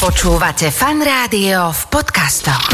Počúvate 0.00 0.72
fan 0.72 1.04
rádio 1.04 1.76
v 1.76 1.82
podcastoch. 1.92 2.72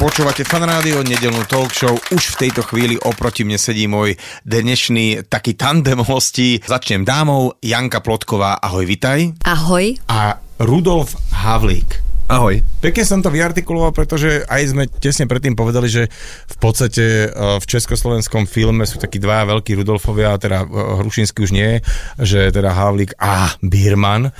Počúvate 0.00 0.48
fan 0.48 0.64
rádio, 0.64 1.04
nedelnú 1.04 1.44
talk 1.44 1.68
show. 1.76 1.92
Už 2.08 2.40
v 2.40 2.48
tejto 2.48 2.64
chvíli 2.64 2.96
oproti 2.96 3.44
mne 3.44 3.60
sedí 3.60 3.84
môj 3.84 4.16
dnešný 4.48 5.28
taký 5.28 5.52
tandem 5.52 6.00
hostí. 6.00 6.64
Začnem 6.64 7.04
dámou, 7.04 7.52
Janka 7.60 8.00
Plotková, 8.00 8.56
ahoj, 8.56 8.88
vitaj. 8.88 9.36
Ahoj. 9.44 10.00
A 10.08 10.40
Rudolf 10.64 11.12
Havlík. 11.44 12.13
Ahoj. 12.34 12.66
Pekne 12.82 13.06
som 13.06 13.22
to 13.22 13.30
vyartikuloval, 13.30 13.94
pretože 13.94 14.42
aj 14.50 14.74
sme 14.74 14.90
tesne 14.90 15.30
predtým 15.30 15.54
povedali, 15.54 15.86
že 15.86 16.10
v 16.50 16.56
podstate 16.58 17.30
e, 17.30 17.62
v 17.62 17.62
československom 17.62 18.50
filme 18.50 18.82
sú 18.90 18.98
takí 18.98 19.22
dvaja 19.22 19.46
veľkí 19.54 19.78
Rudolfovia, 19.78 20.34
teda 20.42 20.66
e, 20.66 20.98
Hrušinský 20.98 21.46
už 21.46 21.54
nie, 21.54 21.78
že 22.18 22.50
teda 22.50 22.74
Havlík 22.74 23.14
a 23.22 23.54
Birman. 23.62 24.34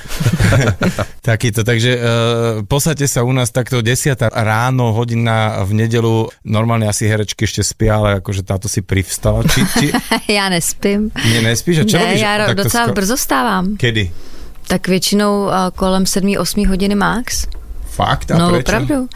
Takýto, 1.31 1.63
takže 1.63 1.93
e, 1.95 2.01
v 2.61 2.67
podstate 2.67 3.07
sa 3.07 3.23
u 3.23 3.31
nás 3.31 3.55
takto 3.55 3.79
10 3.79 4.19
ráno, 4.27 4.91
hodina 4.91 5.63
v 5.63 5.87
nedelu, 5.87 6.27
normálne 6.43 6.91
asi 6.91 7.07
herečky 7.07 7.47
ešte 7.47 7.63
spia, 7.63 8.03
ale 8.03 8.19
akože 8.19 8.43
táto 8.43 8.67
si 8.67 8.83
privstala. 8.83 9.47
Či, 9.47 9.61
či 9.79 9.87
Já 10.35 10.51
nespím. 10.51 11.15
nie, 11.31 11.39
nespíš? 11.47 11.79
A 11.79 11.85
čo 11.87 11.97
ne, 12.03 12.19
já 12.19 12.51
docela 12.59 12.91
sko- 12.91 12.95
brzo 12.95 13.17
stávám. 13.17 13.79
Kedy? 13.79 14.11
Tak 14.67 14.89
většinou 14.89 15.51
kolem 15.75 16.05
7-8 16.05 16.69
hodiny 16.69 16.95
max. 16.95 17.47
Fakt? 17.95 18.31
A 18.31 18.39
no, 18.39 18.49
prečo? 18.51 18.61
opravdu. 18.61 19.09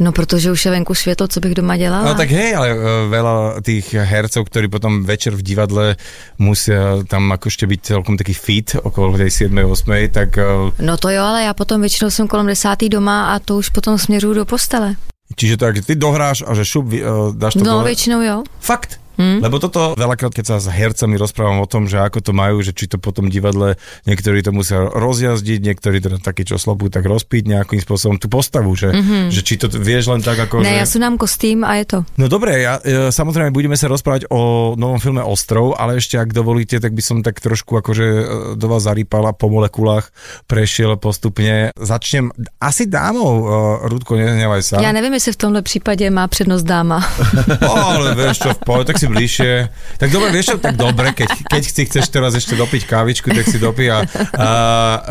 No, 0.00 0.12
protože 0.12 0.50
už 0.50 0.64
je 0.64 0.70
venku 0.70 0.94
světlo, 0.94 1.28
co 1.28 1.40
bych 1.40 1.54
doma 1.54 1.76
dělala. 1.76 2.04
No 2.04 2.14
tak 2.14 2.30
hej, 2.30 2.56
ale 2.56 2.72
uh, 2.72 2.80
veľa 3.12 3.60
tých 3.60 3.92
hercov, 3.92 4.48
ktorí 4.48 4.72
potom 4.72 5.04
večer 5.04 5.36
v 5.36 5.42
divadle 5.44 6.00
musia 6.40 7.04
tam 7.04 7.28
akože 7.36 7.66
byť 7.68 7.80
celkom 7.84 8.16
taký 8.16 8.32
fit 8.32 8.80
okolo 8.80 9.20
tej 9.20 9.28
7-8, 9.52 10.08
tak 10.08 10.40
uh, 10.40 10.72
No 10.80 10.96
to 10.96 11.08
jo, 11.12 11.20
ale 11.22 11.42
já 11.44 11.54
potom 11.54 11.80
většinou 11.80 12.10
jsem 12.10 12.28
kolem 12.28 12.46
desátý 12.46 12.88
doma 12.88 13.34
a 13.34 13.38
to 13.38 13.56
už 13.56 13.68
potom 13.68 13.98
směřuju 13.98 14.34
do 14.34 14.44
postele. 14.44 14.94
čiže 15.36 15.56
tak 15.56 15.84
ty 15.86 15.94
dohráš 15.94 16.42
a 16.48 16.54
že 16.54 16.64
šup, 16.64 16.86
uh, 16.86 17.36
dáš 17.36 17.54
to 17.54 17.60
No, 17.64 17.64
dole. 17.70 17.84
většinou 17.84 18.20
jo. 18.22 18.42
Fakt? 18.60 18.99
Hm? 19.20 19.44
Lebo 19.44 19.60
toto 19.60 19.92
veľakrát, 20.00 20.32
keď 20.32 20.44
sa 20.48 20.56
s 20.56 20.72
hercami 20.72 21.20
rozprávam 21.20 21.60
o 21.60 21.68
tom, 21.68 21.84
že 21.84 22.00
ako 22.00 22.24
to 22.24 22.32
majú, 22.32 22.64
že 22.64 22.72
či 22.72 22.88
to 22.88 22.96
potom 22.96 23.28
divadle, 23.28 23.76
niektorí 24.08 24.40
to 24.40 24.56
musia 24.56 24.88
rozjazdiť, 24.88 25.60
niektorí 25.60 26.00
teda 26.00 26.16
takí, 26.24 26.48
čo 26.48 26.56
slabú, 26.56 26.88
tak 26.88 27.04
rozpiť 27.04 27.44
nejakým 27.44 27.84
spôsobom 27.84 28.16
tú 28.16 28.32
postavu, 28.32 28.72
že, 28.72 28.96
mm-hmm. 28.96 29.28
že 29.28 29.40
či 29.44 29.60
to 29.60 29.68
vieš 29.68 30.08
len 30.08 30.24
tak 30.24 30.40
ako... 30.40 30.64
Ne, 30.64 30.72
že... 30.72 30.80
já 30.80 30.86
si 30.86 30.98
dám 30.98 31.20
kostým 31.20 31.60
a 31.68 31.76
je 31.76 31.84
to. 31.84 31.98
No 32.16 32.32
dobre, 32.32 32.64
ja, 32.64 32.80
e, 32.80 33.12
samozrejme 33.12 33.52
budeme 33.52 33.76
sa 33.76 33.92
rozprávať 33.92 34.32
o 34.32 34.72
novom 34.80 34.96
filme 34.96 35.20
Ostrov, 35.20 35.76
ale 35.76 36.00
ešte 36.00 36.16
ak 36.16 36.32
dovolíte, 36.32 36.80
tak 36.80 36.96
by 36.96 37.02
som 37.04 37.20
tak 37.20 37.44
trošku 37.44 37.76
akože 37.76 38.06
e, 38.06 38.24
do 38.56 38.66
vás 38.72 38.88
zarýpal 38.88 39.28
a 39.28 39.36
po 39.36 39.52
molekulách 39.52 40.08
prešiel 40.48 40.96
postupne. 40.96 41.76
Začnem 41.76 42.32
asi 42.56 42.88
dámou, 42.88 43.44
e, 43.44 43.48
Rudko, 43.84 44.16
nehnevaj 44.16 44.62
sa. 44.62 44.80
Já 44.80 44.92
nevím, 44.92 45.14
jestli 45.14 45.32
v 45.32 45.36
tomhle 45.36 45.62
případě 45.62 46.10
má 46.10 46.28
přednost 46.28 46.62
dáma. 46.62 47.04
Ale 47.84 48.14
vieš 48.14 48.38
čo, 48.38 48.54
v 48.54 48.58
pohode, 48.64 48.84
tak 48.84 48.98
si 48.98 49.09
bližšie. 49.10 49.52
Tak 49.98 50.08
dobre, 50.14 50.30
vieš 50.30 50.54
čo, 50.54 50.56
tak 50.62 50.78
dobre, 50.78 51.10
keď, 51.12 51.28
keď 51.50 51.62
si 51.66 51.82
chceš 51.84 52.06
teraz 52.08 52.32
ešte 52.38 52.54
dopiť 52.54 52.86
kávičku, 52.86 53.28
tak 53.34 53.44
si 53.44 53.58
dopí. 53.58 53.90
A, 53.90 54.06
a 54.38 54.46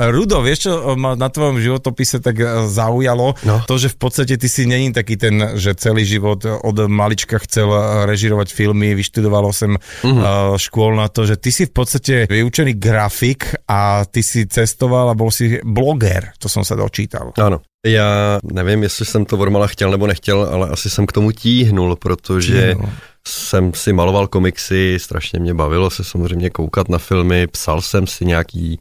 Rudo, 0.09 0.39
vieš 0.39 0.69
čo 0.69 0.95
ma 0.95 1.19
na 1.19 1.27
tvojom 1.27 1.59
životopise 1.59 2.23
tak 2.23 2.39
zaujalo? 2.71 3.35
No. 3.43 3.61
To, 3.67 3.75
že 3.75 3.91
v 3.91 3.97
podstate 3.99 4.39
ty 4.39 4.47
si 4.47 4.63
není 4.63 4.95
taký 4.95 5.19
ten, 5.19 5.59
že 5.59 5.75
celý 5.75 6.07
život 6.07 6.41
od 6.47 6.77
malička 6.87 7.37
chcel 7.43 7.69
režirovať 8.07 8.55
filmy, 8.55 8.95
vyštudoval 8.95 9.51
som 9.51 9.75
uh, 9.77 10.55
škôl 10.55 10.95
na 10.95 11.11
to, 11.11 11.27
že 11.27 11.35
ty 11.37 11.51
si 11.51 11.67
v 11.67 11.73
podstate 11.75 12.15
vyučený 12.25 12.79
grafik 12.79 13.53
a 13.67 14.07
ty 14.07 14.23
si 14.23 14.47
cestoval 14.47 15.11
a 15.11 15.17
bol 15.17 15.29
si 15.29 15.59
bloger, 15.61 16.33
to 16.39 16.47
som 16.47 16.63
sa 16.63 16.79
dočítal. 16.79 17.35
Ano. 17.37 17.61
Já 17.85 18.39
nevím, 18.43 18.83
jestli 18.83 19.05
jsem 19.05 19.25
to 19.25 19.37
Vormala 19.37 19.67
chtěl 19.67 19.91
nebo 19.91 20.07
nechtěl, 20.07 20.49
ale 20.51 20.69
asi 20.69 20.89
jsem 20.89 21.05
k 21.05 21.11
tomu 21.11 21.31
tíhnul, 21.31 21.95
protože 21.95 22.73
Tíhnul. 22.73 22.89
jsem 23.27 23.73
si 23.73 23.93
maloval 23.93 24.27
komiksy, 24.27 24.97
strašně 24.99 25.39
mě 25.39 25.53
bavilo 25.53 25.89
se 25.89 26.03
samozřejmě 26.03 26.49
koukat 26.49 26.89
na 26.89 26.97
filmy, 26.97 27.47
psal 27.47 27.81
jsem 27.81 28.07
si 28.07 28.25
nějaký 28.25 28.79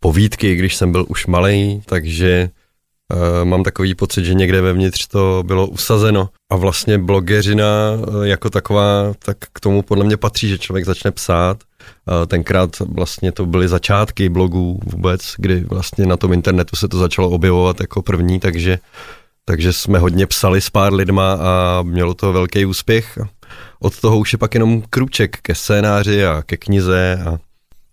povídky, 0.00 0.54
když 0.54 0.76
jsem 0.76 0.92
byl 0.92 1.06
už 1.08 1.26
malý, 1.26 1.82
takže 1.86 2.50
mám 3.44 3.62
takový 3.62 3.94
pocit, 3.94 4.24
že 4.24 4.34
někde 4.34 4.60
vevnitř 4.60 5.06
to 5.06 5.42
bylo 5.46 5.66
usazeno. 5.66 6.28
A 6.52 6.56
vlastně 6.56 6.98
blogeřina 6.98 7.64
eh, 7.64 8.28
jako 8.28 8.50
taková, 8.50 9.12
tak 9.18 9.36
k 9.52 9.60
tomu 9.60 9.82
podle 9.82 10.04
mě 10.04 10.16
patří, 10.16 10.48
že 10.48 10.58
člověk 10.58 10.84
začne 10.84 11.10
psát. 11.10 11.58
Eh, 11.62 12.26
Tenkrát 12.26 12.78
vlastně 12.78 13.32
to 13.32 13.46
byly 13.46 13.68
začátky 13.68 14.28
blogů 14.28 14.80
vůbec, 14.84 15.34
kdy 15.38 15.60
vlastně 15.60 16.06
na 16.06 16.16
tom 16.16 16.32
internetu 16.32 16.76
se 16.76 16.88
to 16.88 16.98
začalo 16.98 17.30
objevovat 17.30 17.80
jako 17.80 18.02
první, 18.02 18.40
takže, 18.40 18.78
takže 19.44 19.72
jsme 19.72 19.98
hodně 19.98 20.26
psali 20.26 20.60
s 20.60 20.70
pár 20.70 20.94
lidma 20.94 21.32
a 21.32 21.82
mělo 21.82 22.14
to 22.14 22.32
velký 22.32 22.64
úspěch. 22.66 23.18
Od 23.80 24.00
toho 24.00 24.18
už 24.18 24.32
je 24.32 24.38
pak 24.38 24.54
jenom 24.54 24.82
krůček 24.90 25.36
ke 25.42 25.54
scénáři 25.54 26.26
a 26.26 26.42
ke 26.46 26.56
knize 26.56 27.18
a, 27.26 27.38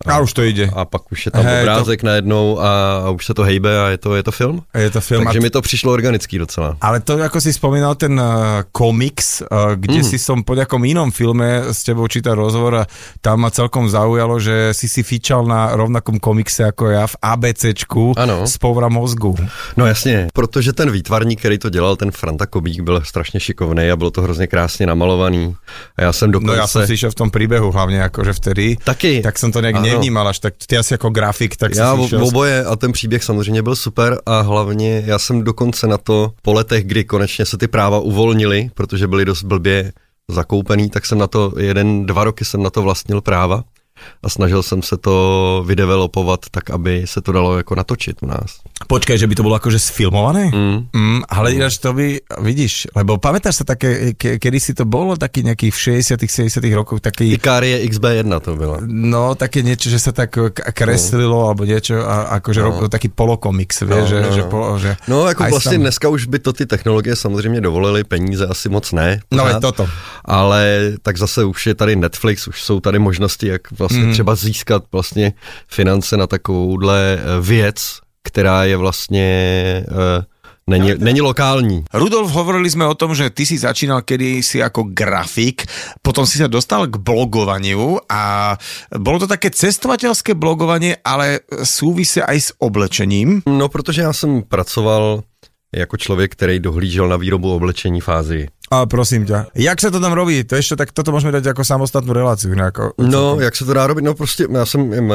A 0.06 0.20
už 0.20 0.34
to 0.34 0.44
ide. 0.44 0.70
a 0.74 0.86
pak 0.86 1.12
už 1.12 1.26
je 1.26 1.32
tam 1.32 1.46
Hej, 1.46 1.62
obrázek 1.62 2.02
to... 2.02 2.08
najednou 2.08 2.60
a, 2.60 2.70
a 3.06 3.10
už 3.10 3.26
se 3.26 3.34
to 3.34 3.44
hejbe 3.44 3.80
a 3.80 3.90
je 3.90 3.98
to, 3.98 4.16
je 4.16 4.24
to 4.24 4.32
film. 4.32 4.64
Je 4.74 4.90
to 4.90 5.02
film. 5.02 5.24
Takže 5.24 5.40
a 5.40 5.42
mi 5.42 5.50
to 5.50 5.62
přišlo 5.62 5.94
organický 5.94 6.38
docela. 6.38 6.78
Ale 6.82 7.00
to, 7.00 7.24
ako 7.24 7.42
si 7.42 7.54
spomínal 7.54 7.96
ten 7.96 8.20
uh, 8.20 8.64
komiks, 8.72 9.42
uh, 9.42 9.76
kde 9.76 10.04
mm. 10.04 10.08
si 10.08 10.18
som 10.20 10.44
po 10.44 10.56
nejakom 10.56 10.84
inom 10.84 11.12
filme 11.12 11.72
s 11.72 11.84
tebou 11.88 12.08
čítal 12.08 12.36
rozhovor 12.36 12.76
a 12.76 12.84
tam 13.22 13.48
ma 13.48 13.50
celkom 13.50 13.88
zaujalo, 13.90 14.40
že 14.40 14.76
si 14.76 14.88
si 14.92 15.04
fičal 15.04 15.48
na 15.48 15.72
rovnakom 15.76 16.20
komikse 16.20 16.68
ako 16.68 16.84
ja 16.92 17.06
v 17.08 17.16
ABCčku 17.22 18.20
Ano. 18.20 18.48
z 18.48 18.58
Poura 18.58 18.90
mozgu. 18.90 19.36
No 19.78 19.86
jasně, 19.86 20.28
protože 20.34 20.74
ten 20.74 20.92
výtvarník, 20.92 21.40
který 21.40 21.58
to 21.58 21.70
dělal, 21.70 21.96
ten 21.96 22.12
Franta 22.12 22.46
Kobík, 22.46 22.82
byl 22.82 23.02
strašně 23.06 23.40
šikovný 23.40 23.92
a 23.92 23.96
bylo 23.96 24.12
to 24.12 24.22
hrozně 24.22 24.48
krásně 24.48 24.86
namalovaný. 24.86 25.56
A 25.98 26.04
já 26.04 26.14
jsem 26.14 26.32
No 26.32 26.40
dokonce... 26.40 26.58
ja 26.58 26.68
som 26.68 26.82
si 26.88 26.94
išiel 26.94 27.12
v 27.12 27.20
tom 27.20 27.30
príbehu 27.30 27.70
hlavne 27.72 28.02
akože 28.10 28.34
vtedy. 28.34 28.78
Taky. 28.84 29.22
Tak 29.22 29.38
som 29.38 29.52
to 29.54 29.62
nejak 29.62 29.76
Ano. 29.78 29.86
Nevnímal 29.94 30.28
až 30.28 30.40
tak. 30.40 30.54
Ty 30.68 30.78
asi 30.78 30.94
ako 30.94 31.10
grafik, 31.10 31.56
tak 31.56 31.76
Já 31.76 31.96
išiel... 31.96 32.26
oboje 32.26 32.66
a 32.66 32.76
ten 32.76 32.92
příběh 32.92 33.24
samozřejmě 33.24 33.62
byl 33.62 33.76
super 33.76 34.22
a 34.26 34.42
hlavně 34.42 35.04
já 35.06 35.20
jsem 35.20 35.44
dokonce 35.44 35.88
na 35.88 35.98
to 35.98 36.32
po 36.42 36.54
letech, 36.54 36.86
kdy 36.86 37.04
konečně 37.04 37.46
se 37.46 37.58
ty 37.58 37.68
práva 37.68 38.00
uvolnily, 38.00 38.70
protože 38.74 39.08
byly 39.08 39.26
dost 39.26 39.44
blbě 39.44 39.92
zakoupený, 40.32 40.90
tak 40.90 41.06
jsem 41.06 41.18
na 41.18 41.28
to 41.28 41.54
jeden, 41.60 42.06
dva 42.06 42.24
roky 42.24 42.46
jsem 42.46 42.64
na 42.64 42.70
to 42.70 42.82
vlastnil 42.82 43.22
práva 43.22 43.64
a 44.24 44.30
snažil 44.30 44.64
jsem 44.64 44.82
se 44.82 44.98
to 44.98 45.64
vydevelopovat 45.68 46.40
tak, 46.52 46.70
aby 46.70 47.04
se 47.06 47.22
to 47.22 47.32
dalo 47.32 47.58
jako 47.58 47.76
natočit 47.76 48.24
u 48.24 48.26
nás. 48.26 48.60
Počkaj, 48.88 49.18
že 49.18 49.28
by 49.28 49.36
to 49.36 49.44
bolo 49.44 49.56
akože 49.56 49.80
sfilmované? 49.80 50.52
Mm. 50.52 50.88
Mm, 50.96 51.22
ale 51.30 51.54
ináč 51.56 51.78
to 51.78 51.94
by, 51.94 52.20
vidíš, 52.42 52.88
lebo 52.96 53.16
pamätáš 53.18 53.64
sa 53.64 53.66
také, 53.66 54.14
ke, 54.14 54.40
kedy 54.40 54.60
si 54.60 54.74
to 54.76 54.84
bolo, 54.86 55.16
taký 55.16 55.44
nejaký 55.44 55.72
v 55.72 55.78
60 56.04 56.20
70 56.20 56.60
rokoch, 56.76 57.00
taký... 57.00 57.32
Ikarie 57.34 57.80
XB1 57.88 58.28
to 58.40 58.56
byla. 58.56 58.78
No, 58.84 59.36
také 59.36 59.64
niečo, 59.64 59.88
že 59.88 60.00
sa 60.00 60.12
tak 60.12 60.36
kreslilo, 60.76 61.48
alebo 61.48 61.64
niečo, 61.64 62.04
a 62.04 62.36
akože 62.44 62.62
no. 62.62 62.90
taký 62.92 63.08
polokomiks, 63.08 63.82
vieš, 63.88 64.04
No, 64.04 64.08
že, 64.10 64.20
no, 64.22 64.32
že, 64.36 64.42
no. 64.42 64.50
polo, 64.50 64.80
že... 64.80 64.92
No, 65.08 65.28
jako 65.28 65.44
vlastně 65.44 65.78
tam- 65.78 65.82
dneska 65.82 66.10
už 66.10 66.26
by 66.26 66.40
to 66.40 66.54
ty 66.54 66.66
technologie 66.66 67.16
samozřejmě 67.16 67.62
dovolily, 67.62 68.04
peníze 68.04 68.48
asi 68.48 68.70
moc 68.70 68.92
ne. 68.92 69.20
No, 69.32 69.44
pořád. 69.44 69.56
je 69.56 69.62
toto. 69.62 69.90
Ale 70.26 70.92
tak 71.02 71.18
zase 71.18 71.44
už 71.44 71.68
je 71.68 71.76
tady 71.76 71.96
Netflix, 71.96 72.48
už 72.48 72.64
jsou 72.64 72.80
tady 72.80 73.00
možnosti, 73.00 73.48
jak 73.48 73.62
vlastně 73.72 73.93
Mhm. 73.98 74.08
mm. 74.08 74.14
třeba 74.14 74.36
získat 74.36 74.84
vlastně 74.92 75.34
finance 75.68 76.18
na 76.18 76.28
takovouhle 76.28 77.20
eh, 77.20 77.42
věc, 77.42 78.00
která 78.24 78.64
je 78.64 78.78
vlastně 78.78 79.28
uh, 79.92 80.24
není, 80.68 80.92
není 80.98 81.22
lokální. 81.22 81.84
Rudolf, 81.94 82.32
hovorili 82.32 82.70
sme 82.72 82.88
o 82.88 82.96
tom, 82.96 83.12
že 83.16 83.30
ty 83.30 83.46
si 83.46 83.60
začínal 83.60 84.02
kedy 84.02 84.40
si 84.44 84.64
ako 84.64 84.96
grafik, 84.96 85.68
potom 86.00 86.24
si 86.24 86.40
sa 86.40 86.48
dostal 86.48 86.88
k 86.88 86.96
blogovaniu 87.04 88.00
a 88.08 88.56
bolo 88.96 89.20
to 89.20 89.28
také 89.28 89.52
cestovateľské 89.52 90.34
blogovanie, 90.40 90.96
ale 91.04 91.44
súvise 91.68 92.24
aj 92.24 92.38
s 92.40 92.50
oblečením. 92.64 93.44
No, 93.44 93.70
protože 93.70 94.02
já 94.02 94.14
jsem 94.14 94.42
pracoval 94.42 95.24
jako 95.76 95.98
člověk, 95.98 96.32
který 96.32 96.60
dohlížel 96.60 97.08
na 97.08 97.18
výrobu 97.18 97.56
oblečení 97.56 98.02
v 98.02 98.10
Ázii. 98.10 98.48
A 98.74 98.90
prosím 98.90 99.30
ťa, 99.30 99.54
jak 99.54 99.78
sa 99.78 99.94
to 99.94 100.02
tam 100.02 100.18
robí? 100.18 100.42
To 100.50 100.58
ešte 100.58 100.74
tak, 100.74 100.90
toto 100.98 101.14
môžeme 101.14 101.30
dať 101.30 101.54
ako 101.54 101.62
samostatnú 101.62 102.10
reláciu. 102.10 102.58
Nejako, 102.58 102.98
No, 102.98 103.38
jak 103.38 103.54
se 103.54 103.66
to 103.66 103.74
dá 103.74 103.86
robit? 103.88 104.02
No 104.02 104.14
prostě 104.18 104.48
já 104.50 104.66
jsem, 104.66 104.94
jim, 104.94 105.14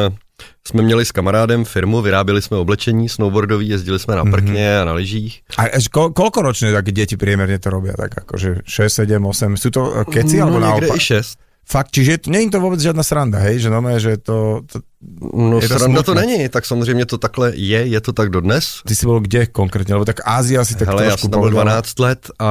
jsme 0.66 0.82
měli 0.82 1.05
s 1.05 1.12
kamarádem 1.12 1.64
firmu, 1.64 2.02
vyráběli 2.02 2.43
jsme 2.43 2.56
oblečení 2.56 3.08
snowboardový, 3.08 3.69
jezdili 3.69 3.99
jsme 3.99 4.16
na 4.16 4.25
prkně 4.25 4.69
mm-hmm. 4.70 4.82
a 4.82 4.84
na 4.84 4.93
lyžích. 4.93 5.43
A 5.58 5.62
až 5.75 5.88
ko, 5.90 6.14
koľko 6.14 6.43
ročne 6.43 6.70
také 6.70 6.94
deti 6.94 7.19
priemerne 7.19 7.58
to 7.58 7.75
robia? 7.75 7.99
Tak 7.99 8.22
akože 8.22 8.62
6, 8.62 9.10
7, 9.10 9.19
8, 9.19 9.58
sú 9.58 9.69
to 9.75 9.82
eh, 9.90 10.05
keci 10.06 10.38
no, 10.38 10.43
alebo 10.46 10.58
někde 10.60 10.87
naopak? 10.87 10.96
i 10.96 11.00
šest. 11.00 11.38
Fakt, 11.70 11.88
čiže 11.91 12.19
to, 12.19 12.31
není 12.31 12.50
to 12.50 12.61
vůbec 12.61 12.81
žádná 12.81 13.03
sranda, 13.03 13.38
hej, 13.38 13.59
že 13.59 13.70
no, 13.70 13.99
že 13.99 14.17
to, 14.17 14.61
to 14.73 14.81
No 15.35 15.61
Je 15.61 15.69
to 15.69 15.79
sranda 15.79 16.03
to 16.03 16.15
není, 16.15 16.49
tak 16.49 16.67
samozřejmě 16.67 17.06
to 17.06 17.19
takhle 17.19 17.53
je, 17.56 17.87
je 17.87 18.00
to 18.00 18.12
tak 18.12 18.31
dodnes. 18.31 18.81
ty 18.87 18.94
jsi 18.94 19.06
byl 19.06 19.20
kde 19.20 19.47
konkrétně, 19.47 19.94
lebo 19.94 20.05
tak 20.05 20.20
Ázia 20.25 20.65
si 20.65 20.75
tak 20.75 20.88
Hele, 20.88 21.05
já 21.05 21.09
trošku 21.11 21.20
jsem 21.25 21.31
tam 21.31 21.41
byl 21.41 21.50
povedal. 21.50 21.65
12 21.65 21.99
let 21.99 22.31
a, 22.38 22.50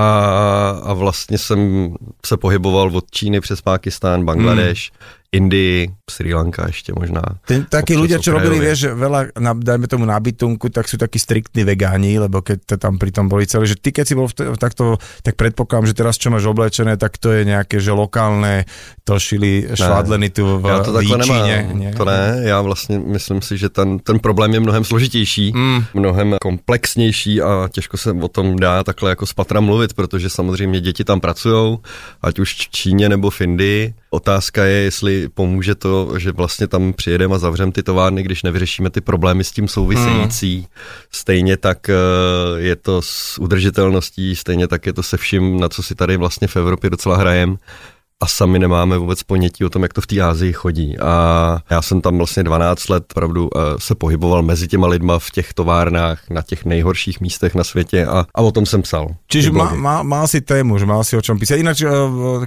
a 0.84 0.94
vlastně 0.94 1.38
jsem 1.38 1.94
se 2.25 2.38
pohyboval 2.38 2.98
od 2.98 3.12
Číny 3.12 3.42
přes 3.42 3.62
Pákistán, 3.62 4.25
Bangladeš, 4.25 4.92
Hmm. 4.94 5.44
Indii, 5.44 5.90
Sri 6.12 6.33
Lanka 6.33 6.63
ještě 6.68 6.94
možná. 7.00 7.21
Ten, 7.45 7.63
takí 7.68 7.94
Občas 7.94 8.01
ľudia, 8.01 8.18
čo 8.24 8.31
robili, 8.31 8.63
vieš, 8.63 8.95
veľa, 8.95 9.36
na, 9.44 9.51
dajme 9.51 9.92
tomu 9.92 10.07
na 10.07 10.15
bytunku, 10.24 10.71
tak 10.71 10.88
sú 10.88 10.95
takí 10.95 11.19
striktní 11.19 11.68
vegáni, 11.68 12.15
lebo 12.15 12.39
keď 12.39 12.63
to 12.63 12.75
tam 12.80 12.95
pritom 12.95 13.27
boli 13.27 13.44
celé, 13.44 13.68
že 13.68 13.75
ty 13.75 13.92
keď 13.92 14.06
si 14.07 14.15
bol 14.15 14.31
v 14.31 14.33
t- 14.39 14.48
takto, 14.56 14.95
tak 15.19 15.36
predpokladám, 15.36 15.83
že 15.92 16.00
teraz 16.00 16.15
čo 16.15 16.31
máš 16.31 16.48
oblečené, 16.48 16.95
tak 16.95 17.19
to 17.19 17.36
je 17.36 17.44
nejaké, 17.44 17.83
že 17.83 17.92
lokálne, 17.92 18.63
to 19.04 19.19
šili 19.19 19.68
švadleny 19.75 20.31
tu 20.31 20.63
v 20.63 20.68
Já 20.68 20.80
to 20.80 20.94
takhle 20.95 21.18
Výčíně. 21.18 21.44
nemám. 21.44 21.80
nie? 21.80 21.92
To 21.92 22.06
ne, 22.06 22.39
já 22.48 22.62
vlastně 22.62 23.00
myslím 23.00 23.42
si, 23.42 23.57
že 23.57 23.69
ten, 23.69 24.00
ten 24.00 24.19
problém 24.19 24.54
je 24.54 24.59
mnohem 24.59 24.83
složitější, 24.83 25.51
Mm. 25.56 25.83
mnohem 25.94 26.36
komplexnější 26.42 27.42
a 27.42 27.68
těžko 27.71 27.98
se 27.98 28.12
o 28.12 28.27
tom 28.27 28.56
dá 28.56 28.83
takhle 28.83 29.09
jako 29.09 29.25
z 29.25 29.33
patra 29.33 29.59
mluvit, 29.59 29.94
protože 29.94 30.30
samozřejmě 30.30 30.80
děti 30.81 31.04
tam 31.04 31.19
pracují, 31.19 31.77
ať 32.21 32.39
už 32.39 32.54
v 32.54 32.69
Číně 32.71 33.09
nebo 33.09 33.30
v 33.30 33.42
Indii. 33.42 33.94
Otázka 34.09 34.63
je, 34.65 34.77
jestli 34.83 35.30
pomůže 35.30 35.75
to, 35.75 35.97
že 36.18 36.32
vlastně 36.32 36.68
tam 36.68 36.94
přijedeme 36.94 37.36
a 37.36 37.38
zavřeme 37.38 37.72
ty 37.72 37.84
továrny, 37.84 38.24
když 38.24 38.44
nevyřešíme 38.44 38.90
ty 38.90 39.02
problémy 39.02 39.44
s 39.44 39.52
tím 39.52 39.68
související. 39.68 40.56
Hmm. 40.56 40.66
Stejně 41.12 41.58
tak 41.58 41.90
eh, 41.90 41.94
je 42.58 42.76
to 42.76 43.02
s 43.02 43.38
udržitelností, 43.40 44.36
stejně 44.36 44.68
tak 44.68 44.86
je 44.86 44.94
to 44.94 45.04
se 45.04 45.18
vším, 45.18 45.60
na 45.60 45.70
co 45.70 45.84
si 45.84 45.96
tady 45.96 46.18
vlastně 46.18 46.48
v 46.48 46.56
Evropě 46.56 46.90
docela 46.90 47.18
hrajem 47.18 47.58
a 48.19 48.28
sami 48.28 48.60
nemáme 48.60 48.98
vůbec 48.98 49.24
ponětí 49.24 49.66
o 49.66 49.69
tom, 49.69 49.84
jak 49.84 49.94
to 49.94 50.02
v 50.02 50.08
té 50.08 50.22
Ázii 50.22 50.54
chodí. 50.54 51.00
A 51.00 51.58
já 51.69 51.81
jsem 51.81 52.02
tam 52.02 52.18
vlastně 52.18 52.44
12 52.44 52.90
let 52.90 53.04
pravdu 53.14 53.50
eh, 53.56 53.60
se 53.78 53.96
pohyboval 53.96 54.42
mezi 54.42 54.68
těma 54.68 54.88
lidma 54.88 55.19
v 55.19 55.31
těch 55.31 55.54
továrnách 55.54 56.30
na 56.30 56.42
těch 56.42 56.66
nejhorších 56.66 57.22
místech 57.22 57.56
na 57.56 57.64
světě 57.64 58.06
a, 58.06 58.25
a 58.36 58.42
o 58.42 58.52
tom 58.52 58.66
jsem 58.66 58.81
psal. 58.81 59.08
Čiže 59.28 59.52
má, 59.52 59.74
má, 59.75 60.04
mal 60.04 60.28
si 60.28 60.42
tému, 60.42 60.78
že 60.78 60.86
mal 60.86 61.04
si 61.04 61.18
o 61.18 61.22
čom 61.22 61.38
písať. 61.38 61.62
Ináč, 61.62 61.86
eh, 61.86 61.94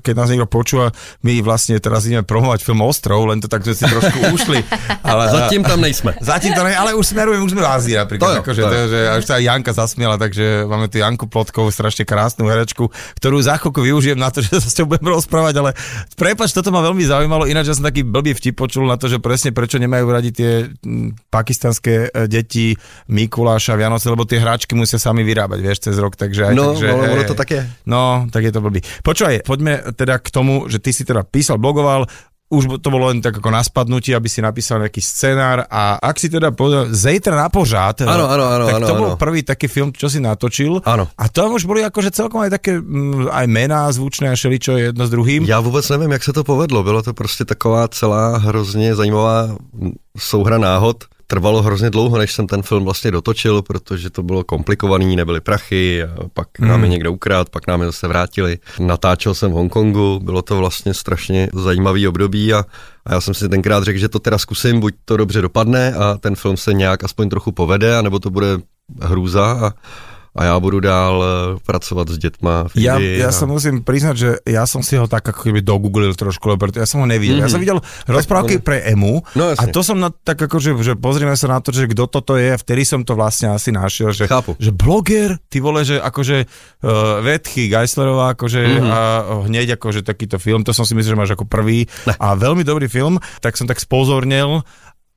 keď 0.02 0.14
nás 0.16 0.28
niekto 0.34 0.50
počúva, 0.50 0.90
my 1.22 1.38
vlastne 1.38 1.78
teraz 1.78 2.02
ideme 2.02 2.26
promovať 2.26 2.66
film 2.66 2.82
Ostrov, 2.82 3.30
len 3.30 3.38
to 3.38 3.46
tak 3.46 3.62
sme 3.62 3.74
si 3.78 3.86
trošku 3.86 4.18
ušli. 4.34 4.66
Ale, 5.06 5.30
Zatím 5.30 5.62
tam 5.62 5.78
nejsme. 5.78 6.18
Zatím 6.18 6.58
to 6.58 6.66
ne, 6.66 6.74
ale 6.74 6.98
už 6.98 7.14
smerujeme, 7.14 7.46
už 7.46 7.54
sme 7.54 7.62
v 7.62 7.70
Ázii 7.70 7.94
napríklad. 7.94 8.26
To 8.26 8.34
jo, 8.34 8.42
akože, 8.42 8.62
to 8.62 8.70
to 8.70 8.88
že 8.90 9.00
až 9.06 9.22
sa 9.22 9.34
aj 9.38 9.42
Janka 9.46 9.72
zasmiela, 9.72 10.16
takže 10.18 10.66
máme 10.66 10.90
tu 10.90 10.98
Janku 10.98 11.30
Plotkovú, 11.30 11.70
strašne 11.70 12.02
krásnu 12.02 12.50
herečku, 12.50 12.90
ktorú 13.22 13.38
za 13.38 13.54
chvíľku 13.54 13.80
využijem 13.86 14.18
na 14.18 14.34
to, 14.34 14.42
že 14.42 14.58
sa 14.58 14.66
s 14.66 14.74
ňou 14.82 14.90
budem 14.90 15.14
rozprávať, 15.14 15.59
ale 15.60 15.76
prepač, 16.16 16.50
toto 16.56 16.72
ma 16.72 16.80
veľmi 16.80 17.04
zaujímalo, 17.04 17.44
ináč 17.46 17.70
ja 17.70 17.76
som 17.76 17.84
taký 17.84 18.02
blbý 18.02 18.32
vtip 18.32 18.56
počul 18.56 18.88
na 18.88 18.96
to, 18.96 19.06
že 19.06 19.20
presne 19.20 19.52
prečo 19.52 19.76
nemajú 19.76 20.04
radi 20.08 20.30
tie 20.32 20.50
pakistanské 21.28 22.08
e, 22.08 22.26
deti 22.26 22.74
Mikuláša, 23.12 23.76
Vianoce, 23.76 24.08
lebo 24.08 24.24
tie 24.24 24.40
hráčky 24.40 24.72
musia 24.74 24.96
sami 24.96 25.22
vyrábať, 25.22 25.58
vieš, 25.60 25.78
cez 25.90 25.96
rok, 26.00 26.16
takže 26.16 26.50
aj 26.50 26.54
No, 26.56 26.74
takže, 26.74 26.88
no, 26.88 26.96
ono 26.98 27.14
hej, 27.14 27.28
to 27.28 27.36
hej. 27.36 27.40
tak 27.40 27.48
je. 27.52 27.62
No, 27.86 28.02
tak 28.32 28.42
je 28.48 28.52
to 28.52 28.60
blbý. 28.64 28.80
Počúvaj, 29.04 29.44
poďme 29.44 29.72
teda 29.94 30.18
k 30.18 30.28
tomu, 30.32 30.66
že 30.66 30.80
ty 30.80 30.90
si 30.90 31.04
teda 31.04 31.22
písal, 31.22 31.60
blogoval, 31.60 32.08
už 32.50 32.82
to 32.82 32.88
bolo 32.90 33.14
len 33.14 33.22
tak 33.22 33.38
ako 33.38 33.50
na 33.54 33.62
spadnutie, 33.62 34.10
aby 34.10 34.26
si 34.26 34.42
napísal 34.42 34.82
nejaký 34.82 34.98
scenár 34.98 35.70
a 35.70 36.02
ak 36.02 36.18
si 36.18 36.26
teda 36.26 36.50
povedal, 36.50 36.90
zejtra 36.90 37.38
na 37.38 37.46
pořád, 37.46 38.02
Áno, 38.02 38.26
áno, 38.26 38.44
áno, 38.50 38.64
tak 38.66 38.74
áno, 38.82 38.86
to 38.90 38.94
bol 38.98 39.10
áno. 39.14 39.18
prvý 39.22 39.46
taký 39.46 39.70
film, 39.70 39.94
čo 39.94 40.10
si 40.10 40.18
natočil. 40.18 40.82
Áno. 40.82 41.06
A 41.14 41.24
tam 41.30 41.54
už 41.54 41.62
boli 41.70 41.86
akože 41.86 42.10
celkom 42.10 42.42
aj 42.42 42.50
také 42.50 42.82
mm, 42.82 43.30
aj 43.30 43.46
mená 43.46 43.86
zvučné 43.94 44.34
a 44.34 44.34
šeličo 44.34 44.74
jedno 44.74 45.06
s 45.06 45.10
druhým. 45.14 45.46
Já 45.46 45.60
vůbec 45.60 45.88
nevím, 45.88 46.10
jak 46.10 46.24
se 46.24 46.32
to 46.32 46.44
povedlo. 46.44 46.82
Bylo 46.82 47.02
to 47.02 47.14
prostě 47.14 47.44
taková 47.44 47.88
celá 47.88 48.36
hrozně 48.38 48.94
zajímavá 48.94 49.54
souhra 50.18 50.58
náhod. 50.58 51.04
Trvalo 51.30 51.62
hrozně 51.62 51.90
dlouho, 51.90 52.18
než 52.18 52.32
jsem 52.32 52.46
ten 52.46 52.62
film 52.62 52.84
vlastně 52.84 53.10
dotočil, 53.10 53.62
protože 53.62 54.10
to 54.10 54.22
bylo 54.22 54.44
komplikovaný, 54.44 55.16
nebyly 55.16 55.40
prachy, 55.40 56.02
a 56.02 56.08
pak 56.34 56.48
Hmm. 56.58 56.68
nám 56.68 56.82
je 56.82 56.88
někdo 56.88 57.12
ukrát, 57.12 57.50
pak 57.50 57.66
nám 57.66 57.80
je 57.80 57.86
zase 57.86 58.08
vrátili. 58.08 58.58
Natáčel 58.78 59.34
jsem 59.34 59.50
v 59.50 59.54
Hongkongu, 59.54 60.20
bylo 60.22 60.42
to 60.42 60.56
vlastně 60.56 60.94
strašně 60.94 61.48
zajímavý 61.54 62.08
období 62.08 62.54
a, 62.54 62.64
a 63.06 63.14
já 63.14 63.20
jsem 63.20 63.34
si 63.34 63.48
tenkrát 63.48 63.84
řekl, 63.84 63.98
že 63.98 64.08
to 64.08 64.18
teda 64.18 64.38
zkusím, 64.38 64.80
buď 64.80 64.94
to 65.04 65.16
dobře 65.16 65.40
dopadne 65.42 65.94
a 65.94 66.16
ten 66.20 66.36
film 66.36 66.56
se 66.56 66.72
nějak 66.72 67.04
aspoň 67.04 67.28
trochu 67.28 67.52
povede, 67.52 67.98
anebo 67.98 68.18
to 68.18 68.30
bude 68.30 68.46
hrůza 69.00 69.52
a, 69.52 69.72
a 70.30 70.44
já 70.44 70.54
budu 70.60 70.80
dál 70.80 71.24
eh, 71.24 71.58
pracovat 71.66 72.08
s 72.08 72.18
dětma 72.18 72.64
v 72.70 72.76
Indii 72.76 73.18
ja 73.18 73.28
a... 73.28 73.34
sa 73.34 73.50
musím 73.50 73.82
priznať, 73.82 74.14
že 74.14 74.28
ja 74.46 74.62
som 74.62 74.78
si 74.78 74.94
ho 74.94 75.04
tak 75.04 75.26
ako 75.26 75.42
keby 75.42 75.58
dogooglil 75.60 76.14
trošku, 76.14 76.54
preto 76.54 76.78
ja 76.78 76.86
som 76.86 77.02
ho 77.02 77.06
nevidel. 77.06 77.42
Mm-hmm. 77.42 77.46
Ja 77.46 77.50
som 77.50 77.58
videl 77.58 77.78
rozprávky 78.06 78.58
on- 78.58 78.62
pre 78.62 78.86
EMU 78.86 79.26
No, 79.32 79.50
a 79.50 79.62
to 79.66 79.80
som 79.80 79.98
na, 79.98 80.08
tak 80.08 80.38
ako, 80.40 80.56
že, 80.56 80.70
že 80.80 80.92
pozrieme 80.94 81.34
sa 81.34 81.48
na 81.48 81.58
to, 81.58 81.70
že 81.70 81.86
kto 81.86 82.06
toto 82.06 82.34
je, 82.34 82.54
vtedy 82.56 82.82
som 82.82 83.02
to 83.02 83.12
vlastne 83.12 83.50
asi 83.50 83.70
našiel, 83.70 84.10
že, 84.10 84.24
Chápu. 84.24 84.54
že 84.56 84.70
bloger, 84.70 85.34
ty 85.46 85.58
vole, 85.58 85.82
že 85.82 85.98
akože 85.98 86.46
uh, 86.78 86.88
Vetchy 87.20 87.66
Geislerová, 87.66 88.32
akože 88.32 88.60
Mhm. 88.60 88.74
mm-hmm. 88.76 88.90
a 88.90 88.98
hneď 89.44 89.66
akože 89.74 90.00
takýto 90.00 90.36
film, 90.36 90.62
to 90.62 90.70
som 90.70 90.84
si 90.84 90.94
myslel, 90.94 91.14
že 91.14 91.20
máš 91.20 91.32
ako 91.32 91.44
prvý 91.44 91.90
Ne. 92.06 92.14
a 92.14 92.32
veľmi 92.32 92.62
dobrý 92.62 92.86
film, 92.86 93.18
tak 93.38 93.54
som 93.54 93.66
tak 93.66 93.78
spozornil 93.78 94.62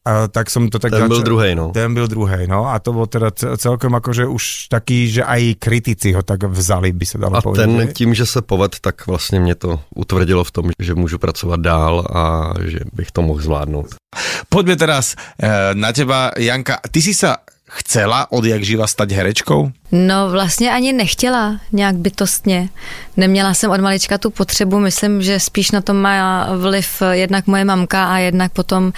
a 0.06 0.28
tak 0.28 0.52
som 0.52 0.68
to 0.68 0.80
tak 0.80 0.92
Ten 0.92 1.08
byl 1.08 1.22
druhej, 1.24 1.56
no. 1.56 1.72
Ten 1.72 1.94
byl 1.94 2.08
druhej, 2.08 2.48
no 2.48 2.68
a 2.68 2.80
to 2.80 2.92
bol 2.94 3.08
teda 3.08 3.32
ce- 3.32 3.56
celkom 3.58 3.96
akože 3.96 4.28
už 4.28 4.68
taký, 4.68 5.08
že 5.08 5.24
aj 5.24 5.56
kritici 5.64 6.12
ho 6.12 6.20
tak 6.24 6.44
vzali, 6.44 6.92
by 6.92 7.06
sa 7.08 7.18
dalo 7.24 7.36
A 7.38 7.42
povedať. 7.42 7.66
ten 7.72 7.88
že? 7.88 7.94
tím, 7.94 8.12
že 8.14 8.26
se 8.26 8.42
poved, 8.42 8.76
tak 8.84 9.08
vlastně 9.08 9.40
mě 9.40 9.56
to 9.56 9.80
utvrdilo 9.96 10.44
v 10.44 10.52
tom, 10.52 10.66
že 10.80 10.94
můžu 10.96 11.18
pracovat 11.18 11.60
dál 11.60 12.04
a 12.14 12.54
že 12.62 12.80
bych 12.94 13.12
to 13.12 13.22
mohl 13.22 13.40
zvládnout. 13.42 13.96
Poďme 14.50 14.76
teraz 14.76 15.16
e, 15.40 15.74
na 15.74 15.90
teba, 15.96 16.32
Janka. 16.38 16.78
Ty 16.92 17.00
si 17.02 17.14
sa 17.18 17.42
chcela 17.82 18.30
odjak 18.30 18.62
živa 18.62 18.86
stať 18.86 19.10
herečkou? 19.18 19.72
No 19.96 20.30
vlastně 20.32 20.72
ani 20.72 20.94
nechtěla 20.94 21.60
nějak 21.72 21.96
bytostně. 21.96 22.70
Neměla 23.18 23.54
jsem 23.54 23.72
od 23.72 23.82
malička 23.82 24.18
tu 24.18 24.30
potřebu, 24.30 24.80
myslím, 24.80 25.22
že 25.22 25.40
spíš 25.40 25.72
na 25.72 25.82
to 25.82 25.94
má 25.94 26.48
vliv 26.58 27.04
jednak 27.12 27.48
moje 27.48 27.66
mamka 27.66 28.06
a 28.06 28.18
jednak 28.18 28.52
potom 28.52 28.94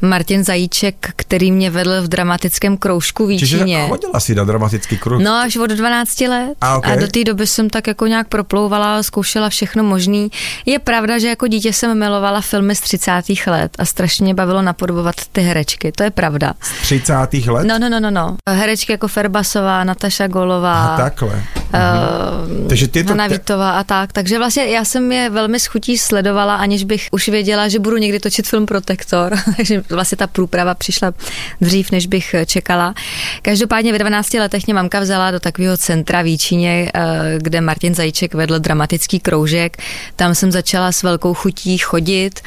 Martin 0.00 0.44
Zajíček, 0.44 1.10
který 1.16 1.52
mě 1.52 1.70
vedl 1.70 2.02
v 2.02 2.08
dramatickém 2.08 2.76
kroužku 2.76 3.26
v 3.26 3.38
Čiže 3.38 3.56
Jíčíně. 3.56 3.86
chodila 3.88 4.20
si 4.20 4.34
na 4.34 4.44
dramatický 4.44 4.98
kruh? 4.98 5.22
No 5.22 5.34
až 5.34 5.56
od 5.56 5.70
12 5.70 6.20
let 6.20 6.56
A, 6.60 6.76
okay. 6.76 6.92
a 6.92 6.96
do 6.96 7.08
té 7.08 7.24
doby 7.24 7.46
jsem 7.46 7.70
tak 7.70 7.86
jako 7.86 8.06
nějak 8.06 8.28
proplouvala, 8.28 9.02
zkoušela 9.02 9.48
všechno 9.48 9.84
možný. 9.84 10.30
Je 10.66 10.78
pravda, 10.78 11.18
že 11.18 11.28
jako 11.28 11.46
dítě 11.46 11.72
jsem 11.72 11.98
milovala 11.98 12.40
filmy 12.40 12.74
z 12.74 12.80
30. 12.80 13.12
let 13.46 13.72
a 13.78 13.84
strašně 13.84 14.24
mě 14.24 14.34
bavilo 14.34 14.62
napodobovat 14.62 15.14
ty 15.32 15.40
herečky, 15.40 15.92
to 15.92 16.02
je 16.02 16.10
pravda. 16.10 16.54
30. 16.82 17.14
let? 17.48 17.66
No, 17.66 17.78
no, 17.78 17.88
no, 17.88 18.00
no, 18.00 18.10
no. 18.10 18.36
Herečky 18.50 18.92
jako 18.92 19.08
Ferbasová, 19.08 19.84
Nataša 19.84 20.26
Golová, 20.38 20.84
A 20.84 20.96
takhle. 20.96 21.42
Uh, 21.74 22.68
Takže 22.68 22.88
tieto- 22.88 23.08
Hana 23.10 23.26
Vítová 23.26 23.70
a 23.78 23.84
tak. 23.84 24.12
Takže 24.12 24.38
vlastně 24.38 24.66
já 24.66 24.84
jsem 24.84 25.12
je 25.12 25.30
velmi 25.30 25.60
s 25.60 25.66
chutí 25.66 25.98
sledovala, 25.98 26.54
aniž 26.56 26.84
bych 26.84 27.08
už 27.10 27.28
věděla, 27.28 27.68
že 27.68 27.78
budu 27.78 27.96
někdy 27.96 28.20
točit 28.20 28.46
film 28.48 28.66
Protektor. 28.66 29.36
Takže 29.56 29.82
vlastně 29.90 30.16
ta 30.16 30.26
průprava 30.26 30.74
přišla 30.74 31.12
dřív, 31.60 31.90
než 31.90 32.06
bych 32.06 32.34
čekala. 32.46 32.94
Každopádně 33.42 33.92
ve 33.92 33.98
12 33.98 34.34
letech 34.34 34.66
mě 34.66 34.74
mamka 34.74 35.00
vzala 35.00 35.30
do 35.30 35.40
takového 35.40 35.76
centra 35.76 36.22
v 36.22 36.26
Jíčíně, 36.26 36.90
eh, 36.94 37.00
kde 37.38 37.60
Martin 37.60 37.94
Zajíček 37.94 38.34
vedl 38.34 38.58
dramatický 38.58 39.20
kroužek. 39.20 39.76
Tam 40.16 40.34
jsem 40.34 40.52
začala 40.52 40.92
s 40.92 41.02
velkou 41.02 41.34
chutí 41.34 41.78
chodit. 41.78 42.40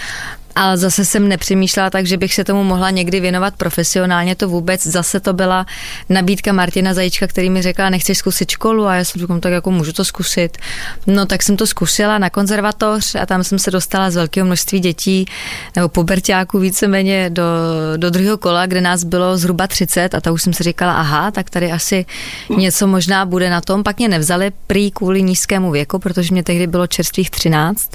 Ale 0.56 0.78
zase 0.78 1.06
jsem 1.06 1.28
nepřemýšlela 1.28 1.90
tak, 1.90 2.06
že 2.06 2.18
bych 2.18 2.34
se 2.34 2.44
tomu 2.44 2.64
mohla 2.64 2.90
někdy 2.90 3.20
věnovat 3.20 3.56
profesionálně, 3.56 4.36
to 4.36 4.50
vůbec. 4.50 4.88
Zase 4.88 5.20
to 5.20 5.34
byla 5.34 5.66
nabídka 6.10 6.54
Martina 6.54 6.94
Zajíčka, 6.94 7.28
který 7.28 7.50
mi 7.50 7.62
řekla, 7.62 7.90
nechceš 7.90 8.18
zkusit 8.18 8.52
školu 8.52 8.86
a 8.86 8.96
já 8.96 9.04
jsem 9.04 9.22
říkala, 9.22 9.40
tak 9.40 9.52
jako 9.52 9.72
můžu 9.72 9.94
to 9.94 10.06
zkusit. 10.06 10.58
No 11.08 11.26
tak 11.26 11.44
jsem 11.44 11.58
to 11.58 11.68
zkusila 11.68 12.18
na 12.18 12.30
konzervatoř 12.30 13.16
a 13.16 13.26
tam 13.26 13.44
jsem 13.44 13.60
se 13.60 13.72
dostala 13.72 14.12
z 14.12 14.16
velkého 14.16 14.46
množství 14.46 14.80
dětí 14.80 15.26
nebo 15.76 15.90
puberťáků 15.90 16.60
víceméně 16.60 17.30
do, 17.30 17.44
do 17.98 18.10
druhého 18.10 18.38
kola, 18.38 18.66
kde 18.66 18.82
nás 18.82 19.04
bylo 19.04 19.38
zhruba 19.38 19.68
30 19.68 20.16
a 20.16 20.22
ta 20.22 20.32
už 20.32 20.42
jsem 20.42 20.54
si 20.54 20.64
říkala, 20.64 20.94
aha, 20.94 21.32
tak 21.32 21.50
tady 21.50 21.72
asi 21.72 22.06
něco 22.58 22.88
možná 22.88 23.26
bude 23.26 23.50
na 23.50 23.62
tom. 23.62 23.84
Pak 23.84 23.98
mě 23.98 24.10
nevzali 24.10 24.52
prý 24.68 24.92
kvůli 24.92 25.24
nízkému 25.24 25.72
věku, 25.72 26.00
protože 26.00 26.30
mě 26.32 26.44
tehdy 26.44 26.68
bylo 26.68 26.88
čerstvých 26.88 27.30
13. 27.30 27.90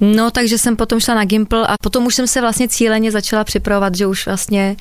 No, 0.00 0.30
takže 0.30 0.58
jsem 0.58 0.76
potom 0.76 1.00
šla 1.00 1.14
na 1.14 1.24
Gimple 1.24 1.66
a 1.66 1.74
potom 1.82 2.06
už 2.06 2.14
jsem 2.14 2.26
se 2.26 2.40
vlastně 2.40 2.68
cíleně 2.68 3.12
začala 3.12 3.44
připravovat, 3.44 3.94
že 3.94 4.06
už 4.06 4.26
vlastně 4.26 4.76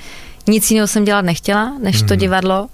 nic 0.48 0.72
jiného 0.72 0.88
jsem 0.88 1.06
dělat 1.06 1.26
nechtěla, 1.26 1.74
než 1.82 2.02
to 2.02 2.16
divadlo. 2.16 2.68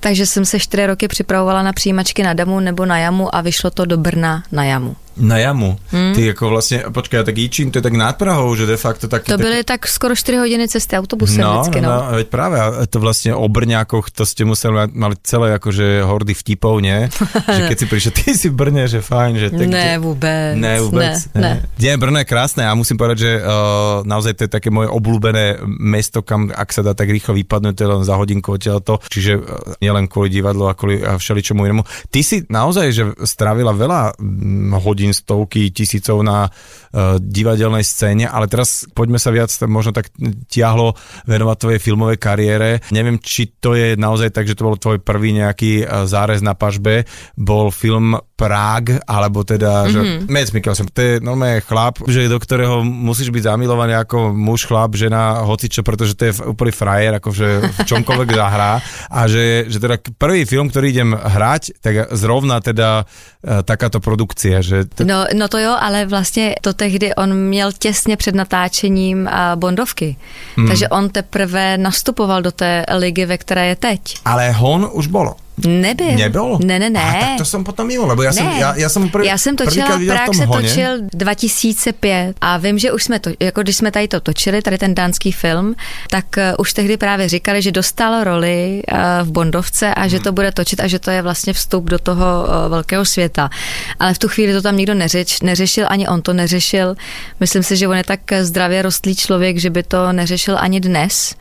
Takže 0.00 0.26
jsem 0.26 0.44
se 0.44 0.58
čtyři 0.58 0.86
roky 0.86 1.08
připravovala 1.08 1.62
na 1.62 1.72
přijímačky 1.72 2.22
na 2.22 2.34
Damu 2.34 2.60
nebo 2.60 2.86
na 2.86 2.98
Jamu 2.98 3.34
a 3.34 3.40
vyšlo 3.40 3.70
to 3.70 3.84
do 3.84 3.96
Brna 3.96 4.42
na 4.52 4.64
Jamu. 4.64 4.96
Na 5.16 5.38
jamu. 5.38 5.76
Hmm. 5.90 6.14
Ty 6.14 6.26
jako 6.26 6.48
vlastně, 6.48 6.84
počkej, 6.92 7.24
tak 7.24 7.38
Jičín, 7.38 7.70
to 7.70 7.78
je 7.78 7.82
tak 7.82 7.92
nad 7.92 8.16
Prahou, 8.16 8.54
že 8.56 8.66
de 8.66 8.76
facto 8.76 9.08
tak... 9.08 9.24
To 9.24 9.36
byly 9.38 9.64
tak 9.64 9.86
skoro 9.88 10.16
4 10.16 10.38
hodiny 10.38 10.68
cesty 10.68 10.96
autobusem 10.96 11.44
no, 11.44 11.60
vždycky, 11.60 11.80
no. 11.80 11.88
no. 11.88 12.16
veď 12.16 12.28
práve, 12.28 12.56
a 12.60 12.86
to 12.88 12.96
vlastne 13.00 13.36
o 13.36 13.44
Brňákoch, 13.48 14.08
to 14.08 14.24
ste 14.24 14.48
museli 14.48 14.88
mali 14.92 15.16
celé 15.20 15.52
akože 15.60 16.00
hordy 16.08 16.32
vtipov, 16.32 16.80
nie? 16.80 17.12
že 17.56 17.62
keď 17.68 17.76
si 17.76 17.86
prišiel, 17.86 18.12
ty 18.12 18.32
si 18.32 18.48
v 18.48 18.56
Brne, 18.56 18.88
že 18.88 19.04
fajn, 19.04 19.32
že... 19.36 19.46
Tak, 19.52 19.68
ne, 19.68 20.00
vôbec. 20.00 20.56
Ne, 20.56 20.80
vôbec. 20.80 21.16
Ne, 21.36 21.40
ne. 21.40 21.52
Nie, 21.76 22.00
Brno 22.00 22.16
je 22.22 22.26
krásne 22.28 22.64
a 22.64 22.72
musím 22.72 22.96
povedať, 22.96 23.18
že 23.20 23.32
uh, 23.36 24.00
naozaj 24.08 24.32
to 24.38 24.44
je 24.48 24.50
také 24.50 24.72
moje 24.72 24.88
obľúbené 24.88 25.60
mesto, 25.66 26.24
kam 26.24 26.48
ak 26.48 26.72
sa 26.72 26.80
dá 26.80 26.96
tak 26.96 27.12
rýchlo 27.12 27.36
vypadnúť, 27.36 27.74
to 27.76 27.84
je 27.84 27.90
len 27.90 28.02
za 28.04 28.16
hodinku 28.16 28.56
odtiaľto, 28.56 29.00
čiže 29.12 29.32
uh, 29.36 29.76
nielen 29.84 30.08
kvôli 30.08 30.32
divadlu 30.32 30.68
a 30.68 30.76
kvôli 30.76 31.04
a 31.04 31.20
všeličomu 31.20 31.68
inému. 31.68 31.84
Ty 32.08 32.20
si 32.24 32.44
naozaj, 32.48 32.86
že 32.92 33.04
strávila 33.26 33.76
veľa 33.76 34.16
mm, 34.16 34.78
hodín, 35.02 35.10
stovky, 35.10 35.74
tisícov 35.74 36.22
na 36.22 36.46
uh, 36.46 37.18
divadelnej 37.18 37.82
scéne, 37.82 38.30
ale 38.30 38.46
teraz 38.46 38.86
poďme 38.94 39.18
sa 39.18 39.34
viac 39.34 39.50
možno 39.66 39.90
tak 39.90 40.14
tiahlo 40.46 40.94
venovať 41.26 41.56
tvojej 41.58 41.80
filmovej 41.82 42.18
kariére. 42.22 42.78
Neviem, 42.94 43.18
či 43.18 43.50
to 43.58 43.74
je 43.74 43.98
naozaj 43.98 44.30
tak, 44.30 44.46
že 44.46 44.54
to 44.54 44.70
bol 44.70 44.78
tvoj 44.78 45.02
prvý 45.02 45.34
nejaký 45.34 45.82
uh, 45.82 46.06
zárez 46.06 46.38
na 46.38 46.54
pažbe, 46.54 47.02
bol 47.34 47.74
film 47.74 48.14
Prague, 48.42 48.98
alebo 49.06 49.46
teda, 49.46 49.86
mm-hmm. 49.86 49.92
že 49.94 50.00
Mads 50.26 50.50
Mikkelsen, 50.50 50.90
to 50.90 50.98
je 50.98 51.12
normálne 51.22 51.62
chlap, 51.62 52.02
že 52.10 52.26
do 52.26 52.42
ktorého 52.42 52.82
musíš 52.82 53.30
byť 53.30 53.54
zamilovaný 53.54 53.94
ako 54.02 54.34
muž, 54.34 54.66
chlap, 54.66 54.98
žena, 54.98 55.46
hocičo, 55.46 55.86
pretože 55.86 56.18
to 56.18 56.26
je 56.26 56.32
úplný 56.50 56.74
frajer, 56.74 57.22
akože 57.22 57.46
v 57.70 57.78
čomkoľvek 57.90 58.30
zahrá 58.34 58.82
a 59.06 59.20
že, 59.30 59.70
že 59.70 59.78
teda 59.78 59.94
prvý 60.18 60.42
film, 60.42 60.74
ktorý 60.74 60.86
idem 60.90 61.10
hrať, 61.14 61.78
tak 61.78 62.10
zrovna 62.18 62.58
teda 62.58 63.06
uh, 63.06 63.62
takáto 63.62 64.02
produkcia, 64.02 64.58
že... 64.58 64.90
T- 64.94 65.04
No, 65.04 65.24
no 65.34 65.48
to 65.48 65.58
jo, 65.58 65.76
ale 65.80 66.06
vlastně 66.06 66.54
to 66.60 66.72
tehdy 66.72 67.14
on 67.14 67.34
měl 67.34 67.72
těsně 67.72 68.16
před 68.16 68.34
natáčením 68.34 69.28
a 69.28 69.56
Bondovky. 69.56 70.16
Hmm. 70.56 70.68
Takže 70.68 70.88
on 70.88 71.08
teprve 71.08 71.78
nastupoval 71.78 72.42
do 72.42 72.52
té 72.52 72.84
ligy, 72.94 73.26
ve 73.26 73.38
které 73.38 73.66
je 73.66 73.76
teď. 73.76 74.00
Ale 74.24 74.50
hon 74.52 74.88
už 74.92 75.06
bolo. 75.06 75.36
Nebyl. 75.66 76.16
Nebyl? 76.16 76.58
Ne, 76.64 76.78
ne, 76.78 76.90
ne. 76.90 77.00
A 77.02 77.12
tak 77.20 77.38
to 77.38 77.44
jsem 77.44 77.64
potom 77.64 77.86
mimo, 77.86 78.06
lebo 78.06 78.22
já 78.22 78.30
ne. 78.30 78.36
jsem, 78.36 78.46
já, 78.46 78.76
já 78.76 78.88
jsem 78.88 79.08
prvý, 79.08 79.26
já 79.26 79.38
jsem 79.38 79.56
točila, 79.56 79.88
tom 80.26 80.34
se 80.34 80.44
honě. 80.44 80.68
točil 80.68 80.88
2005 81.12 82.36
a 82.40 82.56
vím, 82.56 82.78
že 82.78 82.92
už 82.92 83.04
jsme 83.04 83.18
to, 83.18 83.30
jako 83.40 83.62
když 83.62 83.76
jsme 83.76 83.90
tady 83.90 84.08
to 84.08 84.20
točili, 84.20 84.62
tady 84.62 84.78
ten 84.78 84.94
dánský 84.94 85.32
film, 85.32 85.74
tak 86.10 86.24
uh, 86.36 86.42
už 86.58 86.72
tehdy 86.72 86.96
právě 86.96 87.28
říkali, 87.28 87.62
že 87.62 87.72
dostal 87.72 88.24
roli 88.24 88.82
uh, 88.92 88.98
v 89.28 89.30
Bondovce 89.32 89.94
a 89.94 90.08
že 90.08 90.16
Hmm. 90.16 90.24
to 90.24 90.32
bude 90.32 90.52
točit 90.52 90.80
a 90.80 90.86
že 90.86 90.98
to 90.98 91.10
je 91.10 91.22
vlastně 91.22 91.52
vstup 91.52 91.84
do 91.84 91.98
toho 91.98 92.44
uh, 92.44 92.70
velkého 92.70 93.04
světa. 93.04 93.50
Ale 93.98 94.14
v 94.14 94.18
tu 94.18 94.28
chvíli 94.28 94.52
to 94.52 94.62
tam 94.62 94.76
nikdo 94.76 94.94
neřeč, 94.94 95.40
neřešil, 95.40 95.86
ani 95.88 96.08
on 96.08 96.22
to 96.22 96.32
neřešil. 96.32 96.94
Myslím 97.40 97.62
si, 97.62 97.76
že 97.76 97.88
on 97.88 97.96
je 97.96 98.04
tak 98.04 98.20
zdravě 98.40 98.82
rostlý 98.82 99.16
člověk, 99.16 99.58
že 99.58 99.70
by 99.70 99.82
to 99.82 100.12
neřešil 100.12 100.56
ani 100.60 100.80
dnes 100.80 101.34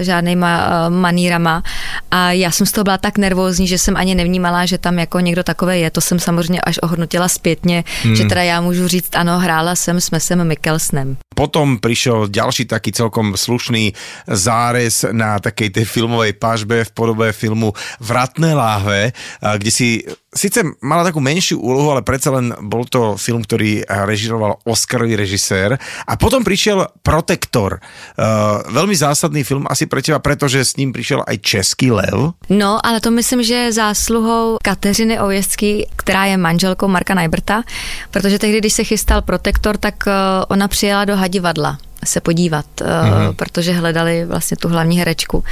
žádnýma 0.00 0.52
uh, 0.58 0.94
manírama. 0.94 1.62
A 2.10 2.32
já 2.32 2.50
jsem 2.50 2.66
z 2.66 2.72
toho 2.72 2.84
byla 2.84 2.98
tak 2.98 3.18
nervózní, 3.18 3.66
že 3.66 3.78
jsem 3.78 3.96
ani 3.96 4.14
nevnímala, 4.14 4.66
že 4.66 4.78
tam 4.78 4.98
jako 4.98 5.20
někdo 5.20 5.42
takové 5.42 5.78
je. 5.78 5.90
To 5.90 6.00
jsem 6.00 6.18
samozřejmě 6.18 6.60
až 6.60 6.78
ohodnotila 6.82 7.28
zpětně, 7.28 7.84
hmm. 8.02 8.16
že 8.16 8.24
teda 8.24 8.42
já 8.42 8.60
můžu 8.60 8.88
říct, 8.88 9.16
ano, 9.16 9.38
hrála 9.38 9.76
jsem 9.76 10.00
s 10.00 10.10
Mesem 10.10 10.44
Mikkelsnem. 10.44 11.16
Potom 11.36 11.78
prišiel 11.78 12.32
ďalší 12.32 12.64
taký 12.64 12.92
celkom 12.92 13.36
slušný 13.36 13.92
zárez 14.24 15.04
na 15.12 15.36
takej 15.36 15.68
tej 15.70 15.84
filmovej 15.84 16.32
pažbe 16.40 16.84
v 16.84 16.90
podobe 16.96 17.32
filmu 17.32 17.76
Vratné 18.00 18.56
láhve, 18.56 19.12
a 19.42 19.56
kde 19.56 19.70
si 19.70 20.00
Sice 20.36 20.62
mala 20.84 21.02
takú 21.02 21.18
menšiu 21.18 21.58
úlohu, 21.58 21.90
ale 21.90 22.04
predsa 22.04 22.30
len 22.30 22.52
bol 22.68 22.84
to 22.84 23.16
film, 23.16 23.42
ktorý 23.42 23.82
režiroval 23.88 24.60
Oscarový 24.68 25.16
režisér. 25.16 25.80
A 26.06 26.12
potom 26.20 26.44
prišiel 26.44 26.86
Protektor. 27.02 27.80
Uh, 28.14 28.60
veľmi 28.68 28.92
zásadný 28.92 29.42
film 29.42 29.64
asi 29.66 29.88
pre 29.88 30.04
teba, 30.04 30.20
pretože 30.20 30.60
s 30.60 30.76
ním 30.76 30.92
prišiel 30.92 31.24
aj 31.24 31.40
Český 31.40 31.90
lev. 31.90 32.36
No, 32.52 32.78
ale 32.84 33.00
to 33.00 33.10
myslím, 33.10 33.42
že 33.42 33.54
je 33.54 33.80
zásluhou 33.80 34.60
Kateřiny 34.62 35.20
Ověstky, 35.20 35.88
která 35.96 36.24
je 36.24 36.36
manželkou 36.36 36.88
Marka 36.88 37.14
Najbrta, 37.14 37.62
protože 38.10 38.38
tehdy, 38.38 38.58
když 38.58 38.72
se 38.72 38.84
chystal 38.84 39.22
Protektor, 39.22 39.76
tak 39.76 39.94
uh, 40.06 40.12
ona 40.48 40.68
přijela 40.68 41.04
do 41.04 41.16
Hadivadla 41.16 41.78
se 42.04 42.20
podívat, 42.20 42.66
uh, 42.80 42.86
mm-hmm. 42.86 43.34
protože 43.34 43.72
hledali 43.72 44.24
vlastně 44.24 44.56
tu 44.56 44.68
hlavní 44.68 44.98
herečku. 44.98 45.44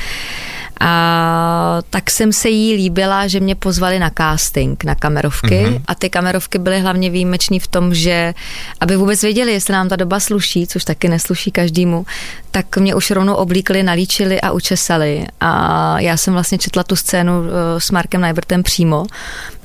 A 0.80 1.78
tak 1.90 2.10
jsem 2.10 2.32
se 2.32 2.48
jí 2.48 2.74
líbila, 2.74 3.26
že 3.26 3.40
mě 3.40 3.54
pozvali 3.54 3.98
na 3.98 4.10
casting, 4.18 4.84
na 4.84 4.94
kamerovky 4.94 5.66
mm-hmm. 5.66 5.82
a 5.86 5.94
ty 5.94 6.10
kamerovky 6.10 6.58
byly 6.58 6.80
hlavně 6.80 7.10
výjimečný 7.10 7.60
v 7.60 7.66
tom, 7.66 7.94
že 7.94 8.34
aby 8.80 8.96
vůbec 8.96 9.22
věděli, 9.22 9.52
jestli 9.52 9.72
nám 9.72 9.88
ta 9.88 9.96
doba 9.96 10.20
sluší, 10.20 10.66
což 10.66 10.84
taky 10.84 11.08
nesluší 11.08 11.50
každému, 11.50 12.06
tak 12.50 12.76
mě 12.76 12.94
už 12.94 13.10
rovnou 13.10 13.34
oblíkli, 13.34 13.82
nalíčili 13.82 14.40
a 14.40 14.52
učesali. 14.52 15.26
A 15.40 16.00
já 16.00 16.16
jsem 16.16 16.34
vlastně 16.34 16.58
četla 16.58 16.84
tu 16.84 16.96
scénu 16.96 17.40
uh, 17.40 17.46
s 17.78 17.90
Markem 17.90 18.20
Najbrtem 18.20 18.62
přímo, 18.62 19.06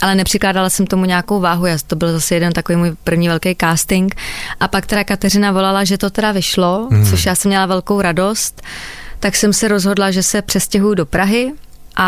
ale 0.01 0.16
nepřikládala 0.16 0.70
jsem 0.70 0.88
tomu 0.88 1.06
nějakou 1.06 1.39
váhu, 1.39 1.66
já, 1.66 1.78
to 1.88 1.96
byl 1.96 2.12
zase 2.12 2.36
jeden 2.36 2.54
takový 2.54 2.75
můj 2.75 2.92
první 3.04 3.28
velký 3.28 3.56
casting. 3.62 4.16
A 4.60 4.68
pak 4.68 4.86
teda 4.86 5.04
Kateřina 5.04 5.51
volala, 5.51 5.84
že 5.84 5.98
to 5.98 6.10
teda 6.10 6.32
vyšlo, 6.32 6.88
mm. 6.89 7.06
což 7.06 7.25
já 7.25 7.36
jsem 7.36 7.50
měla 7.50 7.66
velkou 7.66 8.01
radost 8.01 8.62
tak 9.19 9.35
jsem 9.35 9.53
se 9.53 9.67
rozhodla, 9.67 10.11
že 10.11 10.23
se 10.23 10.41
přestěhuju 10.41 10.93
do 10.93 11.05
Prahy 11.05 11.53
a 12.00 12.08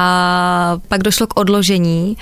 pak 0.87 1.03
došlo 1.03 1.27
k 1.27 1.37
odložení, 1.37 2.15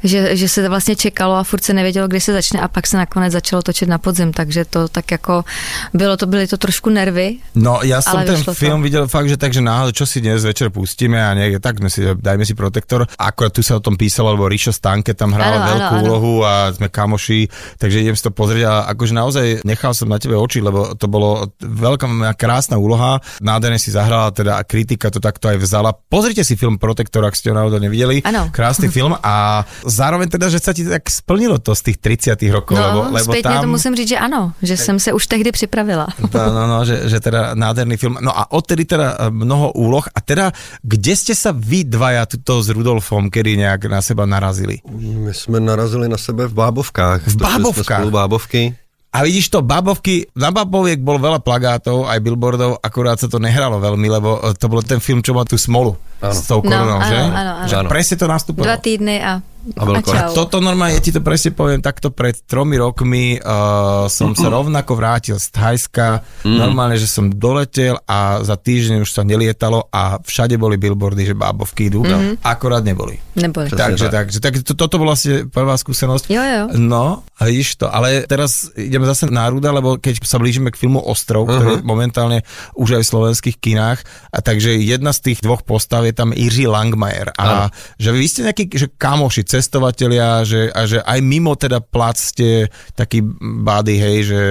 že, 0.00 0.36
že 0.36 0.48
se 0.48 0.68
vlastně 0.68 0.96
čekalo 0.96 1.36
a 1.36 1.44
furt 1.44 1.64
se 1.64 1.72
nevědělo, 1.76 2.08
kdy 2.08 2.20
se 2.20 2.32
začne 2.32 2.60
a 2.60 2.68
pak 2.68 2.86
se 2.86 2.96
nakonec 2.96 3.32
začalo 3.32 3.62
točit 3.62 3.88
na 3.88 3.98
podzim, 3.98 4.32
takže 4.32 4.64
to 4.64 4.88
tak 4.88 5.10
jako 5.10 5.44
bylo 5.92 6.16
to, 6.16 6.26
byly 6.26 6.46
to 6.46 6.56
trošku 6.56 6.88
nervy. 6.90 7.36
No 7.54 7.84
ja 7.84 8.00
som 8.00 8.24
ten 8.24 8.40
vyšlo 8.40 8.56
to. 8.56 8.58
film 8.58 8.80
videl 8.80 9.04
fakt, 9.04 9.28
že 9.28 9.36
takže 9.36 9.60
náhodou, 9.60 9.92
čo 9.92 10.08
si 10.08 10.24
dnes 10.24 10.40
večer 10.40 10.72
pustíme 10.72 11.20
a 11.20 11.36
niekde, 11.36 11.60
tak 11.60 11.76
si, 11.92 12.06
dajme 12.16 12.46
si 12.46 12.54
Protektor. 12.54 13.04
Akorát 13.18 13.52
tu 13.52 13.60
sa 13.60 13.76
o 13.76 13.84
tom 13.84 14.00
písalo, 14.00 14.32
lebo 14.32 14.48
Ríšo 14.48 14.72
Stanke 14.72 15.12
tam 15.12 15.34
áno, 15.34 15.60
áno. 15.60 16.00
úlohu 16.00 16.32
a 16.46 16.72
sme 16.72 16.88
kamoši, 16.88 17.50
takže 17.76 18.00
idem 18.00 18.16
si 18.16 18.22
to 18.24 18.32
pozrieť 18.32 18.64
a 18.64 18.72
akože 18.94 19.12
naozaj 19.12 19.46
nechal 19.66 19.92
som 19.92 20.08
na 20.08 20.16
tebe 20.16 20.38
oči, 20.38 20.62
lebo 20.62 20.96
to 20.96 21.10
bolo 21.10 21.50
veľká 21.60 22.06
krásna 22.38 22.78
úloha, 22.78 23.18
nádherne 23.42 23.76
si 23.76 23.90
zahrala, 23.90 24.30
teda 24.30 24.56
a 24.56 24.62
kritika 24.62 25.10
to 25.10 25.18
takto 25.18 25.50
aj 25.50 25.58
vzala. 25.58 25.90
Pozrite 25.92 26.46
si 26.46 26.54
film 26.54 26.78
Protektor, 26.78 27.09
ak 27.18 27.34
ste 27.34 27.50
ho 27.50 27.58
náhodou 27.58 27.82
nevideli. 27.82 28.22
Áno. 28.22 28.46
Krásny 28.54 28.86
film 28.96 29.18
a 29.18 29.66
zároveň 29.82 30.30
teda, 30.30 30.46
že 30.46 30.62
sa 30.62 30.70
ti 30.70 30.86
tak 30.86 31.10
splnilo 31.10 31.58
to 31.58 31.74
z 31.74 31.90
tých 31.90 31.98
30 31.98 32.38
rokov, 32.54 32.78
No, 32.78 33.10
lebo, 33.10 33.18
lebo 33.18 33.30
tam... 33.42 33.66
to 33.66 33.68
musím 33.68 33.92
říct, 33.98 34.14
že 34.14 34.18
ano, 34.18 34.52
že 34.62 34.76
jsem 34.76 34.96
se 35.02 35.10
už 35.12 35.26
tehdy 35.26 35.52
připravila. 35.52 36.06
No, 36.34 36.46
no, 36.54 36.62
no, 36.66 36.78
že, 36.84 37.08
že 37.08 37.20
teda 37.20 37.54
nádherný 37.54 37.96
film. 37.96 38.16
No 38.20 38.30
a 38.38 38.50
odtedy 38.54 38.84
teda 38.84 39.16
e, 39.18 39.30
mnoho 39.30 39.72
úloh. 39.72 40.04
A 40.14 40.20
teda, 40.20 40.52
kde 40.82 41.16
ste 41.16 41.34
sa 41.34 41.50
vy 41.56 41.84
dvaja 41.88 42.28
tuto 42.28 42.62
s 42.62 42.68
Rudolfom, 42.70 43.32
kedy 43.32 43.56
nejak 43.56 43.90
na 43.90 43.98
seba 44.04 44.28
narazili? 44.28 44.78
My 45.00 45.34
jsme 45.34 45.60
narazili 45.60 46.08
na 46.08 46.16
sebe 46.16 46.46
v 46.46 46.54
Bábovkách. 46.54 47.26
V 47.26 47.36
Bábovkách? 47.36 47.84
Jsme 47.86 47.94
spolu 47.96 48.10
Bábovky. 48.10 48.76
A 49.10 49.26
vidíš 49.26 49.50
to, 49.50 49.58
Babovky, 49.60 50.30
na 50.32 50.54
Baboviek 50.54 51.02
bol 51.02 51.18
veľa 51.18 51.42
plagátov, 51.42 52.06
aj 52.06 52.22
billboardov, 52.22 52.78
akurát 52.78 53.18
sa 53.18 53.26
to 53.26 53.36
nehralo 53.36 53.76
veľmi, 53.76 54.06
lebo 54.06 54.38
e, 54.38 54.54
to 54.54 54.70
bol 54.70 54.78
ten 54.80 55.02
film, 55.02 55.18
čo 55.18 55.34
má 55.34 55.42
tú 55.42 55.58
smolu 55.58 55.98
Áno. 56.18 56.30
s 56.30 56.46
tou 56.46 56.62
No, 56.62 56.70
koronou, 56.70 56.94
áno, 56.96 57.10
že? 57.10 57.18
áno, 57.18 57.34
áno. 57.58 57.66
Áno. 57.66 57.88
presne 57.90 58.14
to 58.14 58.30
nastupovalo. 58.30 58.70
Dva 58.70 58.78
týdny 58.78 59.18
a, 59.18 59.42
A 59.76 59.82
a. 59.84 60.32
Toto 60.32 60.58
normálne, 60.58 60.96
ja 60.96 61.04
ti 61.04 61.12
to 61.12 61.20
presne 61.20 61.52
poviem, 61.52 61.84
takto 61.84 62.08
pred 62.08 62.32
tromi 62.48 62.80
rokmi 62.80 63.36
uh, 63.36 64.08
som 64.08 64.32
sa 64.32 64.48
rovnako 64.56 64.92
vrátil 64.96 65.36
z 65.36 65.52
Thajska, 65.52 66.08
Mm. 66.40 66.56
normálne, 66.56 66.96
že 66.96 67.04
som 67.04 67.28
doletel 67.28 68.00
a 68.08 68.40
za 68.40 68.56
týždeň 68.56 69.04
už 69.04 69.12
sa 69.12 69.20
nelietalo 69.20 69.92
a 69.92 70.16
všade 70.16 70.56
boli 70.56 70.80
billboardy, 70.80 71.28
že 71.28 71.34
bábovky 71.36 71.92
idú, 71.92 72.00
Mhm. 72.00 72.40
akorát 72.40 72.80
neboli. 72.80 73.20
Neboli. 73.36 73.68
Takže, 73.68 74.08
tak. 74.08 74.32
takže 74.32 74.38
tak, 74.40 74.52
to, 74.64 74.72
toto 74.72 74.96
bola 74.96 75.12
vlastne 75.12 75.44
prvá 75.50 75.76
skúsenosť. 75.76 76.32
Jo, 76.32 76.40
jo. 76.40 76.62
No, 76.80 77.26
a 77.36 77.40
vidíš 77.44 77.76
to, 77.76 77.92
ale 77.92 78.24
teraz 78.24 78.72
ideme 78.72 79.04
zase 79.04 79.28
na 79.28 79.52
Ruda, 79.52 79.68
lebo 79.68 80.00
keď 80.00 80.24
sa 80.24 80.40
blížime 80.40 80.72
k 80.72 80.80
filmu 80.80 81.02
Ostrov, 81.04 81.44
uh-huh. 81.44 81.52
ktorý 81.52 81.70
je 81.76 81.84
momentálne 81.84 82.38
už 82.72 82.96
aj 82.96 83.02
v 83.04 83.10
slovenských 83.12 83.56
kinách, 83.60 84.00
a 84.32 84.38
takže 84.40 84.80
jedna 84.80 85.12
z 85.12 85.20
tých 85.32 85.44
dvoch 85.44 85.60
postav 85.60 86.08
je 86.08 86.14
tam 86.16 86.32
Jiří 86.32 86.64
Langmajer. 86.70 87.36
A 87.36 87.42
Áno. 87.44 87.66
že 88.00 88.08
vy 88.16 88.24
ste 88.24 88.40
nejakí 88.48 88.64
že 88.72 88.88
kamoši, 88.88 89.42
cestovatelia, 89.50 90.46
že, 90.46 90.70
a 90.70 90.86
že 90.86 91.02
aj 91.02 91.18
mimo 91.26 91.58
teda 91.58 91.82
plac 91.82 92.22
ste 92.22 92.70
taký 92.94 93.26
bády, 93.42 93.94
hej, 93.98 94.16
že, 94.22 94.42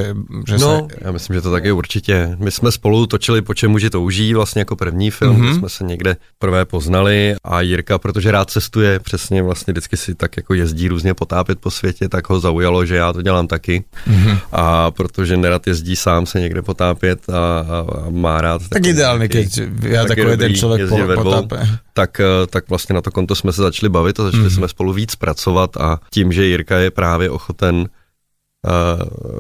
že 0.44 0.56
No, 0.60 0.84
sa... 0.92 1.08
já 1.08 1.12
myslím, 1.12 1.34
že 1.36 1.42
to 1.42 1.52
tak 1.52 1.64
je 1.66 1.74
určitě. 1.74 2.36
My 2.40 2.52
jsme 2.52 2.72
spolu 2.72 3.08
točili 3.08 3.42
Po 3.42 3.54
čem 3.54 3.72
muži 3.72 3.90
touží, 3.90 4.34
vlastně 4.34 4.62
jako 4.62 4.76
první 4.76 5.12
film, 5.12 5.36
mm-hmm. 5.36 5.50
kde 5.50 5.60
jsme 5.60 5.70
se 5.70 5.84
někde 5.84 6.12
prvé 6.40 6.66
poznali 6.66 7.36
a 7.44 7.62
Jirka, 7.62 7.98
protože 7.98 8.32
rád 8.32 8.50
cestuje, 8.50 9.00
přesně 9.00 9.44
vlastně 9.44 9.72
vždycky 9.72 9.98
si 9.98 10.16
tak 10.16 10.38
jako 10.38 10.54
jezdí 10.54 10.88
různě 10.88 11.14
potápět 11.14 11.60
po 11.60 11.72
světě, 11.72 12.10
tak 12.10 12.30
ho 12.30 12.40
zaujalo, 12.40 12.86
že 12.86 12.96
já 12.96 13.14
to 13.14 13.22
dělám 13.22 13.48
taky. 13.48 13.84
Mm-hmm. 14.08 14.38
A 14.52 14.92
protože 14.92 15.38
nerad 15.38 15.68
jezdí 15.68 15.96
sám 15.96 16.26
se 16.26 16.40
někde 16.40 16.62
potápět 16.62 17.30
a, 17.30 17.34
a, 17.34 17.86
a 18.06 18.10
má 18.10 18.42
rád. 18.42 18.62
Tak 18.70 18.86
ideálne, 18.86 19.30
keď 19.30 19.48
ja 19.86 20.04
tak 20.04 20.18
je 20.18 20.26
tako 20.26 20.32
jeden 20.36 20.50
dobrý 20.50 20.60
človek 20.60 20.80
jezdit 20.80 21.06
po, 21.16 21.24
potápe. 21.24 21.58
Tak, 22.00 22.20
eh, 22.20 22.48
tak 22.48 22.70
vlastně 22.70 22.96
na 22.96 23.02
to 23.02 23.12
konto 23.12 23.36
jsme 23.36 23.54
se 23.54 23.62
začali 23.62 23.90
bavit 23.90 24.20
a 24.20 24.24
začali 24.24 24.44
mm. 24.44 24.50
jsme 24.50 24.68
spolu 24.68 24.94
víc 24.94 25.16
pracovat 25.16 25.78
a 25.78 26.00
tím, 26.14 26.32
že 26.32 26.46
Jirka 26.46 26.78
je 26.78 26.92
právě 26.92 27.30
ochoten 27.30 27.90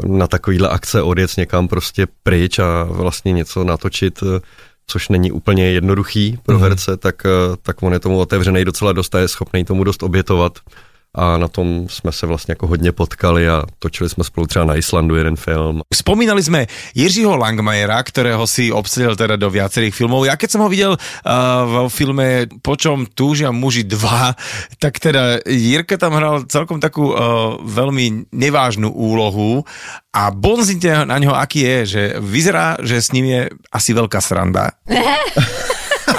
na 0.07 0.27
takovýhle 0.27 0.69
akce 0.69 1.01
odjet 1.01 1.37
někam 1.37 1.67
prostě 1.67 2.07
pryč 2.23 2.59
a 2.59 2.83
vlastně 2.83 3.31
něco 3.31 3.63
natočit, 3.63 4.23
což 4.87 5.09
není 5.09 5.31
úplně 5.31 5.71
jednoduchý 5.71 6.39
pro 6.45 6.57
mm. 6.57 6.63
herce, 6.63 6.97
tak, 6.97 7.23
tak 7.61 7.83
on 7.83 7.93
je 7.93 7.99
tomu 7.99 8.19
otevřený 8.19 8.65
docela 8.65 8.93
dost 8.93 9.15
a 9.15 9.19
je 9.19 9.27
schopný 9.27 9.65
tomu 9.65 9.83
dost 9.83 10.03
obětovat 10.03 10.59
a 11.17 11.37
na 11.37 11.47
tom 11.47 11.89
jsme 11.89 12.11
se 12.11 12.25
vlastně 12.27 12.51
jako 12.51 12.67
hodně 12.67 12.91
potkali 12.91 13.49
a 13.49 13.63
točili 13.79 14.09
jsme 14.09 14.23
spolu 14.23 14.47
třeba 14.47 14.65
na 14.65 14.75
Islandu 14.75 15.15
jeden 15.15 15.35
film. 15.35 15.81
Spomínali 15.93 16.43
jsme 16.43 16.67
Jiřího 16.95 17.37
Langmajera, 17.37 18.03
kterého 18.03 18.47
si 18.47 18.71
obsadil 18.71 19.15
teda 19.15 19.35
do 19.35 19.49
viacerých 19.49 19.95
filmov. 19.95 20.25
Já 20.25 20.37
keď 20.37 20.51
jsem 20.51 20.61
ho 20.61 20.69
viděl 20.69 20.91
uh, 20.91 21.87
v 21.87 21.89
filme 21.89 22.45
Počom 22.61 23.05
túžia 23.15 23.51
muži 23.51 23.83
2, 23.83 24.35
tak 24.79 24.99
teda 24.99 25.41
Jirka 25.47 25.97
tam 25.97 26.13
hral 26.13 26.45
celkom 26.45 26.79
takú 26.79 27.09
uh, 27.09 27.17
veľmi 27.65 28.29
nevážnu 28.31 28.91
úlohu 28.93 29.65
a 30.13 30.31
bonzite 30.31 31.05
na 31.05 31.17
něho, 31.17 31.35
aký 31.35 31.59
je, 31.59 31.77
že 31.85 32.01
vyzerá, 32.19 32.77
že 32.83 33.01
s 33.01 33.11
ním 33.11 33.25
je 33.25 33.41
asi 33.71 33.93
veľká 33.93 34.21
sranda. 34.21 34.71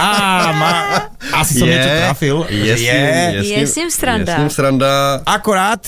Á, 0.00 0.52
má, 0.54 0.72
asi 1.32 1.58
je, 1.58 1.66
niečo 1.66 1.90
trafil. 2.00 2.36
Je, 2.48 2.74
je, 2.80 2.98
je, 3.44 3.58
je 3.60 3.66
s 3.66 3.76
ním 3.76 3.90
sranda. 3.90 4.32
Je 4.32 4.38
s 4.38 4.40
ním 4.40 4.50
sranda. 4.50 5.20
Akorát 5.26 5.80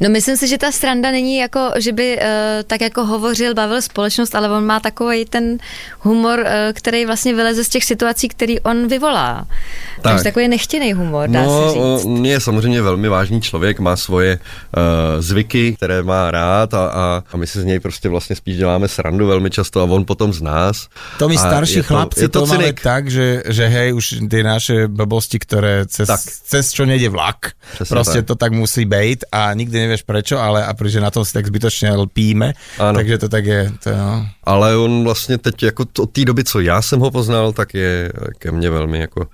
No 0.00 0.10
myslím 0.10 0.36
si, 0.36 0.48
že 0.48 0.58
ta 0.58 0.72
sranda 0.72 1.10
není 1.10 1.38
jako, 1.38 1.70
že 1.76 1.92
by 1.92 2.16
uh, 2.16 2.22
tak 2.66 2.80
jako 2.80 3.04
hovořil, 3.04 3.54
bavil 3.54 3.82
společnost, 3.82 4.34
ale 4.34 4.48
on 4.50 4.66
má 4.66 4.80
takový 4.80 5.24
ten 5.24 5.58
humor, 6.00 6.38
uh, 6.38 6.46
který 6.72 7.06
vlastně 7.06 7.34
vyleze 7.34 7.64
z 7.64 7.68
těch 7.68 7.84
situací, 7.84 8.28
který 8.28 8.60
on 8.60 8.88
vyvolá. 8.88 9.46
Tak. 9.46 10.02
Takže 10.02 10.24
takový 10.24 10.48
nechtěný 10.48 10.92
humor, 10.92 11.28
dá 11.28 11.42
no, 11.42 11.68
se 11.68 11.74
říct. 11.74 12.04
On 12.04 12.26
je 12.26 12.40
samozřejmě 12.40 12.82
velmi 12.82 13.08
vážný 13.08 13.40
člověk, 13.40 13.80
má 13.80 13.96
svoje 13.96 14.38
uh, 14.38 14.82
zvyky, 15.22 15.76
které 15.76 16.02
má 16.02 16.30
rád 16.30 16.74
a, 16.74 16.86
a, 16.86 17.22
a 17.32 17.36
my 17.36 17.46
si 17.46 17.60
z 17.60 17.64
něj 17.64 17.80
prostě 17.80 18.08
vlastně 18.08 18.36
spíš 18.36 18.56
děláme 18.56 18.88
srandu 18.88 19.26
velmi 19.26 19.50
často 19.50 19.80
a 19.80 19.84
on 19.84 20.04
potom 20.04 20.32
z 20.32 20.42
nás. 20.42 20.88
To 21.18 21.28
my 21.28 21.38
starší 21.38 21.76
je 21.76 21.82
to- 21.82 21.86
chlapci 21.86 22.20
je 22.20 22.28
to 22.28 22.40
to, 22.40 22.46
máme 22.46 22.64
cynik. 22.64 22.80
tak, 22.80 23.10
že, 23.10 23.42
že 23.48 23.66
hej, 23.66 23.94
už 23.94 24.14
ty 24.30 24.42
naše 24.42 24.73
blbosti, 24.88 25.38
které 25.38 25.86
cez, 25.86 26.06
Tak. 26.06 26.20
cez 26.20 26.72
čo 26.72 26.86
nejde 26.86 27.08
vlak, 27.08 27.36
Přesně 27.74 27.94
prostě 27.94 28.18
tak. 28.18 28.26
to 28.26 28.34
tak 28.34 28.52
musí 28.52 28.84
být 28.84 29.24
a 29.32 29.54
nikdy 29.54 29.78
nevieš 29.78 30.02
prečo, 30.02 30.38
ale 30.38 30.66
a 30.66 30.74
protože 30.74 31.00
na 31.00 31.10
tom 31.10 31.24
si 31.24 31.32
tak 31.32 31.46
zbytočně 31.46 31.92
lpíme, 31.92 32.52
Ano. 32.78 32.98
takže 32.98 33.18
to 33.18 33.28
tak 33.28 33.44
je. 33.46 33.72
To, 33.84 33.90
no. 33.96 34.26
Ale 34.44 34.76
on 34.76 35.04
vlastně 35.04 35.38
teď 35.38 35.62
jako 35.62 35.84
od 35.98 36.10
té 36.12 36.24
doby, 36.24 36.44
co 36.44 36.60
já 36.60 36.82
jsem 36.82 37.00
ho 37.00 37.10
poznal, 37.10 37.52
tak 37.52 37.74
je 37.74 38.12
ke 38.38 38.50
mně 38.52 38.70
velmi 38.70 38.98
jako 39.00 39.26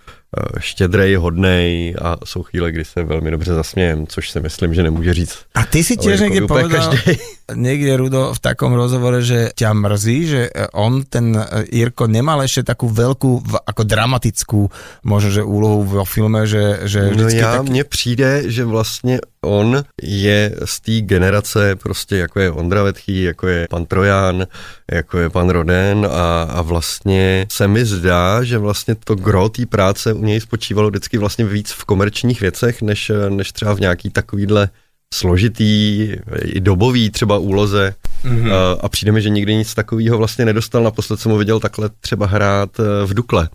štědrej, 0.58 1.14
hodnej 1.14 1.94
a 2.02 2.16
jsou 2.24 2.42
chvíle, 2.42 2.72
kdy 2.72 2.84
se 2.84 3.02
velmi 3.02 3.30
dobře 3.30 3.54
zasmějem, 3.54 4.06
což 4.06 4.30
si 4.30 4.40
myslím, 4.40 4.74
že 4.74 4.82
nemůže 4.82 5.14
říct. 5.14 5.38
A 5.54 5.64
ty 5.66 5.84
si 5.84 5.96
O 5.96 6.02
tiež 6.02 6.20
Jirkovi 6.20 6.30
někde 6.30 6.46
povedal, 6.46 6.70
každej. 6.90 7.16
někde 7.54 7.96
Rudo 7.96 8.34
v 8.34 8.38
takom 8.38 8.72
rozhovore, 8.72 9.22
že 9.22 9.50
ťa 9.58 9.72
mrzí, 9.74 10.26
že 10.26 10.40
e, 10.54 10.66
on, 10.72 11.02
ten 11.02 11.34
e, 11.34 11.42
Jirko, 11.74 12.06
nemal 12.06 12.46
ešte 12.46 12.62
takú 12.62 12.86
veľkú, 12.86 13.30
v- 13.42 13.58
ako 13.66 13.82
dramatickú, 13.82 14.70
možno, 15.02 15.30
že 15.34 15.42
úlohu 15.42 15.82
vo 15.82 16.04
filme, 16.06 16.46
že, 16.46 16.86
že 16.86 17.10
No 17.10 17.28
já, 17.28 17.56
tak... 17.58 17.68
mně 17.68 17.84
přijde, 17.84 18.42
že 18.46 18.64
vlastně 18.64 19.18
on 19.44 19.84
je 20.02 20.56
z 20.64 20.80
té 20.80 21.00
generace 21.00 21.76
prostě 21.76 22.16
jako 22.16 22.40
je 22.40 22.50
Ondra 22.50 22.82
Vetchý, 22.82 23.22
jako 23.22 23.46
je 23.46 23.66
pan 23.70 23.86
Trojan, 23.86 24.46
jako 24.92 25.18
je 25.18 25.30
pan 25.30 25.50
Roden 25.50 26.08
a, 26.10 26.42
a 26.42 26.62
vlastně 26.62 27.46
se 27.50 27.68
mi 27.68 27.84
zdá, 27.84 28.44
že 28.44 28.58
vlastně 28.58 28.94
to 28.94 29.14
gro 29.14 29.48
té 29.48 29.66
práce 29.66 30.12
u 30.12 30.24
něj 30.24 30.40
spočívalo 30.40 30.90
vždycky 30.90 31.18
vlastně 31.18 31.44
víc 31.44 31.72
v 31.72 31.84
komerčních 31.84 32.40
věcech, 32.40 32.82
než, 32.82 33.12
než 33.28 33.52
třeba 33.52 33.74
v 33.74 33.80
nějaký 33.80 34.10
takovýhle 34.10 34.68
složitý, 35.14 36.08
i 36.42 36.60
dobový 36.60 37.10
třeba 37.10 37.38
úloze 37.38 37.94
mm-hmm. 38.24 38.52
a, 38.52 38.80
a 38.80 38.88
přijde 38.88 39.12
mi, 39.12 39.22
že 39.22 39.28
nikdy 39.28 39.54
nic 39.54 39.74
takového 39.74 40.18
vlastně 40.18 40.44
nedostal. 40.44 40.82
Naposled 40.82 41.20
jsem 41.20 41.32
ho 41.32 41.38
viděl 41.38 41.60
takhle 41.60 41.90
třeba 42.00 42.26
hrát 42.26 42.80
eh, 42.80 43.06
v 43.06 43.14
Dukle, 43.14 43.48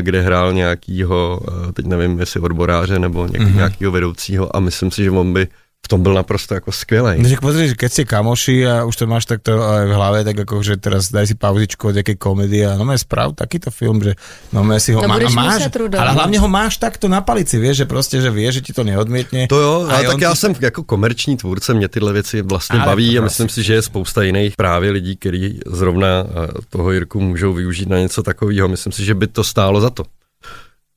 kde 0.00 0.20
hrál 0.20 0.52
nějakýho, 0.52 1.40
eh, 1.48 1.72
teď 1.72 1.86
nevím, 1.86 2.20
jestli 2.20 2.40
odboráře 2.40 2.98
nebo 2.98 3.26
mm-hmm. 3.26 3.54
nějakýho 3.54 3.92
vedoucího 3.92 4.56
a 4.56 4.60
myslím 4.60 4.90
si, 4.90 5.04
že 5.04 5.10
on 5.10 5.32
by 5.32 5.48
v 5.84 5.88
tom 5.88 6.02
byl 6.02 6.14
naprosto 6.14 6.54
jako 6.54 6.72
skvělej. 6.72 7.20
No, 7.20 7.28
že 7.28 7.36
pozri, 7.36 7.68
že 7.68 7.76
keď 7.76 7.90
ste 7.92 8.04
kamoši 8.08 8.64
a 8.64 8.74
už 8.88 8.96
to 8.96 9.04
máš 9.04 9.28
takto 9.28 9.52
aj 9.60 9.84
v 9.84 9.92
hlave, 9.92 10.18
tak 10.24 10.36
ako, 10.48 10.64
že 10.64 10.80
teraz 10.80 11.12
daj 11.12 11.28
si 11.28 11.34
pauzičku 11.36 11.92
od 11.92 12.00
nejakej 12.00 12.16
komedie 12.16 12.64
a 12.64 12.72
no 12.80 12.88
mé 12.88 12.96
sprav 12.96 13.36
takýto 13.36 13.68
film, 13.68 14.00
že 14.00 14.16
no 14.48 14.64
mé 14.64 14.80
si 14.80 14.96
ho 14.96 15.04
No 15.04 15.08
má, 15.12 15.20
máš, 15.20 15.68
ale 15.76 16.10
hlavne 16.16 16.40
ho 16.40 16.48
máš 16.48 16.80
takto 16.80 17.04
na 17.04 17.20
palici, 17.20 17.60
vieš, 17.60 17.76
že 17.76 17.86
prostě, 17.86 18.16
že 18.20 18.30
vie, 18.32 18.48
že 18.52 18.64
ti 18.64 18.72
to 18.72 18.80
neodmietne. 18.84 19.46
To 19.52 19.60
jo, 19.60 19.74
A 19.88 19.94
ale 20.00 20.06
tak 20.06 20.20
já 20.20 20.32
ti- 20.32 20.38
jsem 20.38 20.54
jako 20.60 20.82
komerční 20.82 21.36
tvůrce, 21.36 21.74
mě 21.74 21.88
tyhle 21.88 22.12
věci 22.12 22.42
vlastně 22.42 22.78
Ale 22.78 22.86
baví 22.86 23.18
a 23.18 23.22
myslím 23.22 23.48
si, 23.48 23.62
že 23.62 23.74
je 23.74 23.82
spousta 23.82 24.22
jiných 24.22 24.56
právě 24.56 24.90
lidí, 24.90 25.16
kteří 25.16 25.60
zrovna 25.66 26.08
eh, 26.08 26.48
toho 26.70 26.92
Jirku 26.92 27.20
můžou 27.20 27.52
využít 27.52 27.88
na 27.88 27.98
něco 27.98 28.22
takového. 28.22 28.68
Myslím 28.68 28.92
si, 28.92 29.04
že 29.04 29.14
by 29.14 29.26
to 29.26 29.44
stálo 29.44 29.80
za 29.80 29.90
to. 29.90 30.04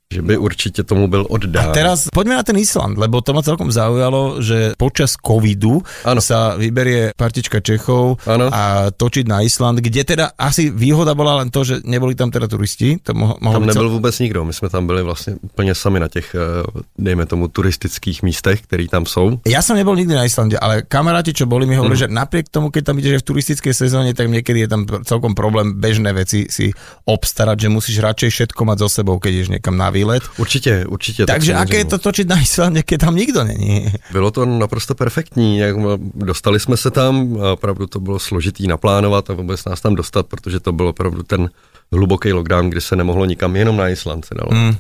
Že 0.08 0.22
by 0.22 0.38
určitě 0.38 0.84
tomu 0.84 1.08
byl 1.08 1.26
oddán. 1.30 1.68
A 1.70 1.72
teraz 1.76 2.08
poďme 2.08 2.40
na 2.40 2.44
ten 2.44 2.56
Island, 2.56 2.96
lebo 2.96 3.20
to 3.20 3.36
ma 3.36 3.44
celkom 3.44 3.68
zaujalo, 3.68 4.40
že 4.40 4.72
počas 4.80 5.20
covidu 5.20 5.84
Áno. 6.08 6.24
sa 6.24 6.56
vyberie 6.56 7.12
partička 7.12 7.60
Čechov 7.60 8.16
Áno. 8.24 8.48
a 8.48 8.88
točiť 8.88 9.28
na 9.28 9.44
Island, 9.44 9.84
kde 9.84 10.08
teda 10.08 10.32
asi 10.40 10.72
výhoda 10.72 11.12
bola 11.12 11.44
len 11.44 11.52
to, 11.52 11.68
že 11.68 11.84
neboli 11.84 12.16
tam 12.16 12.32
teda 12.32 12.48
turisti. 12.48 12.96
To 13.04 13.12
mo- 13.12 13.36
mohlo 13.44 13.60
Tam 13.60 13.68
nebyl 13.68 13.90
vůbec 14.00 14.16
nikdo, 14.20 14.48
my 14.48 14.54
jsme 14.56 14.70
tam 14.72 14.88
byli 14.88 15.04
vlastně 15.04 15.36
úplně 15.44 15.76
sami 15.76 16.00
na 16.00 16.08
těch, 16.08 16.36
eh, 16.36 16.64
dejme 16.98 17.26
tomu, 17.28 17.48
turistických 17.52 18.24
místech, 18.24 18.62
které 18.64 18.88
tam 18.88 19.04
jsou. 19.06 19.44
Ja 19.44 19.60
som 19.60 19.76
nebol 19.76 20.00
nikdy 20.00 20.16
na 20.16 20.24
Islande, 20.24 20.56
ale 20.56 20.88
kamaráti, 20.88 21.36
čo 21.36 21.44
boli, 21.52 21.68
mi 21.68 21.76
hovorili, 21.76 22.00
Mhm. 22.00 22.08
mm. 22.08 22.08
že 22.08 22.16
napriek 22.16 22.48
tomu, 22.48 22.72
keď 22.72 22.84
tam 22.84 22.96
ideš 23.04 23.20
v 23.22 23.28
turistickej 23.28 23.74
sezóne, 23.76 24.16
tak 24.16 24.32
niekedy 24.32 24.64
je 24.64 24.70
tam 24.72 24.88
celkom 25.04 25.36
problém 25.36 25.76
bežné 25.76 26.16
veci 26.16 26.48
si 26.48 26.72
obstarať, 27.04 27.60
že 27.60 27.76
musíš 27.76 28.00
radšej 28.00 28.30
všetko 28.32 28.62
mať 28.64 28.78
so 28.80 29.04
sebou, 29.04 29.20
keď 29.20 29.32
ideš 29.36 29.52
niekam 29.52 29.76
na 29.76 29.92
výlet. 29.98 30.24
Určitě, 30.38 30.86
určitě. 30.86 31.26
tak 31.26 31.36
Takže 31.36 31.54
aké 31.54 31.62
je 31.62 31.66
samozřejmě. 31.66 31.90
to 31.90 31.98
točiť 31.98 32.26
na 32.30 32.38
Islande, 32.42 32.80
keď 32.86 32.98
tam 33.02 33.16
nikdo 33.16 33.44
není? 33.44 33.90
Bylo 34.14 34.30
to 34.32 34.46
naprosto 34.46 34.96
perfektní, 34.96 35.58
jak 35.58 35.76
dostali 36.14 36.60
jsme 36.60 36.78
se 36.78 36.92
tam, 36.92 37.38
a 37.42 37.58
opravdu 37.58 37.88
to 37.88 38.00
bylo 38.00 38.20
složitý 38.20 38.68
naplánovat 38.68 39.30
a 39.30 39.34
vůbec 39.34 39.66
nás 39.66 39.82
tam 39.82 39.96
dostat, 39.96 40.28
protože 40.28 40.60
to 40.60 40.72
byl 40.72 40.88
opravdu 40.88 41.24
ten 41.24 41.50
hluboký 41.92 42.34
lockdown, 42.34 42.70
kdy 42.70 42.82
se 42.82 42.96
nemohlo 42.96 43.26
nikam, 43.26 43.56
jenom 43.56 43.78
na 43.78 43.90
Island 43.90 44.26
se 44.26 44.36
dalo. 44.36 44.52
Mm. 44.54 44.76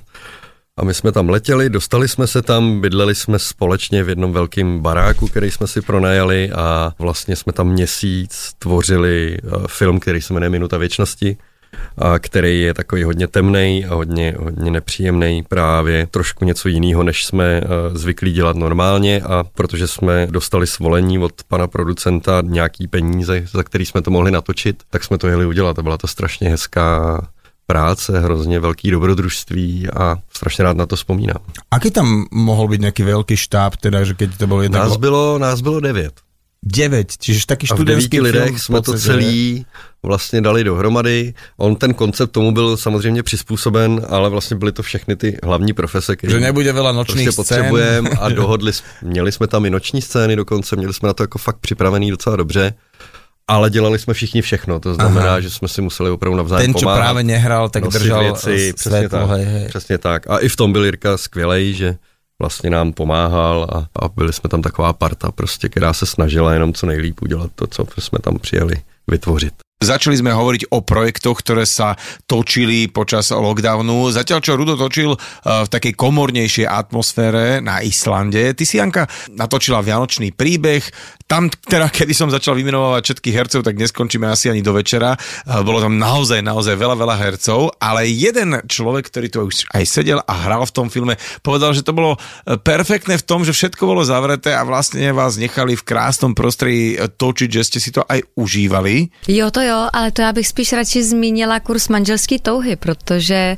A 0.77 0.85
my 0.85 0.93
jsme 0.93 1.11
tam 1.11 1.29
letěli, 1.29 1.69
dostali 1.69 2.07
jsme 2.07 2.27
se 2.27 2.41
tam, 2.41 2.81
bydleli 2.81 3.15
jsme 3.15 3.39
společně 3.39 4.03
v 4.03 4.09
jednom 4.09 4.33
velkém 4.33 4.79
baráku, 4.79 5.27
který 5.27 5.51
jsme 5.51 5.67
si 5.67 5.81
pronajali 5.81 6.51
a 6.51 6.93
vlastně 6.99 7.35
jsme 7.35 7.53
tam 7.53 7.67
měsíc 7.67 8.53
tvořili 8.59 9.37
eh, 9.37 9.49
film, 9.67 9.99
který 9.99 10.21
se 10.21 10.33
jmenuje 10.33 10.49
Minuta 10.49 10.77
věčnosti, 10.77 11.37
který 12.19 12.61
je 12.61 12.73
takový 12.73 13.03
hodně 13.03 13.27
temný 13.27 13.85
a 13.89 13.95
hodně, 13.95 14.35
hodně 14.39 14.71
nepříjemný 14.71 15.43
právě, 15.49 16.07
trošku 16.11 16.45
něco 16.45 16.69
jiného, 16.69 17.03
než 17.03 17.25
jsme 17.25 17.61
eh, 17.63 17.97
zvyklí 17.97 18.31
dělat 18.31 18.55
normálně 18.55 19.21
a 19.21 19.43
protože 19.43 19.87
jsme 19.87 20.27
dostali 20.29 20.67
svolení 20.67 21.19
od 21.19 21.33
pana 21.47 21.67
producenta 21.67 22.41
nějaký 22.45 22.87
peníze, 22.87 23.43
za 23.51 23.63
který 23.63 23.85
jsme 23.85 24.01
to 24.01 24.11
mohli 24.11 24.31
natočit, 24.31 24.83
tak 24.89 25.03
jsme 25.03 25.17
to 25.17 25.27
jeli 25.27 25.45
udělat 25.45 25.79
a 25.79 25.81
byla 25.83 25.97
to 25.97 26.07
strašně 26.07 26.49
hezká 26.49 27.21
práce, 27.67 28.19
hrozně 28.19 28.59
velký 28.59 28.91
dobrodružství 28.91 29.87
a 29.89 30.15
strašně 30.33 30.63
rád 30.63 30.77
na 30.77 30.85
to 30.85 30.95
vzpomínám. 30.95 31.37
Aký 31.71 31.91
tam 31.91 32.31
mohol 32.31 32.71
byť 32.71 32.79
nejaký 32.79 33.03
veľký 33.03 33.35
štáb, 33.35 33.75
teda, 33.75 34.07
že 34.07 34.15
keď 34.15 34.39
to 34.39 34.47
jednak 34.63 34.87
Nás 34.87 34.97
bylo, 34.97 35.37
nás 35.37 35.61
bylo 35.61 35.79
devět. 35.79 36.26
9, 36.63 37.13
čiže 37.19 37.39
v 37.39 37.65
študentský 37.65 38.21
lidech 38.21 38.43
film 38.43 38.59
jsme 38.59 38.81
to 38.81 38.93
celý 38.99 39.65
vlastně 40.03 40.41
dali 40.41 40.63
dohromady. 40.63 41.33
On 41.57 41.75
ten 41.75 41.93
koncept 41.93 42.31
tomu 42.31 42.51
byl 42.51 42.77
samozřejmě 42.77 43.23
přizpůsoben, 43.23 44.01
ale 44.09 44.29
vlastně 44.29 44.57
byly 44.57 44.71
to 44.71 44.83
všechny 44.83 45.15
ty 45.15 45.37
hlavní 45.43 45.73
profese, 45.73 46.15
které 46.15 46.33
Že 46.33 46.39
nebude 46.39 46.73
veľa 46.73 46.93
nočných 46.93 47.27
prostě 47.27 47.35
potřebujeme 47.35 48.09
a 48.19 48.29
dohodli, 48.29 48.71
měli 49.01 49.31
jsme 49.31 49.47
tam 49.47 49.65
i 49.65 49.69
noční 49.69 50.01
scény 50.01 50.35
dokonce, 50.35 50.75
měli 50.75 50.93
jsme 50.93 51.07
na 51.07 51.13
to 51.13 51.23
jako 51.23 51.37
fakt 51.37 51.57
připravený 51.57 52.11
docela 52.11 52.35
dobře. 52.35 52.73
Ale 53.47 53.69
dělali 53.69 53.99
jsme 53.99 54.13
všichni 54.13 54.41
všechno, 54.41 54.79
to 54.79 54.93
znamená, 54.93 55.27
Aha. 55.27 55.39
že 55.39 55.49
jsme 55.49 55.67
si 55.67 55.81
museli 55.81 56.09
opravdu 56.09 56.37
navzájem 56.37 56.73
Ten, 56.73 56.81
pomáhat. 56.81 56.99
práve 56.99 57.23
nehral, 57.23 57.69
tak 57.69 57.83
nosit 57.83 57.99
držal 57.99 58.23
věci, 58.23 58.73
přesně 58.73 59.09
tak, 59.09 59.29
Hej, 59.29 59.45
hej. 59.45 59.67
přesně 59.67 59.97
tak. 59.97 60.27
A 60.27 60.37
i 60.37 60.49
v 60.49 60.55
tom 60.55 60.71
byl 60.73 60.85
Jirka 60.85 61.17
skvělej, 61.17 61.73
že 61.73 61.95
vlastně 62.41 62.69
nám 62.69 62.93
pomáhal 62.93 63.67
a, 63.75 64.05
a 64.05 64.09
byli 64.09 64.33
jsme 64.33 64.49
tam 64.49 64.61
taková 64.61 64.93
parta 64.93 65.31
prostě, 65.31 65.69
která 65.69 65.93
se 65.93 66.05
snažila 66.05 66.53
jenom 66.53 66.73
co 66.73 66.85
nejlíp 66.85 67.21
udělat 67.21 67.51
to, 67.55 67.67
co 67.67 67.85
jsme 67.97 68.19
tam 68.19 68.39
přijeli 68.39 68.75
vytvořit. 69.07 69.53
Začali 69.77 70.17
sme 70.17 70.33
hovoriť 70.33 70.73
o 70.73 70.81
projektoch, 70.81 71.45
ktoré 71.45 71.61
sa 71.69 71.93
točili 72.25 72.89
počas 72.89 73.29
lockdownu. 73.29 74.09
Zatiaľ, 74.09 74.41
čo 74.41 74.57
Rudo 74.57 74.73
točil 74.73 75.13
uh, 75.13 75.19
v 75.37 75.69
takej 75.69 75.93
komornejšej 75.93 76.65
atmosfére 76.65 77.61
na 77.61 77.85
Islande. 77.85 78.57
Ty 78.57 78.63
si, 78.65 78.81
Janka, 78.81 79.05
natočila 79.37 79.85
Vianočný 79.85 80.33
príbeh. 80.33 80.81
Tam, 81.29 81.53
teda, 81.53 81.93
kedy 81.93 82.09
som 82.17 82.33
začal 82.33 82.57
vymenovať 82.57 83.05
všetkých 83.05 83.37
hercov, 83.37 83.61
tak 83.61 83.77
neskončíme 83.77 84.25
asi 84.25 84.49
ani 84.49 84.65
do 84.65 84.73
večera. 84.73 85.13
Uh, 85.45 85.61
bolo 85.61 85.77
tam 85.77 86.01
naozaj, 86.01 86.41
naozaj 86.41 86.73
veľa, 86.73 86.97
veľa 86.97 87.15
hercov, 87.21 87.77
ale 87.77 88.09
jeden 88.09 88.57
človek, 88.65 89.13
ktorý 89.13 89.27
tu 89.29 89.45
už 89.45 89.69
aj 89.77 89.85
sedel 89.85 90.25
a 90.25 90.33
hral 90.41 90.65
v 90.65 90.73
tom 90.73 90.89
filme, 90.89 91.21
povedal, 91.45 91.77
že 91.77 91.85
to 91.85 91.93
bolo 91.93 92.17
uh, 92.17 92.57
perfektné 92.57 93.21
v 93.21 93.27
tom, 93.29 93.45
že 93.45 93.53
všetko 93.53 93.85
bolo 93.85 94.01
zavreté 94.01 94.57
a 94.57 94.65
vlastne 94.65 95.13
vás 95.13 95.37
nechali 95.37 95.77
v 95.77 95.85
krásnom 95.85 96.33
prostredí 96.33 96.97
točiť, 96.97 97.49
že 97.53 97.61
ste 97.61 97.77
si 97.77 97.93
to 97.93 98.01
aj 98.09 98.25
užívali. 98.33 99.13
Jo, 99.29 99.53
to 99.53 99.66
jo, 99.67 99.89
ale 99.93 100.11
to 100.11 100.21
já 100.21 100.33
bych 100.33 100.47
spíš 100.47 100.73
radši 100.73 101.03
zmínila 101.03 101.59
kurz 101.59 101.87
manželský 101.87 102.39
touhy, 102.39 102.75
protože 102.75 103.57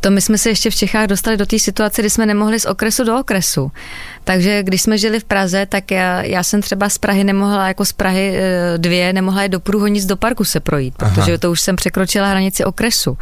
to 0.00 0.10
my 0.10 0.20
jsme 0.20 0.38
se 0.38 0.48
ještě 0.48 0.70
v 0.70 0.74
Čechách 0.74 1.06
dostali 1.06 1.36
do 1.36 1.46
té 1.46 1.58
situace, 1.58 2.02
kdy 2.02 2.10
jsme 2.10 2.26
nemohli 2.26 2.60
z 2.60 2.66
okresu 2.66 3.04
do 3.04 3.18
okresu. 3.18 3.72
Takže 4.24 4.62
když 4.62 4.82
jsme 4.82 4.98
žili 4.98 5.20
v 5.20 5.24
Praze, 5.24 5.66
tak 5.66 5.90
já, 5.90 6.22
já 6.22 6.42
jsem 6.42 6.62
třeba 6.62 6.88
z 6.88 6.98
Prahy 6.98 7.24
nemohla, 7.24 7.68
jako 7.68 7.84
z 7.84 7.92
Prahy 7.92 8.36
eh, 8.36 8.78
dvě, 8.78 9.12
nemohla 9.12 9.42
jít 9.42 9.48
do 9.48 9.60
Průhonic 9.60 10.04
do 10.04 10.16
parku 10.16 10.44
se 10.44 10.60
projít, 10.60 10.94
protože 10.96 11.32
Aha. 11.32 11.38
to 11.38 11.50
už 11.50 11.60
jsem 11.60 11.76
překročila 11.76 12.28
hranici 12.28 12.64
okresu 12.64 13.18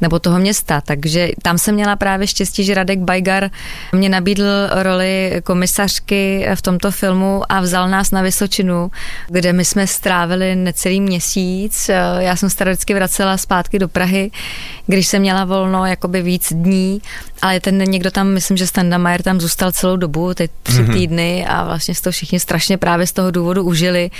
nebo 0.00 0.18
toho 0.18 0.38
města. 0.38 0.80
Takže 0.80 1.28
tam 1.42 1.58
jsem 1.58 1.74
měla 1.74 1.96
právě 1.96 2.26
štěstí, 2.26 2.64
že 2.64 2.74
Radek 2.74 2.98
Bajgar 2.98 3.50
mě 3.92 4.08
nabídl 4.08 4.44
roli 4.70 5.40
komisařky 5.44 6.46
v 6.54 6.62
tomto 6.62 6.90
filmu 6.90 7.42
a 7.48 7.60
vzal 7.60 7.88
nás 7.88 8.10
na 8.10 8.22
Vysočinu, 8.22 8.90
kde 9.28 9.52
my 9.52 9.64
jsme 9.64 9.86
strávili 9.86 10.56
necelý 10.56 11.00
měsíc. 11.00 11.90
Já 12.18 12.36
jsem 12.36 12.50
se 12.50 12.64
vždycky 12.64 12.94
vracela 12.94 13.36
zpátky 13.36 13.78
do 13.78 13.88
Prahy, 13.88 14.30
když 14.86 15.06
jsem 15.06 15.22
měla 15.22 15.44
volno 15.44 15.86
jakoby 15.86 16.22
víc 16.22 16.52
dní, 16.52 17.00
ale 17.42 17.60
ten 17.60 17.78
někdo 17.78 18.10
tam, 18.10 18.28
myslím, 18.28 18.56
že 18.56 18.66
Standa 18.66 18.98
Mayer 18.98 19.22
tam 19.22 19.40
zůstal 19.40 19.72
celou 19.72 19.96
dobu, 19.96 20.34
teď 20.34 20.50
tři 20.62 20.82
mm-hmm. 20.82 20.92
týdny 20.92 21.46
a 21.46 21.64
vlastně 21.64 21.94
toho 22.02 22.12
všichni 22.12 22.40
strašně 22.40 22.78
právě 22.78 23.06
z 23.06 23.12
toho 23.12 23.30
důvodu 23.30 23.62
užili 23.64 24.10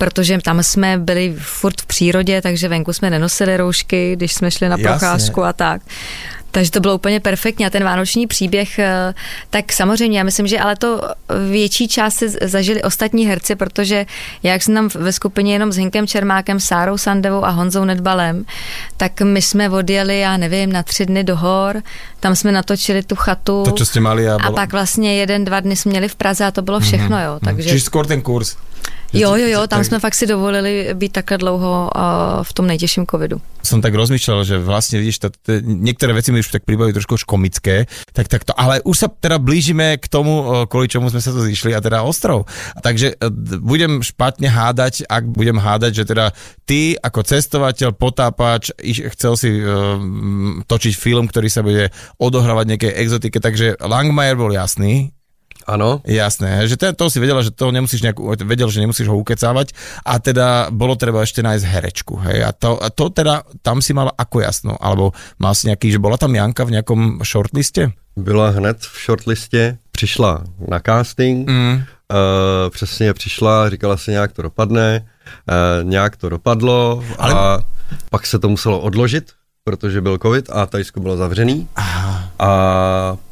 protože 0.00 0.38
tam 0.38 0.62
jsme 0.62 0.98
byli 0.98 1.36
furt 1.38 1.80
v 1.80 1.86
přírodě, 1.86 2.42
takže 2.42 2.68
venku 2.68 2.92
jsme 2.92 3.10
nenosili 3.10 3.56
roušky, 3.56 4.16
když 4.16 4.32
jsme 4.32 4.50
šli 4.50 4.68
na 4.68 4.78
procházku 4.78 5.44
a 5.44 5.52
tak. 5.52 5.82
Takže 6.50 6.70
to 6.70 6.80
bylo 6.80 6.94
úplně 6.94 7.20
perfektní 7.20 7.66
a 7.66 7.70
ten 7.70 7.84
vánoční 7.84 8.26
příběh, 8.26 8.78
eh, 8.78 9.14
tak 9.50 9.72
samozřejmě, 9.72 10.18
já 10.18 10.24
myslím, 10.24 10.46
že 10.46 10.58
ale 10.58 10.76
to 10.76 11.00
větší 11.50 11.88
část 11.88 12.14
si 12.14 12.28
zažili 12.42 12.82
ostatní 12.82 13.26
herci, 13.26 13.56
protože 13.56 14.06
jak 14.42 14.62
jsem 14.62 14.74
tam 14.74 14.88
ve 14.94 15.12
skupině 15.12 15.52
jenom 15.52 15.72
s 15.72 15.76
Hinkem 15.76 16.06
Čermákem, 16.06 16.60
Sárou 16.60 16.98
Sandevou 16.98 17.44
a 17.44 17.50
Honzou 17.50 17.84
Nedbalem, 17.84 18.44
tak 18.96 19.20
my 19.20 19.42
jsme 19.42 19.70
odjeli, 19.70 20.20
já 20.20 20.36
nevím, 20.36 20.72
na 20.72 20.82
tři 20.82 21.06
dny 21.06 21.24
do 21.24 21.36
hor, 21.36 21.82
tam 22.20 22.36
jsme 22.36 22.52
natočili 22.52 23.02
tu 23.02 23.16
chatu. 23.16 23.62
To, 23.64 23.72
co 23.72 23.86
jste 23.86 24.00
mali 24.00 24.28
a, 24.28 24.34
a 24.34 24.52
pak 24.52 24.72
vlastně 24.72 25.16
jeden, 25.16 25.44
dva 25.44 25.60
dny 25.60 25.76
jsme 25.76 25.90
měli 25.90 26.08
v 26.08 26.14
Praze 26.14 26.44
a 26.44 26.50
to 26.50 26.62
bylo 26.62 26.80
všechno, 26.80 27.16
mm-hmm. 27.16 27.24
jo. 27.24 27.32
Mhm. 27.32 27.40
Takže... 27.44 27.68
Čiže 27.70 27.84
skôr 27.84 28.06
ten 28.06 28.22
kurz. 28.22 28.56
Jo, 29.12 29.34
jo, 29.34 29.46
jo, 29.46 29.66
tam 29.66 29.84
jsme 29.84 29.98
fakt 29.98 30.14
si 30.14 30.26
dovolili 30.26 30.94
být 30.94 31.12
takhle 31.12 31.38
dlouho 31.38 31.90
uh, 31.90 32.00
v 32.42 32.52
tom 32.52 32.66
nejtěžším 32.66 33.06
covidu. 33.10 33.42
Som 33.60 33.82
tak 33.82 33.92
rozmýšľal, 33.92 34.40
že 34.46 34.56
vlastne 34.56 35.02
vidíš, 35.02 35.20
niektoré 35.60 36.16
veci 36.16 36.32
mi 36.32 36.40
už 36.40 36.48
tak 36.48 36.64
pribavili 36.64 36.96
trošku 36.96 37.18
už 37.18 37.28
komické, 37.28 37.84
tak, 38.14 38.30
tak 38.30 38.46
to, 38.48 38.56
ale 38.56 38.80
už 38.86 38.96
sa 38.96 39.08
teda 39.10 39.36
blížime 39.36 40.00
k 40.00 40.06
tomu, 40.08 40.64
kvôli 40.70 40.88
čomu 40.88 41.12
sme 41.12 41.20
sa 41.20 41.34
to 41.34 41.44
zišli, 41.44 41.76
a 41.76 41.82
teda 41.82 42.00
ostrov. 42.00 42.48
Takže 42.80 43.20
budem 43.60 44.00
špatne 44.00 44.48
hádať, 44.48 45.04
ak 45.10 45.28
budem 45.28 45.60
hádať, 45.60 45.92
že 45.92 46.04
teda 46.08 46.32
ty 46.64 46.96
ako 46.96 47.20
cestovateľ, 47.20 47.92
potápač, 47.98 48.72
chcel 49.12 49.34
si 49.36 49.50
uh, 49.60 50.00
točiť 50.64 50.94
film, 50.96 51.28
ktorý 51.28 51.48
sa 51.52 51.60
bude 51.60 51.92
odohrávať 52.16 52.64
nejakej 52.64 52.92
exotike, 52.96 53.42
takže 53.42 53.76
Langmajer 53.82 54.40
bol 54.40 54.54
jasný, 54.54 55.12
Áno. 55.70 56.02
Jasné, 56.02 56.66
že 56.66 56.74
to, 56.74 56.90
to 56.98 57.06
si 57.06 57.22
vedela, 57.22 57.46
že 57.46 57.54
to 57.54 57.70
nemusíš 57.70 58.02
nejak, 58.02 58.18
vedel, 58.42 58.66
že 58.66 58.82
nemusíš 58.82 59.06
ho 59.06 59.14
ukecávať 59.14 59.70
a 60.02 60.18
teda 60.18 60.74
bolo 60.74 60.98
treba 60.98 61.22
ešte 61.22 61.46
nájsť 61.46 61.64
herečku, 61.64 62.18
hej, 62.26 62.42
a 62.42 62.50
to, 62.50 62.74
a 62.74 62.90
to 62.90 63.06
teda 63.14 63.46
tam 63.62 63.78
si 63.78 63.94
mala 63.94 64.10
ako 64.18 64.42
jasno, 64.42 64.74
alebo 64.82 65.14
mal 65.38 65.54
si 65.54 65.70
nejaký, 65.70 65.94
že 65.94 66.02
bola 66.02 66.18
tam 66.18 66.34
Janka 66.34 66.66
v 66.66 66.74
nejakom 66.74 67.22
shortliste? 67.22 67.94
Byla 68.18 68.50
hned 68.50 68.82
v 68.82 68.96
shortlistě, 69.04 69.78
přišla 69.90 70.44
na 70.68 70.80
casting, 70.80 71.48
mm. 71.48 71.74
uh, 71.74 71.82
přesně 72.70 73.14
přišla, 73.14 73.70
říkala 73.70 73.96
si 73.96 74.10
nějak 74.10 74.32
to 74.32 74.42
dopadne, 74.42 75.06
uh, 75.46 75.84
nějak 75.88 76.16
to 76.16 76.28
dopadlo 76.28 77.04
Ale... 77.18 77.34
a 77.34 77.60
pak 78.10 78.26
se 78.26 78.38
to 78.38 78.48
muselo 78.48 78.80
odložit, 78.80 79.32
protože 79.64 80.00
byl 80.00 80.18
covid 80.18 80.50
a 80.50 80.66
Tajsko 80.66 81.00
bylo 81.00 81.16
zavřený 81.16 81.68
Aha. 81.76 82.30
a 82.38 82.50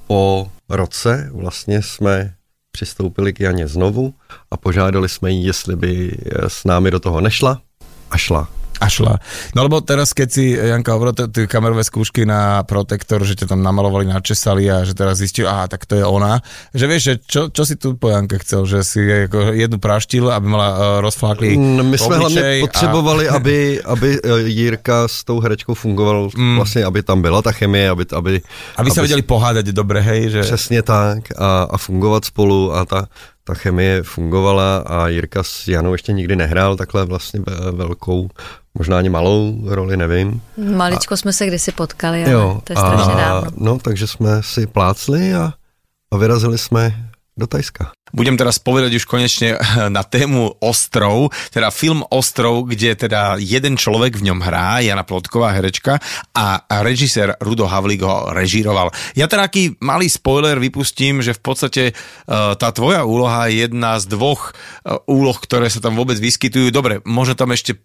po 0.07 0.49
roce 0.69 1.31
vlastně 1.33 1.83
jsme 1.83 2.35
přistoupili 2.71 3.33
k 3.33 3.41
Janě 3.41 3.69
znovu 3.69 4.15
a 4.51 4.57
požádali 4.57 5.09
jsme 5.09 5.31
jí, 5.31 5.45
jestli 5.45 5.77
by 5.77 6.19
s 6.49 6.65
námi 6.65 6.91
do 6.91 7.01
toho 7.01 7.21
nešla 7.21 7.63
a 8.11 8.17
šla 8.17 8.58
a 8.81 8.87
šla. 8.89 9.19
No 9.55 9.67
lebo 9.67 9.83
teraz, 9.83 10.15
keď 10.15 10.29
si 10.31 10.55
Janka 10.55 10.95
hovorila 10.95 11.27
tie 11.27 11.51
kamerové 11.51 11.83
skúšky 11.83 12.23
na 12.23 12.63
Protektor, 12.63 13.27
že 13.27 13.35
ťa 13.35 13.51
tam 13.55 13.61
namalovali, 13.63 14.07
načesali 14.07 14.71
a 14.71 14.87
že 14.87 14.95
teraz 14.95 15.19
zistil, 15.19 15.51
aha, 15.51 15.67
tak 15.67 15.87
to 15.87 15.99
je 15.99 16.05
ona. 16.07 16.39
Že 16.75 16.85
vieš, 16.87 17.03
že 17.03 17.15
čo, 17.27 17.41
čo 17.51 17.63
si 17.67 17.75
tu 17.75 17.99
po 17.99 18.09
Janke 18.15 18.39
chcel? 18.39 18.67
Že 18.67 18.79
si 18.87 19.01
ako 19.03 19.53
jednu 19.55 19.79
praštil, 19.83 20.31
aby 20.31 20.47
mala 20.47 20.69
uh, 20.71 20.79
rozfláklý 21.03 21.59
mm, 21.59 21.87
My 21.91 21.99
jsme 21.99 22.17
hlavně 22.17 22.43
potřebovali, 22.61 23.29
a... 23.29 23.35
aby, 23.35 23.83
aby 23.93 24.09
Jirka 24.47 25.09
s 25.09 25.25
tou 25.25 25.41
herečkou 25.41 25.75
fungoval, 25.75 26.31
mm. 26.37 26.57
vlastně, 26.57 26.85
aby 26.85 27.03
tam 27.03 27.23
byla 27.23 27.43
ta 27.43 27.53
chemie, 27.53 27.91
aby... 27.91 28.07
Aby, 28.13 28.43
aby 28.77 28.91
se 28.91 29.03
vedeli 29.03 29.23
pohádať 29.23 29.67
dobre, 29.67 30.01
hej? 30.01 30.31
Že... 30.31 30.41
Přesně 30.41 30.83
tak 30.83 31.19
a, 31.39 31.63
a 31.71 31.77
fungovat 31.77 32.25
spolu 32.25 32.75
a 32.75 32.85
ta, 32.85 33.07
ta 33.45 33.55
chemie 33.55 34.03
fungovala 34.03 34.85
a 34.87 35.09
Jirka 35.09 35.43
s 35.43 35.69
Janou 35.69 35.93
ještě 35.93 36.13
nikdy 36.13 36.37
nehrál 36.37 36.77
takhle 36.77 37.05
vlastně 37.05 37.41
velkou, 37.73 38.29
možná 38.79 38.99
ani 38.99 39.09
malou 39.09 39.59
roli, 39.65 39.97
nevím. 39.97 40.43
Maličko 40.77 41.15
a, 41.15 41.17
jsme 41.17 41.33
se 41.33 41.47
kdysi 41.47 41.73
potkali, 41.73 42.25
ale 42.25 42.33
jo, 42.33 42.61
to 42.65 42.73
je 42.73 42.77
strašně 42.77 43.13
a, 43.13 43.17
dávno. 43.17 43.51
No, 43.57 43.79
takže 43.79 44.07
jsme 44.07 44.43
si 44.43 44.67
plácli 44.67 45.35
a, 45.35 45.53
a 46.13 46.17
vyrazili 46.17 46.59
jsme 46.59 47.11
do 47.37 47.47
Tajska. 47.47 47.91
Budem 48.13 48.37
teraz 48.37 48.61
povedať 48.61 48.97
už 48.97 49.05
konečne 49.05 49.59
na 49.97 50.03
tému 50.05 50.61
Ostrov, 50.61 51.31
teda 51.53 51.73
film 51.75 52.05
Ostrov, 52.09 52.69
kde 52.69 52.95
teda 53.09 53.37
jeden 53.41 53.77
človek 53.77 54.17
v 54.19 54.33
ňom 54.33 54.41
hrá, 54.43 54.81
Jana 54.81 55.05
Plotková 55.05 55.53
herečka 55.55 56.01
a 56.33 56.63
režisér 56.83 57.37
Rudo 57.43 57.69
Havlík 57.69 58.03
ho 58.05 58.31
režíroval. 58.33 58.93
Ja 59.17 59.31
teda 59.31 59.49
aký 59.49 59.77
malý 59.81 60.09
spoiler 60.11 60.59
vypustím, 60.59 61.21
že 61.25 61.37
v 61.37 61.43
podstate 61.43 61.83
uh, 61.93 62.55
tá 62.57 62.73
tvoja 62.73 63.05
úloha 63.05 63.49
je 63.49 63.67
jedna 63.67 63.97
z 64.01 64.11
dvoch 64.11 64.53
uh, 64.53 65.01
úloh, 65.09 65.37
ktoré 65.37 65.69
sa 65.69 65.83
tam 65.83 65.97
vôbec 65.97 66.17
vyskytujú. 66.21 66.71
Dobre, 66.73 67.01
možno 67.05 67.35
tam 67.39 67.53
ešte 67.55 67.81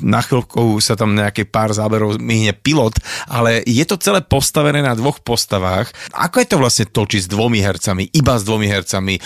na 0.00 0.20
chvíľku 0.20 0.76
sa 0.82 0.98
tam 0.98 1.16
nejaké 1.16 1.48
pár 1.48 1.72
záberov 1.72 2.20
myhne 2.20 2.52
pilot, 2.52 2.98
ale 3.30 3.64
je 3.64 3.84
to 3.88 3.96
celé 3.96 4.20
postavené 4.20 4.84
na 4.84 4.92
dvoch 4.92 5.22
postavách. 5.22 5.92
Ako 6.12 6.42
je 6.42 6.48
to 6.48 6.60
vlastne 6.60 6.86
točiť 6.90 7.20
s 7.24 7.32
dvomi 7.32 7.62
hercami, 7.62 8.10
iba 8.12 8.36
s 8.36 8.44
dvomi 8.44 8.66
hercami? 8.68 9.16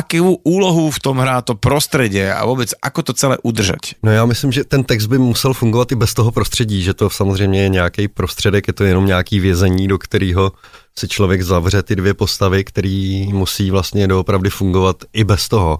Akú 0.00 0.40
úlohu 0.48 0.88
v 0.88 0.96
tom 0.96 1.20
hrá 1.20 1.44
to 1.44 1.52
prostredie 1.60 2.32
a 2.32 2.40
vůbec 2.48 2.72
ako 2.82 3.02
to 3.02 3.12
celé 3.12 3.36
udržet? 3.44 4.00
No 4.02 4.12
já 4.12 4.24
myslím, 4.24 4.52
že 4.52 4.64
ten 4.64 4.84
text 4.84 5.06
by 5.06 5.18
musel 5.18 5.52
fungovat 5.52 5.92
i 5.92 5.94
bez 5.94 6.14
toho 6.14 6.32
prostředí, 6.32 6.82
že 6.82 6.94
to 6.94 7.10
samozřejmě 7.10 7.62
je 7.62 7.68
nějaký 7.68 8.08
prostředek, 8.08 8.68
je 8.68 8.72
to 8.72 8.84
jenom 8.84 9.06
nějaký 9.06 9.40
vězení, 9.40 9.88
do 9.88 9.98
kterého 9.98 10.52
si 10.98 11.08
člověk 11.08 11.42
zavře 11.42 11.82
ty 11.82 11.96
dvě 11.96 12.14
postavy, 12.14 12.64
který 12.64 13.28
musí 13.32 13.70
vlastně 13.70 14.08
doopravdy 14.08 14.50
fungovat 14.50 14.96
i 15.12 15.24
bez 15.24 15.48
toho. 15.48 15.78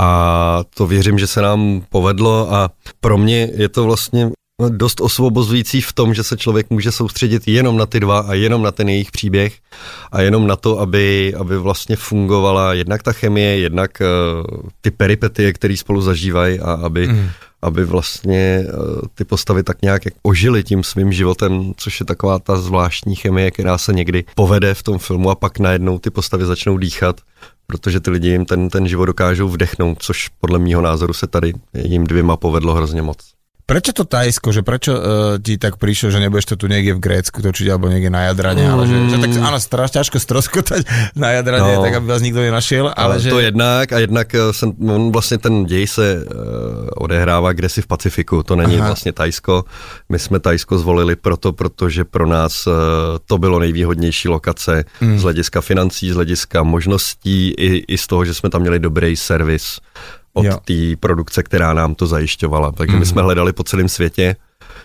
A 0.00 0.60
to 0.74 0.86
věřím, 0.86 1.18
že 1.18 1.26
se 1.26 1.42
nám 1.42 1.82
povedlo 1.88 2.54
a 2.54 2.70
pro 3.00 3.18
mě 3.18 3.50
je 3.54 3.68
to 3.68 3.84
vlastně 3.84 4.30
dost 4.68 5.00
osvobozující 5.00 5.80
v 5.80 5.92
tom, 5.92 6.14
že 6.14 6.22
se 6.22 6.36
člověk 6.36 6.70
může 6.70 6.92
soustředit 6.92 7.48
jenom 7.48 7.76
na 7.76 7.86
ty 7.86 8.00
dva 8.00 8.20
a 8.20 8.34
jenom 8.34 8.62
na 8.62 8.72
ten 8.72 8.88
jejich 8.88 9.10
příběh 9.10 9.58
a 10.12 10.20
jenom 10.20 10.46
na 10.46 10.56
to, 10.56 10.78
aby, 10.78 11.34
aby 11.38 11.58
vlastně 11.58 11.96
fungovala 11.96 12.74
jednak 12.74 13.02
ta 13.02 13.12
chemie, 13.12 13.58
jednak 13.58 13.90
uh, 14.00 14.70
ty 14.80 14.90
peripetie, 14.90 15.52
které 15.52 15.76
spolu 15.76 16.00
zažívají 16.00 16.60
a 16.60 16.72
aby, 16.72 17.08
mm 17.08 17.28
aby 17.62 17.84
vlastně 17.84 18.64
eh, 18.68 18.72
ty 19.14 19.24
postavy 19.24 19.62
tak 19.62 19.82
nějak 19.82 20.02
ožily 20.22 20.64
tím 20.64 20.82
svým 20.82 21.12
životem, 21.12 21.72
což 21.76 22.00
je 22.00 22.06
taková 22.06 22.38
ta 22.38 22.56
zvláštní 22.56 23.16
chemie, 23.16 23.50
která 23.50 23.78
se 23.78 23.92
někdy 23.92 24.24
povede 24.34 24.74
v 24.74 24.82
tom 24.82 24.98
filmu 24.98 25.30
a 25.30 25.34
pak 25.34 25.58
najednou 25.58 25.98
ty 25.98 26.10
postavy 26.10 26.46
začnou 26.46 26.78
dýchat, 26.78 27.20
protože 27.66 28.00
ty 28.00 28.10
lidi 28.10 28.28
jim 28.28 28.44
ten, 28.44 28.68
ten 28.68 28.88
život 28.88 29.06
dokážou 29.06 29.48
vdechnout, 29.48 30.02
což 30.02 30.28
podle 30.28 30.58
mýho 30.58 30.82
názoru 30.82 31.12
se 31.12 31.26
tady 31.26 31.52
jim 31.74 32.06
dvěma 32.06 32.36
povedlo 32.36 32.74
hrozně 32.74 33.02
moc. 33.02 33.18
Prečo 33.72 33.96
to 33.96 34.04
Tajsko, 34.04 34.52
že 34.52 34.60
prečo 34.60 34.92
uh, 34.92 35.00
ti 35.40 35.56
tak 35.56 35.80
prišlo, 35.80 36.12
že 36.12 36.20
nebudeš 36.20 36.52
to 36.52 36.60
tu 36.60 36.68
niekde 36.68 36.92
v 36.92 37.00
Grécku 37.00 37.40
točiť 37.40 37.72
alebo 37.72 37.88
niekde 37.88 38.12
na 38.12 38.28
Jadrane, 38.28 38.68
mm. 38.68 38.72
ale 38.76 38.82
že, 38.84 38.96
že 39.08 39.16
tak 39.16 39.32
áno, 39.32 39.56
strašne 39.56 39.96
ťažko 39.96 40.18
stroskotať 40.20 40.80
na 41.22 41.40
Jadrane, 41.40 41.80
no. 41.80 41.80
tak 41.80 41.96
aby 41.96 42.06
vás 42.12 42.20
nikto 42.20 42.44
nenašiel, 42.44 42.92
ale 42.92 43.16
no, 43.16 43.22
že... 43.24 43.30
To 43.32 43.40
jednak 43.40 43.88
a 43.88 43.98
jednak 43.98 44.28
jsem, 44.52 44.76
on 44.76 45.08
vlastně 45.08 45.38
ten 45.38 45.64
děj 45.64 45.86
se 45.86 46.06
uh, 46.20 47.00
odehrává 47.00 47.52
kde 47.52 47.68
si 47.68 47.82
v 47.82 47.86
Pacifiku, 47.86 48.42
to 48.42 48.56
není 48.56 48.76
Aha. 48.76 48.86
vlastně 48.86 49.12
Tajsko. 49.12 49.64
My 50.08 50.18
jsme 50.18 50.40
Tajsko 50.40 50.78
zvolili 50.78 51.16
proto, 51.16 51.52
protože 51.52 52.04
pro 52.04 52.26
nás 52.26 52.66
uh, 52.66 52.74
to 53.26 53.38
bylo 53.38 53.58
nejvýhodnější 53.58 54.28
lokace 54.28 54.84
mm. 55.00 55.18
z 55.18 55.22
hlediska 55.22 55.60
financí, 55.60 56.10
z 56.10 56.14
hlediska 56.14 56.62
možností 56.62 57.54
i, 57.56 57.84
i 57.88 57.98
z 57.98 58.06
toho, 58.06 58.24
že 58.24 58.34
jsme 58.34 58.50
tam 58.50 58.60
měli 58.60 58.78
dobrý 58.78 59.16
servis 59.16 59.80
od 60.32 60.46
té 60.64 60.96
produkce, 61.00 61.42
která 61.42 61.72
nám 61.72 61.94
to 61.94 62.06
zajišťovala. 62.06 62.72
Takže 62.72 62.92
mm. 62.92 62.98
my 62.98 63.04
mhm. 63.04 63.10
jsme 63.10 63.22
hledali 63.22 63.52
po 63.52 63.64
celém 63.64 63.88
světě. 63.88 64.36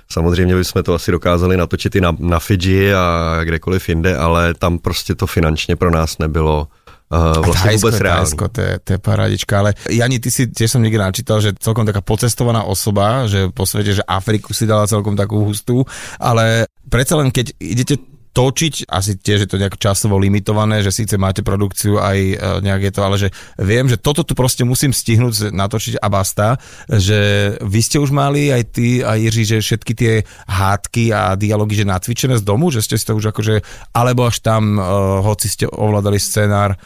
Samozřejmě 0.10 0.56
bychom 0.56 0.84
to 0.84 0.94
asi 0.94 1.12
dokázali 1.12 1.58
natočit 1.58 1.96
i 1.96 2.02
na, 2.02 2.16
na 2.20 2.40
Fidži 2.40 2.94
a 2.94 3.40
kdekoliv 3.44 3.90
jinde, 3.90 4.18
ale 4.18 4.54
tam 4.54 4.80
prostě 4.80 5.16
to 5.16 5.28
finančně 5.28 5.76
pro 5.76 5.92
nás 5.92 6.18
nebylo 6.18 6.68
Uh, 7.14 7.46
vlastně 7.46 7.70
Thajsko, 7.70 7.88
vůbec. 7.88 8.02
Thajsko, 8.02 8.48
to 8.48 8.62
je, 8.62 8.80
to 8.84 8.94
je 8.94 8.98
paradička, 8.98 9.60
ale 9.60 9.74
Jani, 9.90 10.20
ty 10.20 10.28
si 10.28 10.52
tiež 10.52 10.76
som 10.76 10.84
niekde 10.84 11.00
načítal, 11.00 11.40
že 11.40 11.56
celkom 11.56 11.88
taká 11.88 12.04
pocestovaná 12.04 12.68
osoba, 12.68 13.32
že 13.32 13.48
po 13.56 13.64
svete, 13.64 13.96
že 13.96 14.04
Afriku 14.04 14.52
si 14.52 14.68
dala 14.68 14.92
celkom 14.92 15.16
takú 15.16 15.40
hustú, 15.40 15.88
ale 16.20 16.68
predsa 16.92 17.16
len 17.16 17.32
keď 17.32 17.56
idete 17.64 17.96
točiť, 18.38 18.86
asi 18.86 19.18
tiež 19.18 19.40
je 19.46 19.50
to 19.50 19.58
nejak 19.58 19.82
časovo 19.82 20.22
limitované, 20.22 20.86
že 20.86 20.94
síce 20.94 21.18
máte 21.18 21.42
produkciu 21.42 21.98
aj 21.98 22.18
e, 22.22 22.36
nejak 22.62 22.82
je 22.86 22.94
to, 22.94 23.02
ale 23.02 23.16
že 23.18 23.34
viem, 23.58 23.90
že 23.90 23.98
toto 23.98 24.22
tu 24.22 24.38
proste 24.38 24.62
musím 24.62 24.94
stihnúť 24.94 25.50
natočiť 25.50 25.98
a 25.98 26.08
basta, 26.14 26.62
že 26.86 27.54
vy 27.66 27.80
ste 27.82 27.98
už 27.98 28.14
mali 28.14 28.54
aj 28.54 28.64
ty 28.70 29.02
a 29.02 29.18
Jiří, 29.18 29.58
že 29.58 29.66
všetky 29.66 29.94
tie 29.98 30.14
hádky 30.46 31.10
a 31.10 31.34
dialógy, 31.34 31.82
že 31.82 31.90
nacvičené 31.90 32.38
z 32.38 32.46
domu, 32.46 32.70
že 32.70 32.86
ste 32.86 33.02
si 33.02 33.10
to 33.10 33.18
už 33.18 33.34
akože, 33.34 33.66
alebo 33.98 34.30
až 34.30 34.46
tam, 34.46 34.78
uh, 34.78 35.26
hoci 35.26 35.50
ste 35.50 35.66
ovládali 35.66 36.22
scenár, 36.22 36.78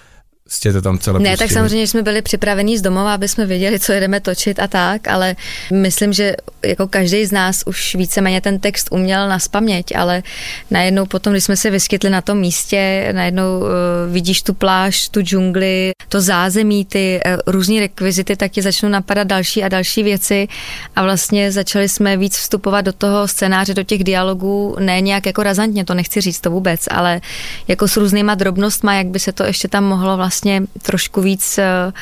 jste 0.51 0.73
to 0.73 0.81
tam 0.81 0.99
celé 0.99 1.19
Ne, 1.19 1.29
pustili. 1.29 1.37
tak 1.37 1.51
samozřejmě 1.53 1.87
jsme 1.87 2.03
byli 2.03 2.21
připravení 2.21 2.77
z 2.77 2.81
domova, 2.81 3.13
aby 3.13 3.27
jsme 3.27 3.45
věděli, 3.45 3.79
co 3.79 3.91
jedeme 3.91 4.19
točit 4.19 4.59
a 4.59 4.67
tak, 4.67 5.07
ale 5.07 5.35
myslím, 5.73 6.13
že 6.13 6.35
jako 6.65 6.87
každý 6.87 7.25
z 7.25 7.31
nás 7.31 7.63
už 7.65 7.95
víceméně 7.95 8.41
ten 8.41 8.59
text 8.59 8.87
uměl 8.91 9.29
na 9.29 9.39
spaměť, 9.39 9.95
ale 9.95 10.23
najednou 10.71 11.05
potom, 11.05 11.33
když 11.33 11.43
jsme 11.43 11.57
se 11.57 11.69
vyskytli 11.69 12.09
na 12.09 12.21
tom 12.21 12.37
místě, 12.37 13.09
najednou 13.11 13.59
uh, 13.59 13.67
vidíš 14.11 14.41
tu 14.41 14.53
pláž, 14.53 15.09
tu 15.09 15.21
džungli, 15.21 15.91
to 16.09 16.21
zázemí, 16.21 16.85
ty 16.85 17.19
uh, 17.25 17.53
různé 17.53 17.79
rekvizity, 17.79 18.35
tak 18.35 18.51
ti 18.51 18.61
začnou 18.61 18.89
napadat 18.89 19.27
další 19.27 19.63
a 19.63 19.69
další 19.69 20.03
věci 20.03 20.47
a 20.95 21.03
vlastně 21.03 21.51
začali 21.51 21.89
jsme 21.89 22.17
víc 22.17 22.37
vstupovat 22.37 22.81
do 22.81 22.93
toho 22.93 23.27
scénáře, 23.27 23.73
do 23.73 23.83
těch 23.83 24.03
dialogů, 24.03 24.75
ne 24.79 25.01
nějak 25.01 25.25
jako 25.25 25.43
razantně, 25.43 25.85
to 25.85 25.93
nechci 25.93 26.21
říct 26.21 26.41
to 26.41 26.51
vůbec, 26.51 26.81
ale 26.91 27.21
jako 27.67 27.87
s 27.87 27.97
různýma 27.97 28.35
drobnostma, 28.35 28.93
jak 28.93 29.07
by 29.07 29.19
se 29.19 29.31
to 29.31 29.43
ještě 29.43 29.67
tam 29.67 29.83
mohlo 29.83 30.17
vlastně 30.17 30.40
vlastně 30.41 30.67
trošku 30.82 31.21
víc 31.21 31.58
eh, 31.58 31.93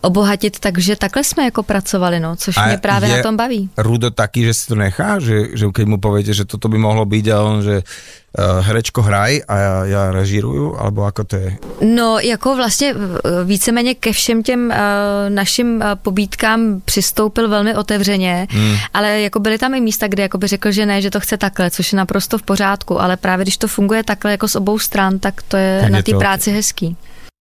obohatit, 0.00 0.60
takže 0.60 0.96
takhle 0.96 1.24
jsme 1.24 1.44
jako 1.44 1.62
pracovali, 1.62 2.20
no, 2.20 2.36
což 2.36 2.56
a 2.56 2.66
mě 2.66 2.78
právě 2.78 3.08
na 3.08 3.22
tom 3.22 3.36
baví. 3.36 3.70
Rudo 3.76 4.10
taky, 4.10 4.44
že 4.44 4.54
si 4.54 4.66
to 4.66 4.74
nechá, 4.74 5.18
že, 5.18 5.56
že 5.56 5.66
keď 5.72 5.86
mu 5.86 5.96
poviete, 5.96 6.34
že 6.34 6.44
toto 6.44 6.68
by 6.68 6.78
mohlo 6.78 7.04
být 7.04 7.32
a 7.32 7.40
on, 7.42 7.62
že 7.62 7.80
uh, 7.80 8.60
herečko 8.60 9.02
hraj 9.02 9.42
a 9.48 9.56
já, 9.56 9.84
já 9.84 10.02
režíruju, 10.12 10.76
alebo 10.76 11.04
ako 11.04 11.24
to 11.24 11.36
je? 11.36 11.56
No, 11.80 12.18
jako 12.18 12.56
vlastně 12.56 12.94
víceméně 13.44 13.94
ke 13.94 14.12
všem 14.12 14.42
těm 14.42 14.68
uh, 14.68 14.76
našim 15.28 15.76
uh, 15.76 15.82
pobídkám 15.94 16.80
přistoupil 16.84 17.48
velmi 17.48 17.74
otevřeně, 17.74 18.46
hmm. 18.50 18.76
ale 18.94 19.20
jako 19.20 19.40
byly 19.40 19.58
tam 19.58 19.74
i 19.74 19.80
místa, 19.80 20.08
kde 20.08 20.22
jako 20.22 20.38
by 20.38 20.46
řekl, 20.46 20.70
že 20.70 20.86
ne, 20.86 21.02
že 21.02 21.10
to 21.10 21.20
chce 21.20 21.36
takhle, 21.36 21.70
což 21.70 21.92
je 21.92 21.96
naprosto 21.96 22.38
v 22.38 22.42
pořádku, 22.42 23.00
ale 23.00 23.16
právě 23.16 23.44
když 23.44 23.56
to 23.56 23.68
funguje 23.68 24.04
takhle 24.04 24.30
jako 24.30 24.48
z 24.48 24.56
obou 24.56 24.78
stran, 24.78 25.18
tak 25.18 25.42
to 25.42 25.56
je 25.56 25.80
tak 25.80 25.90
na 25.90 26.02
té 26.02 26.12
práci 26.12 26.52
hezký. 26.52 26.96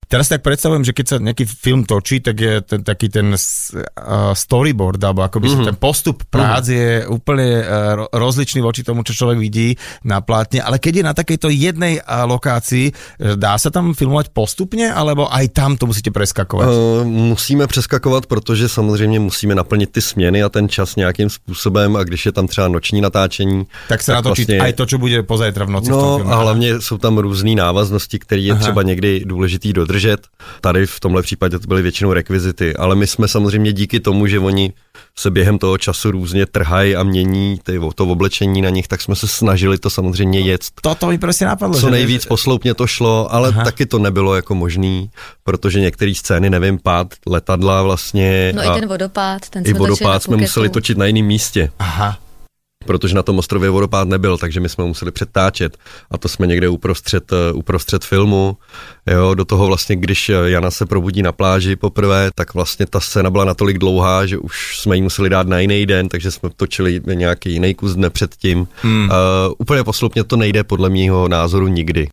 Teraz 0.06 0.30
tak 0.30 0.46
predstavujem, 0.46 0.86
že 0.86 0.94
keď 0.94 1.06
sa 1.06 1.18
nejaký 1.18 1.50
film 1.50 1.82
točí, 1.82 2.22
tak 2.22 2.38
je 2.38 2.62
ten, 2.62 2.86
taký 2.86 3.10
ten 3.10 3.34
uh, 3.34 3.39
storyboard, 4.38 5.02
alebo 5.02 5.26
akoby 5.26 5.50
mm-hmm. 5.50 5.68
ten 5.74 5.78
postup 5.82 6.24
prác 6.30 6.70
mm-hmm. 6.70 6.78
je 6.78 6.89
úplne 7.10 7.50
uh, 7.65 7.65
rozličný 8.13 8.62
voči 8.62 8.86
tomu, 8.86 9.02
čo 9.02 9.18
človek 9.18 9.41
vidí 9.41 9.74
na 10.06 10.22
plátne, 10.22 10.62
ale 10.62 10.78
keď 10.78 10.94
je 11.02 11.04
na 11.04 11.13
takejto 11.18 11.50
jednej 11.50 11.98
uh, 12.06 12.30
lokácii, 12.30 12.94
dá 13.34 13.58
sa 13.58 13.74
tam 13.74 13.98
filmovať 13.98 14.30
postupně, 14.30 14.94
alebo 14.94 15.26
aj 15.26 15.50
tam 15.50 15.74
to 15.74 15.89
musíte 15.89 16.13
preskakovat? 16.13 16.70
Uh, 16.70 17.02
musíme 17.06 17.68
přeskakovat, 17.68 18.26
protože 18.26 18.70
samozřejmě 18.70 19.20
musíme 19.20 19.56
naplnit 19.56 19.89
ty 19.91 20.02
směny 20.02 20.44
a 20.44 20.50
ten 20.50 20.70
čas 20.70 20.96
nějakým 20.96 21.30
způsobem 21.30 21.96
a 21.96 22.04
když 22.04 22.26
je 22.26 22.32
tam 22.32 22.48
třeba 22.48 22.68
noční 22.68 23.02
natáčení. 23.02 23.65
Tak 23.89 24.02
se 24.02 24.13
natočí 24.13 24.41
vlastně, 24.41 24.60
aj 24.60 24.74
to, 24.74 24.86
co 24.86 24.98
bude 24.98 25.24
pozajtra 25.24 25.65
v 25.65 25.70
noci 25.70 25.89
no, 25.91 25.98
v 25.98 26.02
tom 26.02 26.18
filmu. 26.22 26.34
a 26.34 26.36
hlavně 26.36 26.82
jsou 26.82 26.98
tam 26.98 27.18
různé 27.18 27.56
návaznosti, 27.56 28.20
které 28.20 28.41
je 28.41 28.52
Aha. 28.52 28.62
třeba 28.62 28.84
někdy 28.84 29.24
důležitý 29.26 29.74
dodržet 29.74 29.95
udržet. 29.96 30.28
Tady 30.62 30.86
v 30.86 31.00
tomhle 31.00 31.22
případě 31.22 31.60
to 31.60 31.68
byly 31.68 31.82
většinou 31.82 32.14
rekvizity, 32.14 32.76
ale 32.76 32.96
my 32.96 33.08
jsme 33.08 33.28
samozřejmě 33.28 33.74
díky 33.74 34.00
tomu, 34.00 34.28
že 34.28 34.40
oni 34.40 34.74
se 35.18 35.32
během 35.32 35.58
toho 35.58 35.78
času 35.78 36.12
různě 36.12 36.46
trhají 36.46 36.96
a 36.96 37.04
mění 37.04 37.60
ty, 37.64 37.80
to 37.96 38.08
oblečení 38.08 38.62
na 38.62 38.70
nich, 38.70 38.88
tak 38.88 39.02
jsme 39.02 39.16
se 39.16 39.28
snažili 39.28 39.78
to 39.78 39.90
samozřejmě 39.90 40.40
jet. 40.40 40.62
To, 40.82 40.96
to 40.96 41.08
mi 41.08 41.18
prostě 41.18 41.46
napadlo. 41.46 41.80
Co 41.80 41.90
nejvíc 41.90 42.24
že... 42.24 42.28
posloupně 42.28 42.74
to 42.74 42.88
šlo, 42.88 43.34
ale 43.34 43.50
Aha. 43.50 43.64
taky 43.64 43.86
to 43.86 44.00
nebylo 44.00 44.36
jako 44.36 44.56
možný, 44.56 45.10
protože 45.44 45.80
některé 45.80 46.14
scény, 46.16 46.50
nevím, 46.50 46.80
pád 46.84 47.08
letadla 47.28 47.84
vlastně. 47.84 48.54
No 48.56 48.62
a 48.62 48.66
i 48.66 48.80
ten 48.80 48.90
vodopád, 48.90 49.50
ten 49.50 49.64
I 49.66 49.74
vodopád 49.74 50.24
jsme 50.24 50.38
museli 50.38 50.70
točit 50.70 50.98
na 50.98 51.06
jiném 51.06 51.26
místě. 51.26 51.72
Aha 51.80 52.25
protože 52.86 53.15
na 53.15 53.24
tom 53.24 53.39
ostrově 53.39 53.69
vodopád 53.69 54.08
nebyl, 54.08 54.38
takže 54.38 54.60
my 54.60 54.69
jsme 54.69 54.86
museli 54.86 55.12
přetáčet 55.12 55.78
a 56.12 56.17
to 56.17 56.30
jsme 56.30 56.48
někde 56.48 56.69
uprostřed, 56.69 57.34
eh, 57.34 57.54
uprostřed 57.54 58.06
filmu. 58.06 58.58
Jo, 59.08 59.34
do 59.34 59.45
toho 59.45 59.67
vlastně, 59.67 59.95
když 59.95 60.30
Jana 60.30 60.71
se 60.71 60.86
probudí 60.86 61.21
na 61.21 61.32
pláži 61.32 61.76
poprvé, 61.76 62.30
tak 62.36 62.54
vlastně 62.54 62.86
ta 62.86 63.00
scéna 63.00 63.30
byla 63.30 63.45
natolik 63.45 63.78
dlouhá, 63.78 64.26
že 64.26 64.38
už 64.38 64.80
jsme 64.80 64.95
ji 64.95 65.02
museli 65.02 65.30
dát 65.30 65.48
na 65.48 65.60
jiný 65.60 65.86
den, 65.86 66.10
takže 66.10 66.32
jsme 66.32 66.50
točili 66.56 67.02
nějaký 67.06 67.52
jiný 67.54 67.74
kus 67.74 67.93
dne 67.93 68.10
předtím. 68.10 68.67
Hmm. 68.82 69.10
Uh, 69.10 69.54
úplně 69.58 69.84
poslupně 69.84 70.24
to 70.24 70.38
nejde 70.38 70.63
podle 70.63 70.89
mého 70.89 71.28
názoru 71.28 71.67
nikdy. 71.67 72.08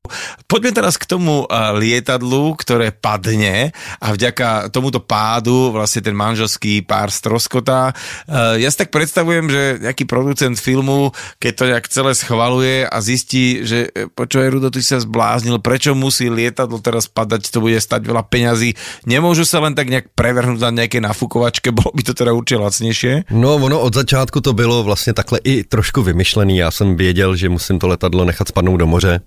Pojďme 0.46 0.72
teraz 0.72 0.96
k 0.96 1.06
tomu 1.06 1.46
uh, 1.48 1.56
lietadlu, 1.72 2.54
které 2.54 2.92
padne 2.92 3.72
a 4.00 4.12
vďaka 4.12 4.68
tomuto 4.68 5.00
pádu 5.00 5.72
vlastně 5.72 6.02
ten 6.02 6.16
manželský 6.16 6.82
pár 6.82 7.11
stroskotá. 7.11 7.92
Uh, 8.28 8.61
ja 8.61 8.70
si 8.70 8.76
tak 8.76 8.90
predstavujem, 8.92 9.50
že 9.50 9.62
nejaký 9.80 10.04
producent 10.04 10.58
filmu, 10.62 11.11
keď 11.42 11.53
to 11.59 11.64
nejak 11.66 11.87
celé 11.90 12.14
schvaluje 12.14 12.87
a 12.87 12.96
zistí, 13.03 13.66
že 13.66 13.90
počúvaj 14.14 14.48
Rudo, 14.55 14.70
ty 14.70 14.79
sa 14.79 15.03
zbláznil, 15.03 15.59
prečo 15.59 15.98
musí 15.98 16.31
lietadlo 16.31 16.79
teraz 16.79 17.11
padať, 17.11 17.51
to 17.51 17.59
bude 17.59 17.83
stať 17.83 18.07
veľa 18.07 18.22
peňazí. 18.22 18.79
Nemôžu 19.11 19.42
sa 19.42 19.59
len 19.59 19.75
tak 19.75 19.90
nejak 19.90 20.14
prevrhnúť 20.14 20.62
na 20.62 20.87
nejaké 20.87 21.03
nafukovačke, 21.03 21.75
bolo 21.79 21.90
by 21.90 22.03
to 22.07 22.14
teda 22.14 22.33
určitě 22.33 22.62
lacnější? 22.62 23.12
No, 23.31 23.55
ono 23.55 23.81
od 23.81 23.94
začátku 23.94 24.40
to 24.40 24.53
bylo 24.53 24.83
vlastně 24.83 25.12
takhle 25.12 25.38
i 25.44 25.64
trošku 25.64 26.03
vymyšlený. 26.03 26.57
Já 26.57 26.70
jsem 26.70 26.96
věděl, 26.96 27.37
že 27.37 27.48
musím 27.48 27.79
to 27.79 27.88
letadlo 27.88 28.25
nechat 28.25 28.48
spadnout 28.48 28.81
do 28.81 28.87
moře, 28.87 29.20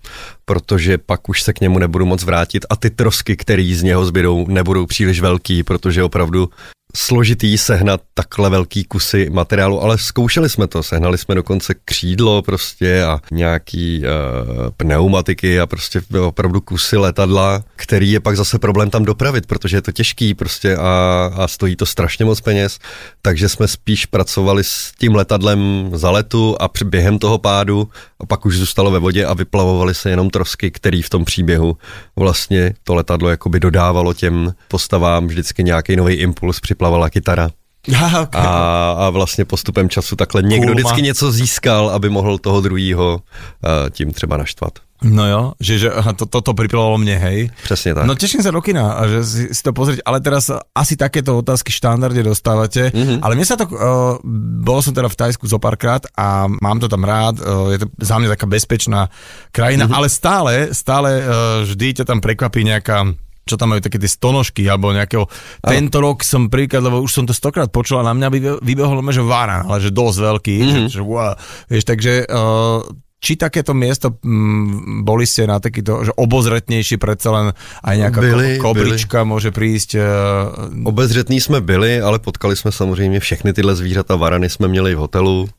protože 0.45 0.97
pak 0.97 1.29
už 1.29 1.43
se 1.43 1.53
k 1.53 1.61
němu 1.61 1.79
nebudu 1.79 2.05
moc 2.05 2.23
vrátit 2.23 2.65
a 2.69 2.75
ty 2.75 2.89
trosky, 2.89 3.37
které 3.37 3.73
z 3.75 3.83
něho 3.83 4.05
zbydou, 4.05 4.47
nebudou 4.47 4.85
příliš 4.85 5.19
velký, 5.21 5.63
protože 5.63 6.03
opravdu 6.03 6.49
složitý 6.95 7.57
sehnat 7.57 8.01
takhle 8.13 8.49
velký 8.49 8.83
kusy 8.83 9.29
materiálu, 9.29 9.81
ale 9.83 9.97
zkoušeli 9.97 10.49
jsme 10.49 10.67
to, 10.67 10.83
sehnali 10.83 11.17
jsme 11.17 11.35
dokonce 11.35 11.73
křídlo 11.85 12.41
prostě 12.41 13.03
a 13.03 13.19
nějaký 13.31 14.01
uh, 14.01 14.69
pneumatiky 14.77 15.59
a 15.59 15.65
prostě 15.65 16.01
opravdu 16.21 16.61
kusy 16.61 16.97
letadla, 16.97 17.63
který 17.75 18.11
je 18.11 18.19
pak 18.19 18.37
zase 18.37 18.59
problém 18.59 18.89
tam 18.89 19.05
dopravit, 19.05 19.45
protože 19.45 19.77
je 19.77 19.81
to 19.81 19.91
těžký 19.91 20.33
prostě 20.33 20.77
a, 20.77 21.31
a 21.35 21.47
stojí 21.47 21.75
to 21.75 21.85
strašně 21.85 22.25
moc 22.25 22.41
peněz, 22.41 22.79
takže 23.21 23.49
jsme 23.49 23.67
spíš 23.67 24.05
pracovali 24.05 24.63
s 24.63 24.91
tím 24.99 25.15
letadlem 25.15 25.89
za 25.93 26.11
letu 26.11 26.55
a 26.59 26.69
během 26.85 27.19
toho 27.19 27.37
pádu 27.37 27.89
a 28.19 28.25
pak 28.25 28.45
už 28.45 28.57
zůstalo 28.57 28.91
ve 28.91 28.99
vodě 28.99 29.25
a 29.25 29.33
vyplavovaly 29.33 29.95
se 29.95 30.09
jenom 30.09 30.29
trosky, 30.29 30.71
který 30.71 31.01
v 31.01 31.09
tom 31.09 31.25
příběhu 31.25 31.77
vlastně 32.15 32.73
to 32.83 32.95
letadlo 32.95 33.29
jakoby 33.29 33.59
dodávalo 33.59 34.13
těm 34.13 34.53
postavám 34.67 35.27
vždycky 35.27 35.63
nějaký 35.63 35.95
nový 35.95 36.13
impuls 36.13 36.59
při 36.59 36.75
plavala 36.85 37.09
kytara. 37.09 37.49
okay. 38.21 38.41
a, 38.41 38.95
a 38.97 39.09
vlastně 39.09 39.45
postupem 39.45 39.89
času 39.89 40.15
takhle 40.15 40.41
někdo 40.41 40.73
vždycky 40.73 41.01
něco 41.01 41.31
získal, 41.31 41.89
aby 41.89 42.09
mohl 42.09 42.37
toho 42.37 42.61
druhýho 42.61 43.21
uh, 43.21 43.89
tím 43.89 44.11
třeba 44.11 44.37
naštvat. 44.37 44.73
No 45.03 45.27
jo, 45.27 45.41
že, 45.59 45.77
že 45.77 45.91
aha, 45.91 46.15
to, 46.15 46.25
toto 46.25 46.55
priplavalo 46.55 46.97
mne, 46.97 47.19
hej. 47.19 47.51
Přesně 47.63 47.93
tak. 47.93 48.07
No 48.07 48.15
teším 48.15 48.39
sa 48.41 48.49
do 48.49 48.63
kina, 48.63 48.95
že 49.11 49.19
si, 49.27 49.41
si 49.51 49.61
to 49.61 49.75
pozrieť, 49.75 50.01
ale 50.07 50.23
teraz 50.23 50.47
asi 50.71 50.95
takéto 50.95 51.35
otázky 51.35 51.67
štandardne 51.67 52.23
dostávate, 52.23 52.95
mm-hmm. 52.95 53.19
ale 53.19 53.35
mne 53.35 53.45
sa 53.45 53.59
to, 53.59 53.67
uh, 53.69 54.17
bol 54.63 54.79
som 54.79 54.95
teda 54.95 55.11
v 55.11 55.19
Tajsku 55.19 55.51
zo 55.51 55.59
párkrát 55.59 55.99
a 56.15 56.47
mám 56.47 56.79
to 56.79 56.87
tam 56.87 57.03
rád, 57.03 57.37
uh, 57.43 57.75
je 57.75 57.83
to 57.83 57.87
za 58.01 58.17
mňa 58.17 58.39
taká 58.39 58.47
bezpečná 58.47 59.11
krajina, 59.51 59.85
mm-hmm. 59.85 59.99
ale 59.99 60.07
stále, 60.09 60.53
stále 60.71 61.21
uh, 61.21 61.67
vždy 61.67 62.01
ťa 62.01 62.05
tam 62.07 62.23
prekvapí 62.23 62.63
nejaká 62.63 63.03
čo 63.45 63.55
tam 63.55 63.71
majú 63.71 63.81
také 63.81 64.01
tie 64.01 64.09
stonožky, 64.09 64.65
alebo 64.65 64.89
nejakého, 64.89 65.29
tento 65.61 65.97
rok 66.01 66.25
som 66.25 66.49
príklad, 66.49 66.81
lebo 66.81 66.97
už 66.99 67.13
som 67.13 67.23
to 67.23 67.33
stokrát 67.33 67.69
počul 67.69 68.01
a 68.01 68.03
na 68.03 68.17
mňa 68.17 68.27
vybe- 68.33 68.59
vybehol, 68.59 68.97
že 69.13 69.21
varan, 69.21 69.69
ale 69.69 69.79
že 69.79 69.93
dosť 69.93 70.17
veľký, 70.19 70.55
Mhm. 70.57 70.65
mm-hmm. 70.65 70.87
že, 70.89 70.97
že 70.97 71.01
wow, 71.01 71.33
vieš, 71.69 71.83
takže 71.85 72.11
uh, 72.25 72.81
či 73.15 73.37
takéto 73.37 73.73
miesto 73.73 74.17
mm, 74.17 75.01
boli 75.01 75.25
ste 75.25 75.45
na 75.45 75.57
takýto, 75.57 76.05
že 76.05 76.11
obozretnejší 76.13 76.97
predsa 76.97 77.29
len 77.31 77.45
aj 77.81 77.95
nejaká 77.97 78.19
Byli, 78.21 78.57
ko- 78.57 78.69
koblička 78.69 79.25
môže 79.25 79.49
prísť. 79.49 79.97
Uh, 79.97 80.89
Obezřetný 80.89 81.41
jsme 81.41 81.61
byli, 81.61 82.01
ale 82.01 82.19
potkali 82.19 82.55
jsme 82.55 82.71
samozřejmě 82.71 83.19
všechny 83.19 83.53
tyhle 83.53 83.75
zvířata. 83.75 84.15
Varany 84.15 84.49
jsme 84.49 84.67
měli 84.67 84.95
v 84.95 84.97
hotelu, 84.97 85.49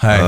hej, 0.00 0.20
uh, 0.20 0.26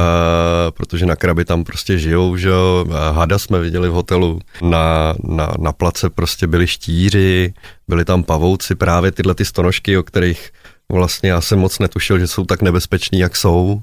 protože 0.71 1.07
na 1.07 1.17
krabi 1.17 1.45
tam 1.45 1.65
prostě 1.65 1.99
žijou, 1.99 2.37
že 2.37 2.49
jo. 2.49 2.87
Eh, 2.89 3.13
Hada 3.13 3.39
jsme 3.39 3.61
viděli 3.61 3.89
v 3.89 3.93
hotelu. 3.93 4.41
Na, 4.63 5.15
na, 5.25 5.53
na 5.59 5.73
place 5.73 6.11
prostě 6.11 6.47
byli 6.47 6.67
štíři, 6.67 7.55
byli 7.89 8.05
tam 8.05 8.23
pavouci, 8.23 8.75
právě 8.75 9.13
tyhle 9.13 9.35
ty 9.35 9.45
stonožky, 9.45 9.99
o 9.99 10.03
kterých 10.03 10.51
vlastně 10.93 11.31
já 11.31 11.41
jsem 11.41 11.59
moc 11.59 11.79
netušil, 11.79 12.19
že 12.19 12.27
jsou 12.27 12.45
tak 12.45 12.63
nebezpeční, 12.63 13.19
jak 13.19 13.37
jsou. 13.37 13.83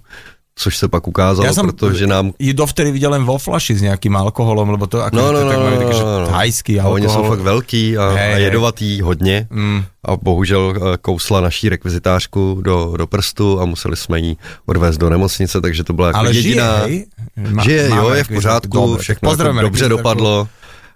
Což 0.55 0.77
se 0.77 0.87
pak 0.91 1.07
ukázalo, 1.07 1.47
Ja 1.47 1.55
som 1.55 1.71
protože 1.71 2.03
nám 2.03 2.35
ju 2.35 2.51
dovtedy 2.51 2.91
videl 2.91 3.15
len 3.15 3.23
vo 3.23 3.39
flaši 3.39 3.79
s 3.79 3.81
nejakým 3.81 4.11
alkoholom, 4.11 4.75
lebo 4.75 4.91
to 4.91 4.99
ako 4.99 5.15
No, 5.15 5.31
no, 5.31 5.47
tak 5.47 5.55
no, 5.55 5.69
no, 5.71 5.93
že 5.95 6.03
no, 6.03 6.19
no. 6.19 6.27
thajský 6.27 6.73
A 6.75 6.83
alkohol. 6.83 6.95
oni 6.99 7.07
jsou 7.09 7.23
fakt 7.23 7.39
velký 7.47 7.83
a, 7.97 8.09
Hej, 8.11 8.33
a 8.33 8.37
jedovatý 8.37 9.01
hodně. 9.01 9.47
Mm. 9.49 9.83
A 10.03 10.17
bohužel 10.19 10.63
eh, 10.75 10.97
kousla 11.01 11.41
naší 11.41 11.69
rekvizitářku 11.69 12.59
do, 12.61 12.93
do 12.97 13.07
prstu 13.07 13.61
a 13.61 13.65
museli 13.65 13.95
jsme 13.95 14.19
ji 14.19 14.35
odvést 14.65 14.97
do 14.97 15.09
nemocnice, 15.09 15.61
takže 15.61 15.83
to 15.83 15.93
byla 15.93 16.07
jako 16.07 16.19
Ale 16.19 16.33
žije, 16.33 16.43
jediná... 16.43 16.77
hej? 16.77 17.05
Ma- 17.39 17.63
žije, 17.63 17.89
jo, 17.95 18.09
je 18.09 18.23
v 18.23 18.27
pořádku, 18.27 18.77
Dobre, 18.77 19.01
všechno 19.01 19.31
jako 19.31 19.61
dobře 19.61 19.89
dopadlo. 19.89 20.47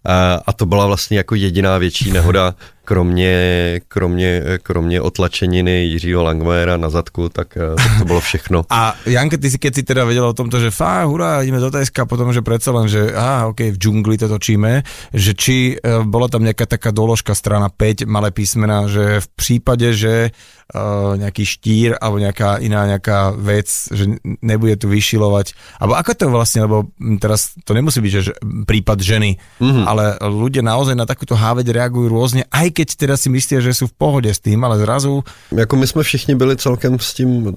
A, 0.05 0.39
a 0.45 0.53
to 0.53 0.65
byla 0.65 0.85
vlastně 0.85 1.17
jako 1.17 1.35
jediná 1.35 1.77
větší 1.77 2.11
nehoda, 2.11 2.55
kromě, 2.85 3.81
kromě, 3.87 4.43
kromě 4.63 5.01
otlačeniny 5.01 5.71
Jiřího 5.71 6.23
Langmajera 6.23 6.77
na 6.77 6.89
zadku, 6.89 7.29
tak, 7.29 7.57
eh, 7.57 7.75
tak 7.75 7.99
to 7.99 8.05
bylo 8.05 8.19
všechno. 8.19 8.65
A 8.69 8.95
Janke, 9.05 9.37
ty 9.37 9.51
si 9.51 9.57
keď 9.57 9.71
si 9.75 9.83
teda 9.83 10.03
vedela 10.03 10.27
o 10.27 10.35
tomto, 10.35 10.59
že 10.59 10.75
fá, 10.75 11.07
hurá, 11.07 11.39
ideme 11.39 11.63
do 11.63 11.71
Tajska, 11.71 12.03
potom, 12.03 12.33
že 12.35 12.43
predsa 12.43 12.75
len, 12.75 12.91
že 12.91 13.15
á, 13.15 13.47
ok, 13.47 13.71
v 13.71 13.77
džungli 13.79 14.19
to 14.19 14.27
točíme, 14.27 14.83
že 15.15 15.31
či 15.31 15.79
e, 15.79 16.03
bola 16.03 16.27
tam 16.27 16.43
nejaká 16.43 16.67
taká 16.67 16.91
doložka 16.91 17.31
strana 17.31 17.71
5, 17.71 18.03
malé 18.09 18.35
písmena, 18.35 18.91
že 18.91 19.23
v 19.23 19.27
prípade, 19.39 19.95
že 19.95 20.13
e, 20.27 20.79
nejaký 21.15 21.43
štír 21.47 21.95
alebo 21.95 22.19
nejaká 22.19 22.59
iná 22.59 22.83
nejaká 22.89 23.31
vec, 23.37 23.71
že 23.71 24.19
nebude 24.43 24.75
tu 24.75 24.91
vyšilovať, 24.91 25.79
alebo 25.79 25.93
ako 25.95 26.11
to 26.11 26.23
je 26.27 26.31
vlastne, 26.35 26.59
lebo 26.67 26.91
teraz 27.21 27.55
to 27.63 27.71
nemusí 27.71 28.03
byť, 28.03 28.11
že, 28.11 28.21
že 28.21 28.33
prípad 28.67 28.99
ženy, 28.99 29.37
mm-hmm. 29.63 29.85
ale 29.87 30.19
ľudia 30.19 30.65
naozaj 30.65 30.97
na 30.97 31.07
takúto 31.07 31.39
háveď 31.39 31.71
reagujú 31.71 32.11
rôzne, 32.11 32.43
aj 32.51 32.72
keď 32.73 32.95
teda 32.95 33.15
si 33.17 33.29
myslia, 33.29 33.61
že 33.61 33.77
sú 33.77 33.87
v 33.87 33.95
pohode 33.95 34.29
s 34.33 34.41
tým, 34.41 34.63
ale 34.65 34.81
zrazu 34.81 35.23
Jako 35.51 35.75
my 35.75 35.87
jsme 35.87 36.03
všichni 36.03 36.35
byli 36.35 36.57
celkem 36.57 36.99
s 36.99 37.13
tím 37.13 37.47
uh, 37.47 37.53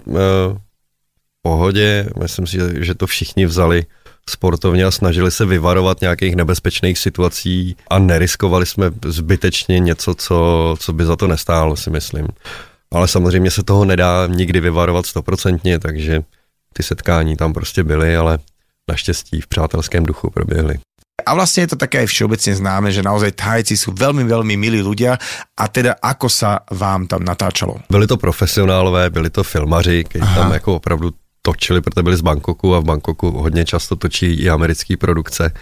pohodě, 1.42 2.08
myslím 2.22 2.46
si, 2.46 2.58
že 2.84 2.94
to 2.94 3.06
všichni 3.06 3.46
vzali 3.46 3.86
sportovně 4.30 4.84
a 4.84 4.90
snažili 4.90 5.30
se 5.30 5.46
vyvarovat 5.46 6.00
nějakých 6.00 6.36
nebezpečných 6.36 6.98
situací 6.98 7.76
a 7.90 7.98
neriskovali 7.98 8.66
jsme 8.66 8.90
zbytečně 9.04 9.78
něco, 9.78 10.14
co, 10.14 10.74
co 10.78 10.92
by 10.92 11.04
za 11.04 11.16
to 11.16 11.26
nestálo, 11.26 11.76
si 11.76 11.90
myslím. 11.90 12.28
Ale 12.90 13.08
samozřejmě 13.08 13.50
se 13.50 13.62
toho 13.62 13.84
nedá 13.84 14.26
nikdy 14.26 14.60
vyvarovat 14.60 15.06
stoprocentně, 15.06 15.78
takže 15.78 16.22
ty 16.72 16.82
setkání 16.82 17.36
tam 17.36 17.52
prostě 17.52 17.84
byly, 17.84 18.16
ale 18.16 18.38
naštěstí 18.88 19.40
v 19.40 19.46
přátelském 19.46 20.06
duchu 20.06 20.30
proběhly. 20.30 20.78
A 21.24 21.32
vlastne 21.32 21.64
je 21.64 21.72
to 21.72 21.80
také 21.80 22.04
aj 22.04 22.12
všeobecne 22.12 22.52
známe, 22.52 22.88
že 22.92 23.00
naozaj 23.00 23.32
Thajci 23.40 23.72
sú 23.72 23.96
veľmi, 23.96 24.28
veľmi 24.28 24.52
milí 24.60 24.84
ľudia 24.84 25.16
a 25.56 25.64
teda 25.64 25.96
ako 25.96 26.28
sa 26.28 26.60
vám 26.68 27.08
tam 27.08 27.24
natáčalo? 27.24 27.80
Byli 27.88 28.04
to 28.04 28.20
profesionálové, 28.20 29.08
byli 29.10 29.30
to 29.32 29.40
filmaři, 29.40 30.04
kteří 30.04 30.28
tam 30.34 30.52
jako 30.52 30.76
opravdu 30.76 31.10
točili, 31.42 31.80
protože 31.80 32.02
byli 32.02 32.16
z 32.16 32.20
Bangkoku 32.20 32.74
a 32.74 32.80
v 32.80 32.84
Bangkoku 32.84 33.30
hodně 33.30 33.64
často 33.64 33.96
točí 33.96 34.34
i 34.34 34.50
americké 34.50 34.96
produkce. 34.96 35.52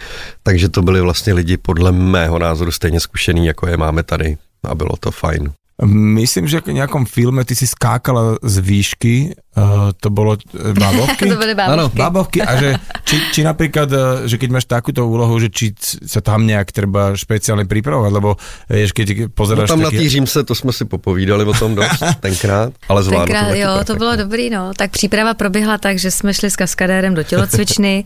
Takže 0.43 0.69
to 0.69 0.81
byli 0.81 1.01
vlastně 1.01 1.33
lidi 1.33 1.57
podle 1.57 1.91
mého 1.91 2.39
názoru 2.39 2.71
stejně 2.71 2.99
zkušený, 2.99 3.45
jako 3.45 3.67
je 3.67 3.77
máme 3.77 4.03
tady 4.03 4.37
a 4.63 4.75
bylo 4.75 4.97
to 4.99 5.11
fajn. 5.11 5.53
Myslím, 5.91 6.47
že 6.47 6.63
v 6.63 6.71
nejakom 6.71 7.03
filme 7.03 7.43
ty 7.43 7.51
si 7.51 7.67
skákala 7.67 8.39
z 8.39 8.63
výšky, 8.63 9.35
uh, 9.57 9.91
to 9.99 10.09
bolo 10.09 10.37
uh, 10.37 10.73
bábovky? 10.73 11.25
to 11.33 11.35
byly 11.35 11.55
bábovky. 11.55 11.97
Bábovky 11.97 12.39
a 12.41 12.51
že 12.55 12.69
či, 13.03 13.15
či 13.31 13.39
napríklad, 13.43 13.89
uh, 13.91 13.99
že 14.29 14.37
keď 14.37 14.49
máš 14.51 14.65
takúto 14.69 15.07
úlohu, 15.07 15.39
že 15.39 15.49
či 15.49 15.73
sa 16.05 16.21
tam 16.21 16.45
nejak 16.45 16.71
treba 16.71 17.15
špeciálne 17.17 17.65
pripravovať, 17.65 18.11
lebo 18.13 18.37
vieš, 18.69 18.93
keď 18.93 19.15
No 19.15 19.29
pozeráš 19.29 19.69
tam 19.69 19.79
na 19.79 19.89
taký... 19.89 19.97
té 19.97 20.09
Římse, 20.09 20.43
to 20.43 20.55
jsme 20.55 20.73
si 20.73 20.85
popovídali 20.85 21.43
o 21.43 21.53
tom 21.53 21.75
dost 21.75 22.03
tenkrát, 22.19 22.73
ale 22.89 23.03
zvládlo 23.03 23.25
Tenkrát, 23.25 23.43
to 23.43 23.49
taky 23.49 23.59
jo, 23.59 23.67
to 23.67 23.75
perfektně. 23.75 23.95
bylo 23.95 24.15
dobrý, 24.15 24.49
no. 24.49 24.71
Tak 24.77 24.91
příprava 24.91 25.33
proběhla 25.33 25.77
tak, 25.77 25.99
že 25.99 26.11
jsme 26.11 26.33
šli 26.33 26.51
s 26.51 26.55
kaskadérem 26.55 27.15
do 27.15 27.23
tělocvičny 27.23 28.03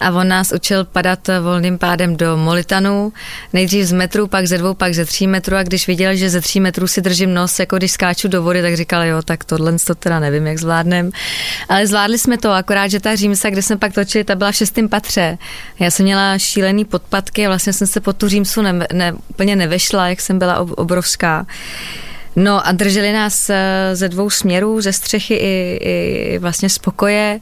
a 0.00 0.10
on 0.10 0.28
nás 0.28 0.52
učil 0.52 0.84
padat 0.84 1.18
volným 1.42 1.78
pádem 1.78 2.16
do 2.16 2.36
molitanu. 2.36 3.12
Nejdřív 3.52 3.84
z 3.84 3.92
metru, 3.92 4.26
pak 4.26 4.46
ze 4.46 4.58
dvou, 4.58 4.74
pak 4.74 4.94
ze 4.94 5.04
tří 5.04 5.26
metrů 5.26 5.56
a 5.56 5.62
když 5.62 5.86
viděl, 5.86 6.16
že 6.16 6.30
ze 6.30 6.40
tří 6.40 6.60
metrů 6.60 6.86
si 6.86 7.00
držím 7.00 7.34
nos, 7.34 7.58
jako 7.58 7.76
když 7.76 7.92
skáču 7.92 8.28
do 8.28 8.42
vody, 8.42 8.62
tak 8.62 8.76
říkal, 8.76 9.02
jo, 9.02 9.22
tak 9.22 9.44
tohle 9.44 9.72
to 9.86 9.94
teda 9.94 10.20
nevím, 10.20 10.46
jak 10.46 10.58
zvládnem. 10.88 11.10
Ale 11.68 11.86
zvládli 11.86 12.18
jsme 12.18 12.38
to, 12.38 12.50
akorát, 12.50 12.88
že 12.88 13.00
ta 13.00 13.16
římsa, 13.16 13.50
kde 13.50 13.62
jsme 13.62 13.76
pak 13.76 13.92
točili, 13.92 14.24
ta 14.24 14.34
byla 14.34 14.52
v 14.52 14.56
šestém 14.56 14.88
patře. 14.88 15.38
Já 15.80 15.90
jsem 15.90 16.04
měla 16.04 16.38
šílený 16.38 16.84
podpatky 16.84 17.46
a 17.46 17.48
vlastně 17.48 17.72
jsem 17.72 17.86
se 17.86 18.00
pod 18.00 18.16
tu 18.16 18.28
římsu 18.28 18.62
ne, 18.62 18.86
ne, 18.92 19.12
úplně 19.28 19.56
nevešla, 19.56 20.08
jak 20.08 20.20
jsem 20.20 20.38
byla 20.38 20.58
ob, 20.58 20.70
obrovská. 20.76 21.46
No 22.36 22.66
a 22.66 22.72
drželi 22.72 23.12
nás 23.12 23.50
eh, 23.50 23.90
ze 23.92 24.08
dvou 24.08 24.30
směrů, 24.30 24.80
ze 24.80 24.92
střechy 24.92 25.34
i, 25.34 25.78
i 25.82 26.38
vlastně 26.38 26.68
z 26.68 26.78
pokoje. 26.78 27.40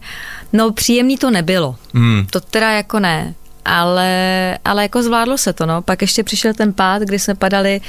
No 0.53 0.73
příjemný 0.73 1.17
to 1.17 1.31
nebylo. 1.31 1.77
Mm. 1.93 2.27
To 2.31 2.41
teda 2.41 2.71
jako 2.71 3.01
ne. 3.01 3.35
Ale, 3.65 4.59
ale 4.65 4.83
jako 4.83 5.03
zvládlo 5.03 5.39
se 5.39 5.53
to, 5.53 5.67
no. 5.67 5.83
Pak 5.83 6.03
ještě 6.03 6.23
přišel 6.23 6.55
ten 6.55 6.73
pád, 6.73 7.03
kdy 7.03 7.19
jsme 7.19 7.35
padali 7.35 7.81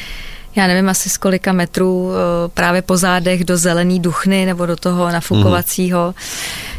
já 0.58 0.68
nevím 0.68 0.90
asi 0.90 1.10
z 1.10 1.18
kolika 1.18 1.54
metrů 1.54 2.12
eh, 2.12 2.50
právě 2.54 2.82
po 2.82 2.98
zádech 2.98 3.44
do 3.44 3.58
zelený 3.58 4.00
duchny 4.00 4.46
nebo 4.46 4.66
do 4.66 4.76
toho 4.76 5.10
nafukovacího 5.12 6.16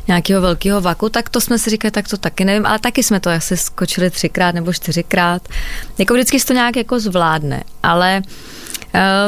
nějakého 0.08 0.42
velkého 0.42 0.80
vaku, 0.80 1.08
tak 1.08 1.28
to 1.28 1.40
jsme 1.40 1.58
si 1.58 1.70
říkali, 1.70 1.92
tak 1.92 2.08
to 2.08 2.16
taky 2.16 2.44
nevím, 2.44 2.66
ale 2.66 2.78
taky 2.78 3.02
jsme 3.02 3.20
to 3.20 3.30
asi 3.30 3.56
skočili 3.56 4.10
třikrát 4.10 4.54
nebo 4.54 4.72
čtyřikrát. 4.72 5.48
Jako 5.98 6.14
vždycky 6.14 6.40
se 6.40 6.46
to 6.46 6.52
nějak 6.52 6.76
jako 6.76 7.00
zvládne, 7.00 7.62
ale 7.82 8.22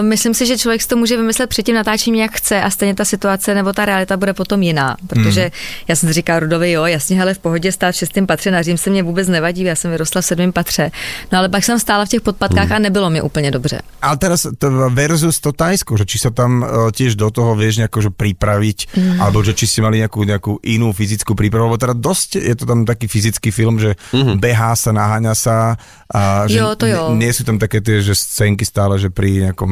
myslím 0.02 0.34
si, 0.34 0.46
že 0.46 0.58
člověk 0.58 0.82
si 0.82 0.88
to 0.88 0.96
může 0.96 1.16
vymyslet 1.16 1.46
před 1.46 1.62
tím 1.62 1.74
natáčením, 1.74 2.20
jak 2.20 2.32
chce 2.32 2.62
a 2.62 2.70
stejně 2.70 2.94
ta 2.94 3.04
situace 3.04 3.54
nebo 3.54 3.72
ta 3.72 3.84
realita 3.84 4.16
bude 4.16 4.32
potom 4.32 4.62
jiná, 4.62 4.96
protože 5.06 5.44
mm. 5.44 5.50
já 5.88 5.96
jsem 5.96 6.08
si 6.08 6.12
říkala 6.12 6.40
Rudovi, 6.40 6.72
jo, 6.72 6.84
jasně, 6.84 7.22
ale 7.22 7.34
v 7.34 7.38
pohodě 7.38 7.72
stát 7.72 7.94
v 7.94 7.98
šestém 7.98 8.26
patře, 8.26 8.50
na 8.50 8.62
Řím 8.62 8.78
se 8.78 8.90
mě 8.90 9.02
vůbec 9.02 9.28
nevadí, 9.28 9.62
já 9.62 9.76
jsem 9.76 9.90
vyrostla 9.90 10.20
v 10.20 10.24
sedmém 10.24 10.52
patře. 10.52 10.90
No 11.32 11.38
ale 11.38 11.48
pak 11.48 11.64
jsem 11.64 11.80
stála 11.80 12.04
v 12.04 12.08
těch 12.08 12.20
podpatkách 12.20 12.68
mm. 12.68 12.72
a 12.72 12.78
nebylo 12.78 13.10
mi 13.10 13.22
úplně 13.22 13.50
dobře. 13.50 13.82
Ale 14.02 14.16
teraz 14.16 14.46
to 14.58 14.90
versus 14.90 15.40
to 15.40 15.52
Tajsko, 15.52 15.96
že 15.96 16.04
či 16.04 16.18
sa 16.18 16.30
tam 16.30 16.64
uh, 16.64 16.88
tiež 16.90 17.14
do 17.14 17.28
toho 17.30 17.52
vieš 17.54 17.84
nejako 17.84 18.00
že 18.00 18.10
pripraviť, 18.10 18.78
mm. 18.96 19.20
alebo 19.20 19.44
že 19.44 19.52
či 19.52 19.68
ste 19.68 19.84
mali 19.84 20.00
nejakú 20.00 20.58
inú 20.64 20.92
fyzickú 20.96 21.36
prípravu, 21.36 21.68
lebo 21.68 21.78
teda 21.78 21.92
dosť 21.92 22.40
je 22.40 22.54
to 22.56 22.64
tam 22.64 22.88
taký 22.88 23.06
fyzický 23.06 23.52
film, 23.52 23.76
že 23.76 23.94
mm. 24.12 24.40
behá 24.40 24.72
sa, 24.72 24.90
naháňa 24.90 25.34
sa 25.36 25.76
a 26.14 26.46
že 26.50 26.58
Jo, 26.58 26.74
to 26.74 26.86
jo. 26.86 27.14
nie 27.14 27.30
sú 27.30 27.46
tam 27.46 27.58
také 27.58 27.78
tie, 27.78 28.02
že 28.02 28.18
scénky 28.18 28.66
stále, 28.66 28.98
že 28.98 29.10
pri 29.14 29.46
nejakom 29.46 29.70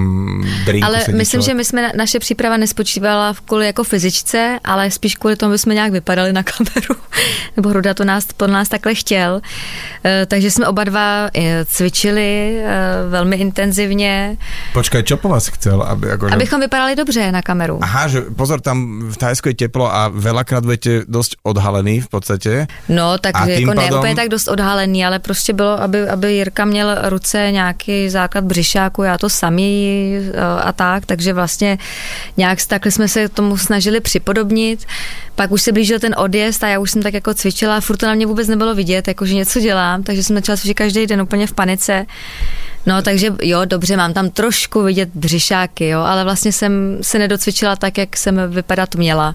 drinku 0.64 0.86
Ale 0.86 0.98
myslím, 1.18 1.40
že 1.42 1.50
človek. 1.50 1.56
my 1.58 1.64
jsme, 1.64 1.80
naše 1.98 2.18
příprava 2.18 2.56
nespočívala 2.56 3.32
v 3.32 3.40
kvůli 3.40 3.66
jako 3.66 3.84
fyzičce, 3.84 4.58
ale 4.64 4.90
spíš 4.90 5.14
kvůli 5.18 5.36
tomu, 5.36 5.50
aby 5.50 5.58
jsme 5.58 5.74
nějak 5.74 5.92
vypadali 5.92 6.32
na 6.32 6.42
kameru. 6.42 6.94
Nebo 7.56 7.68
Hruda 7.68 7.94
to 7.94 8.04
nás, 8.04 8.24
pod 8.36 8.50
nás 8.50 8.68
takhle 8.68 8.94
chtěl. 8.94 9.40
Eh, 10.04 10.26
Takže 10.26 10.50
jsme 10.50 10.66
oba 10.66 10.84
dva 10.84 11.28
eh, 11.34 11.64
cvičili 11.64 12.58
eh, 12.62 12.66
velmi 13.10 13.36
intenzivně, 13.36 14.36
Počkaj, 14.72 15.02
čo 15.02 15.16
po 15.16 15.28
vás 15.28 15.48
chcel? 15.48 15.82
Aby, 15.82 16.10
akože... 16.12 16.34
abychom 16.34 16.60
vypadali 16.60 16.96
dobře 16.96 17.32
na 17.32 17.42
kameru. 17.42 17.78
Aha, 17.82 18.08
že 18.08 18.20
pozor, 18.36 18.60
tam 18.60 19.02
v 19.10 19.16
Tajsku 19.16 19.48
je 19.48 19.54
teplo 19.54 19.90
a 19.94 20.08
veľakrát 20.08 20.62
budete 20.62 21.02
dosť 21.08 21.42
odhalený 21.42 22.00
v 22.00 22.08
podstate. 22.08 22.52
No, 22.88 23.18
tak 23.18 23.34
A 23.34 23.46
jako 23.46 23.74
ne 23.74 23.82
pádom- 23.82 23.98
úplně 23.98 24.14
tak 24.14 24.28
dost 24.28 24.48
odhalený, 24.48 25.04
ale 25.06 25.18
prostě 25.18 25.52
bylo, 25.52 25.80
aby, 25.82 26.08
aby 26.08 26.27
Jirka 26.28 26.64
měl 26.64 26.98
ruce 27.02 27.48
nějaký 27.50 28.08
základ 28.08 28.44
břišáku, 28.44 29.02
já 29.02 29.18
to 29.18 29.28
samý 29.28 30.12
eh, 30.16 30.40
a 30.62 30.72
tak, 30.72 31.06
takže 31.06 31.32
vlastně 31.32 31.78
nějak 32.36 32.58
takhle 32.66 32.92
jsme 32.92 33.08
se 33.08 33.28
tomu 33.28 33.56
snažili 33.56 34.00
připodobnit. 34.00 34.86
Pak 35.34 35.50
už 35.50 35.62
se 35.62 35.72
blížil 35.72 35.98
ten 35.98 36.14
odjezd 36.18 36.64
a 36.64 36.68
já 36.68 36.78
už 36.78 36.90
jsem 36.90 37.02
tak 37.02 37.14
jako 37.14 37.34
cvičila 37.34 37.80
furt 37.80 37.96
to 37.96 38.06
na 38.06 38.14
mě 38.14 38.26
vůbec 38.26 38.48
nebylo 38.48 38.74
vidět, 38.74 39.08
jako 39.08 39.26
že 39.26 39.34
něco 39.34 39.60
dělám, 39.60 40.02
takže 40.02 40.22
jsem 40.22 40.36
začala 40.36 40.56
cvičit 40.56 40.76
každý 40.76 41.06
den 41.06 41.22
úplně 41.22 41.46
v 41.46 41.52
panice. 41.52 42.06
No, 42.88 43.02
takže 43.02 43.34
jo, 43.42 43.64
dobře, 43.64 43.96
mám 43.96 44.12
tam 44.12 44.30
trošku 44.30 44.82
vidět 44.82 45.08
břišáky, 45.14 45.88
jo, 45.88 46.00
ale 46.00 46.24
vlastně 46.24 46.52
jsem 46.52 46.98
se 47.02 47.18
nedocvičila 47.18 47.76
tak, 47.76 47.98
jak 47.98 48.16
jsem 48.16 48.40
vypadat 48.50 48.94
měla. 48.94 49.34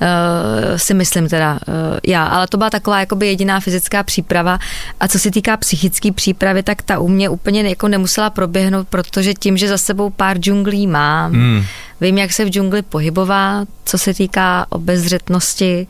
Uh, 0.00 0.76
si 0.76 0.94
myslím 0.94 1.28
teda 1.28 1.52
uh, 1.52 1.74
já, 2.06 2.24
ale 2.24 2.46
to 2.46 2.56
byla 2.56 2.70
taková 2.70 3.00
jakoby 3.00 3.26
jediná 3.26 3.60
fyzická 3.60 4.02
příprava 4.02 4.58
a 5.00 5.08
co 5.08 5.18
se 5.18 5.30
týká 5.30 5.56
psychické 5.56 6.12
přípravy, 6.12 6.62
tak 6.62 6.82
ta 6.82 6.98
u 6.98 7.08
mě 7.08 7.28
úplně 7.28 7.68
jako 7.68 7.88
nemusela 7.88 8.30
proběhnout, 8.30 8.88
protože 8.88 9.34
tím, 9.34 9.56
že 9.56 9.68
za 9.68 9.78
sebou 9.78 10.10
pár 10.10 10.38
džunglí 10.38 10.86
mám, 10.86 11.32
hmm. 11.32 11.64
vím, 12.00 12.18
jak 12.18 12.32
se 12.32 12.44
v 12.44 12.48
džungli 12.48 12.82
pohybovat, 12.82 13.68
co 13.84 13.98
se 13.98 14.14
týká 14.14 14.66
obezřetnosti, 14.68 15.86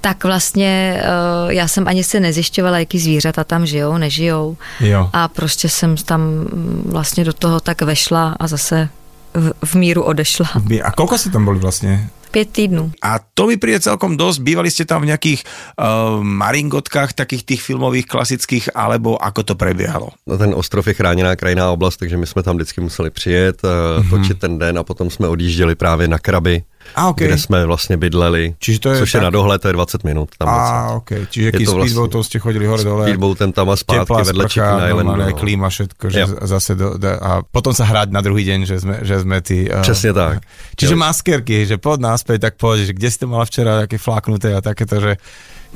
tak 0.00 0.24
vlastně 0.24 1.02
uh, 1.02 1.52
já 1.52 1.68
jsem 1.68 1.88
ani 1.88 2.04
se 2.04 2.20
nezjišťovala, 2.20 2.78
jaký 2.78 2.98
zvířata 2.98 3.44
tam 3.44 3.66
žijou, 3.66 3.98
nežijou. 3.98 4.56
Jo. 4.80 5.10
A 5.12 5.28
prostě 5.28 5.68
jsem 5.68 5.96
tam 5.96 6.20
mm, 6.20 6.82
vlastně 6.86 7.24
do 7.24 7.32
toho 7.32 7.60
tak 7.60 7.82
vešla 7.82 8.36
a 8.40 8.46
zase 8.46 8.88
v, 9.34 9.52
v 9.64 9.74
míru 9.74 10.02
odešla. 10.02 10.48
A 10.82 10.90
koľko 10.96 11.18
ste 11.20 11.28
tam 11.28 11.44
boli 11.44 11.60
vlastne? 11.60 12.08
Pět 12.30 12.48
týdnů. 12.52 12.92
A 13.02 13.20
to 13.34 13.48
mi 13.48 13.56
príde 13.56 13.80
celkom 13.80 14.16
dosť. 14.16 14.40
Bývali 14.44 14.68
ste 14.68 14.84
tam 14.84 15.00
v 15.00 15.16
nejakých 15.16 15.40
uh, 15.80 16.20
maringotkách, 16.20 17.16
takých 17.16 17.44
tých 17.44 17.60
filmových 17.64 18.04
klasických, 18.04 18.76
alebo 18.76 19.16
ako 19.16 19.48
to 19.48 19.54
prebiehalo? 19.56 20.12
No, 20.28 20.36
ten 20.36 20.52
ostrov 20.52 20.84
je 20.84 20.94
chráněná 20.94 21.36
krajná 21.36 21.72
oblast, 21.72 21.96
takže 21.96 22.16
my 22.16 22.26
jsme 22.26 22.42
tam 22.42 22.56
vždycky 22.56 22.80
museli 22.80 23.10
přijet, 23.10 23.64
uh, 23.64 23.70
mm-hmm. 23.70 24.10
točit 24.10 24.38
ten 24.38 24.58
den 24.58 24.78
a 24.78 24.84
potom 24.84 25.10
jsme 25.10 25.28
odjížděli 25.28 25.74
právě 25.74 26.08
na 26.08 26.18
kraby 26.18 26.62
a, 26.94 27.08
okay. 27.10 27.26
kde 27.26 27.38
jsme 27.38 27.66
vlastně 27.66 27.96
bydleli, 27.96 28.54
Čiže 28.58 28.78
to 28.80 28.88
je 28.90 28.98
což 28.98 29.12
tak... 29.12 29.20
je 29.20 29.24
na 29.24 29.30
dohled, 29.30 29.62
to 29.62 29.68
je 29.68 29.72
20 29.72 30.04
minut. 30.04 30.28
Tam 30.38 30.48
a, 30.48 30.88
ok. 30.96 31.10
Čiže 31.30 31.46
jaký 31.46 31.64
to 31.64 31.72
vlastně, 31.72 31.90
speedboatou 31.90 32.22
ste 32.22 32.38
chodili 32.38 32.66
hore 32.66 32.84
dole? 32.84 33.04
Speedboatem 33.04 33.52
tam 33.52 33.70
a 33.70 33.76
zpátky 33.76 34.22
vedle 34.24 34.48
Chicken 34.48 34.80
Islandu. 34.88 35.22
No. 35.22 35.36
klíma, 35.36 35.68
všetko, 35.68 36.04
že 36.10 36.20
jo. 36.20 36.26
zase 36.42 36.74
do, 36.74 36.98
do, 36.98 37.08
a 37.08 37.42
potom 37.42 37.74
sa 37.74 37.84
hrať 37.84 38.10
na 38.10 38.20
druhý 38.20 38.44
deň, 38.44 38.60
že 38.66 38.76
sme, 38.80 38.96
že 39.02 39.20
sme 39.20 39.40
tí... 39.40 39.70
Uh, 39.70 39.80
Přesně 39.80 40.12
tak. 40.12 40.38
Čiže 40.76 40.94
jo. 40.94 40.98
maskerky, 40.98 41.66
že 41.66 41.76
pod 41.78 42.00
náspäť, 42.00 42.40
tak 42.40 42.54
povedz, 42.56 42.86
že 42.86 42.92
kde 42.92 43.10
ste 43.10 43.24
mala 43.26 43.44
včera 43.44 43.80
také 43.84 43.98
fláknuté 43.98 44.54
a 44.54 44.60
takéto, 44.60 45.00
že 45.00 45.16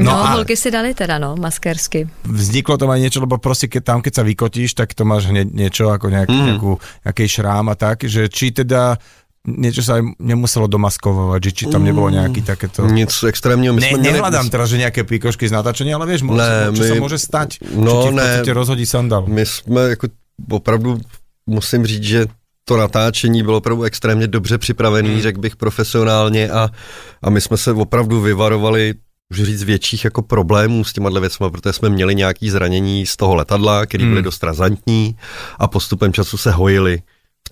No, 0.00 0.16
no 0.16 0.24
a 0.24 0.40
holky 0.40 0.56
si 0.56 0.72
dali 0.72 0.96
teda, 0.96 1.20
no, 1.20 1.36
maskersky. 1.36 2.08
Vzniklo 2.24 2.80
tam 2.80 2.88
aj 2.96 3.00
niečo, 3.04 3.20
lebo 3.20 3.36
proste 3.36 3.68
keď 3.68 3.82
tam, 3.84 3.98
keď 4.00 4.12
sa 4.16 4.24
vykotíš, 4.24 4.72
tak 4.72 4.96
to 4.96 5.04
máš 5.04 5.28
hneď 5.28 5.52
niečo 5.52 5.92
ako 5.92 6.08
nejak, 6.08 6.32
mm. 6.32 6.44
nejakú, 6.48 6.72
nejaký 7.04 7.24
šrám 7.28 7.68
a 7.68 7.76
tak, 7.76 8.08
že 8.08 8.32
či 8.32 8.56
teda 8.56 8.96
niečo 9.42 9.82
sa 9.82 9.98
aj 9.98 10.22
nemuselo 10.22 10.70
domaskovať, 10.70 11.40
že 11.42 11.50
či 11.50 11.64
tam 11.66 11.82
nebolo 11.82 12.14
nejaký 12.14 12.46
takéto... 12.46 12.86
Nic 12.86 13.10
extrémního. 13.10 13.74
My 13.74 13.82
ne, 13.82 13.98
nehľadám 13.98 14.46
teraz, 14.50 14.70
že 14.70 14.78
nejaké 14.78 15.02
píkošky 15.02 15.50
z 15.50 15.52
natáčenia, 15.52 15.98
ale 15.98 16.06
vieš, 16.06 16.22
ne, 16.22 16.70
čo 16.70 16.82
my, 16.82 16.88
sa 16.88 16.94
môže 17.02 17.18
stať, 17.18 17.58
no, 17.74 17.90
čo 17.90 17.94
ti 18.06 18.08
v 18.10 18.18
podstate 18.18 18.52
rozhodí 18.54 18.86
sandal. 18.86 19.26
My 19.26 19.46
jsme 19.46 19.80
jako 19.98 20.06
opravdu, 20.50 21.00
musím 21.46 21.86
říct, 21.86 22.02
že 22.02 22.26
to 22.64 22.76
natáčení 22.76 23.42
bylo 23.42 23.58
opravdu 23.58 23.82
extrémně 23.82 24.26
dobře 24.26 24.58
připravený, 24.58 25.10
hmm. 25.10 25.22
řekl 25.22 25.40
bych 25.40 25.56
profesionálně 25.56 26.50
a, 26.50 26.70
a 27.22 27.30
my 27.30 27.40
jsme 27.40 27.56
se 27.56 27.72
opravdu 27.72 28.20
vyvarovali 28.20 28.94
už 29.30 29.42
říct 29.42 29.62
větších 29.62 30.04
jako 30.04 30.22
problémů 30.22 30.84
s 30.84 30.92
těma 30.92 31.10
věcmi, 31.20 31.46
protože 31.50 31.72
jsme 31.72 31.88
měli 31.88 32.14
nějaký 32.14 32.50
zranění 32.50 33.06
z 33.06 33.16
toho 33.16 33.34
letadla, 33.34 33.86
které 33.86 34.04
byly 34.04 34.16
hmm. 34.16 34.24
dost 34.24 34.42
razantní 34.42 35.16
a 35.58 35.68
postupem 35.68 36.12
času 36.12 36.36
se 36.36 36.50
hojily 36.50 37.02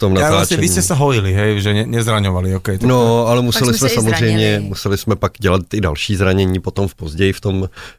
tom 0.01 0.17
natáčení. 0.17 0.33
Ja, 0.33 0.39
vlastne 0.41 0.59
vy 0.65 0.69
ste 0.73 0.83
sa 0.83 0.97
hojili, 0.97 1.31
hej, 1.37 1.61
že 1.61 1.71
ne, 1.77 1.85
nezraňovali, 1.85 2.57
okay, 2.57 2.81
No, 2.81 3.29
ale 3.29 3.45
museli 3.45 3.77
jsme, 3.77 3.89
jsme 3.89 4.01
samozřejmě, 4.01 4.61
museli 4.65 4.97
jsme 4.99 5.15
pak 5.17 5.33
dělat 5.39 5.75
i 5.75 5.81
další 5.81 6.17
zranění 6.17 6.61
potom 6.61 6.89
v 6.89 6.95
později 6.95 7.33
v 7.33 7.41
tom 7.41 7.57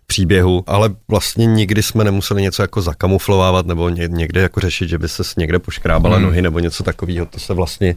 příběhu, 0.08 0.64
ale 0.68 0.90
vlastně 1.08 1.46
nikdy 1.46 1.84
jsme 1.84 2.04
nemuseli 2.04 2.42
něco 2.42 2.62
jako 2.62 2.82
zakamuflovávat 2.82 3.66
nebo 3.66 3.90
ně, 3.90 4.08
někde 4.08 4.42
jako 4.42 4.60
řešit, 4.60 4.90
že 4.90 4.98
by 4.98 5.10
se 5.10 5.24
někde 5.38 5.60
poškrábala 5.60 6.16
hmm. 6.18 6.26
nohy 6.26 6.42
nebo 6.42 6.60
něco 6.60 6.84
takového, 6.84 7.26
to 7.26 7.40
se 7.40 7.54
vlastně, 7.54 7.96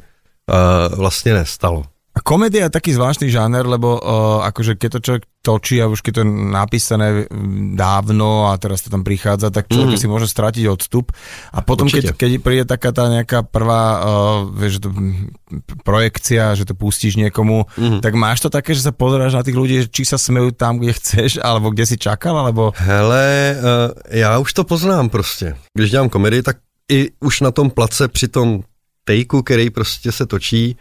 uh, 0.53 0.99
vlastně 0.99 1.35
nestalo. 1.35 1.85
A 2.25 2.29
komédia 2.33 2.65
je 2.65 2.73
taký 2.73 2.97
zvláštny 2.97 3.29
žáner, 3.29 3.69
lebo 3.69 4.01
uh, 4.01 4.41
akože 4.49 4.81
keď 4.81 4.91
to 4.97 5.01
človek 5.05 5.25
točí 5.45 5.77
a 5.77 5.93
už 5.93 6.01
keď 6.01 6.13
to 6.17 6.21
je 6.25 6.29
napísané 6.57 7.29
dávno 7.77 8.49
a 8.49 8.57
teraz 8.57 8.81
to 8.81 8.89
tam 8.89 9.05
prichádza, 9.05 9.53
tak 9.53 9.69
človek 9.69 9.97
mm. 9.97 10.01
si 10.01 10.09
môže 10.09 10.33
stratiť 10.33 10.65
odstup. 10.65 11.13
A 11.53 11.61
potom, 11.61 11.85
keď, 11.85 12.17
keď 12.17 12.41
príde 12.41 12.65
taká 12.65 12.97
tá 12.97 13.13
nejaká 13.13 13.45
prvá 13.45 13.85
uh, 14.01 14.05
vieš, 14.49 14.81
že 14.81 14.89
to, 14.89 14.91
projekcia, 15.85 16.57
že 16.57 16.65
to 16.65 16.73
pustíš 16.73 17.21
niekomu, 17.21 17.69
mm. 17.77 18.01
tak 18.01 18.17
máš 18.17 18.41
to 18.41 18.49
také, 18.49 18.73
že 18.73 18.89
sa 18.89 18.97
pozeráš 18.97 19.37
na 19.37 19.45
tých 19.45 19.61
ľudí, 19.61 19.85
či 19.93 20.09
sa 20.09 20.17
smejú 20.17 20.57
tam, 20.57 20.81
kde 20.81 20.97
chceš, 20.97 21.45
alebo 21.45 21.77
kde 21.77 21.85
si 21.85 22.01
čakal, 22.01 22.41
alebo... 22.41 22.73
Hele, 22.81 23.53
uh, 23.61 23.93
já 24.09 24.39
už 24.41 24.53
to 24.53 24.65
poznám 24.65 25.13
prostě. 25.13 25.57
Když 25.77 25.91
dělám 25.91 26.09
komedii, 26.09 26.43
tak 26.43 26.57
i 26.89 27.11
už 27.21 27.41
na 27.41 27.51
tom 27.51 27.71
place 27.71 28.09
při 28.09 28.29
tom 28.29 28.65
tejku, 29.05 29.43
který 29.43 29.71
prostě 29.71 30.13
se 30.13 30.27
točí, 30.27 30.77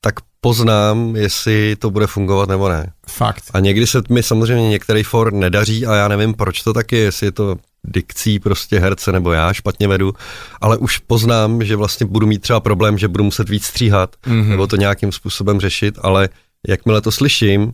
tak 0.00 0.14
poznám, 0.46 1.16
jestli 1.16 1.76
to 1.76 1.90
bude 1.90 2.06
fungovat 2.06 2.48
nebo 2.48 2.68
ne. 2.68 2.92
Fakt. 3.08 3.44
A 3.52 3.60
někdy 3.60 3.86
se 3.86 4.02
mi 4.10 4.22
samozřejmě 4.22 4.68
některý 4.68 5.02
for 5.02 5.32
nedaří 5.32 5.86
a 5.86 5.94
já 5.94 6.08
nevím, 6.08 6.34
proč 6.34 6.62
to 6.62 6.72
taky, 6.72 6.96
jestli 6.96 7.26
je 7.26 7.32
to 7.32 7.56
dikcí 7.84 8.38
prostě 8.38 8.78
herce 8.78 9.12
nebo 9.12 9.32
já 9.32 9.52
špatně 9.52 9.88
vedu, 9.88 10.14
ale 10.60 10.76
už 10.76 10.98
poznám, 10.98 11.64
že 11.64 11.76
vlastně 11.76 12.06
budu 12.06 12.26
mít 12.26 12.42
třeba 12.42 12.60
problém, 12.60 12.98
že 12.98 13.08
budu 13.08 13.24
muset 13.24 13.48
víc 13.48 13.64
stříhat 13.64 14.16
mm-hmm. 14.26 14.48
nebo 14.48 14.66
to 14.66 14.76
nějakým 14.76 15.12
způsobem 15.12 15.60
řešit, 15.60 15.98
ale 16.02 16.28
jakmile 16.68 17.00
to 17.00 17.12
slyším, 17.12 17.72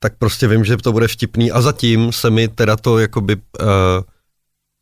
tak 0.00 0.12
prostě 0.18 0.48
vím, 0.48 0.64
že 0.64 0.76
to 0.76 0.92
bude 0.92 1.08
vtipný 1.08 1.52
a 1.52 1.60
zatím 1.60 2.12
se 2.12 2.30
mi 2.30 2.48
teda 2.48 2.76
to 2.76 2.98
jakoby 2.98 3.36
uh, 3.36 3.68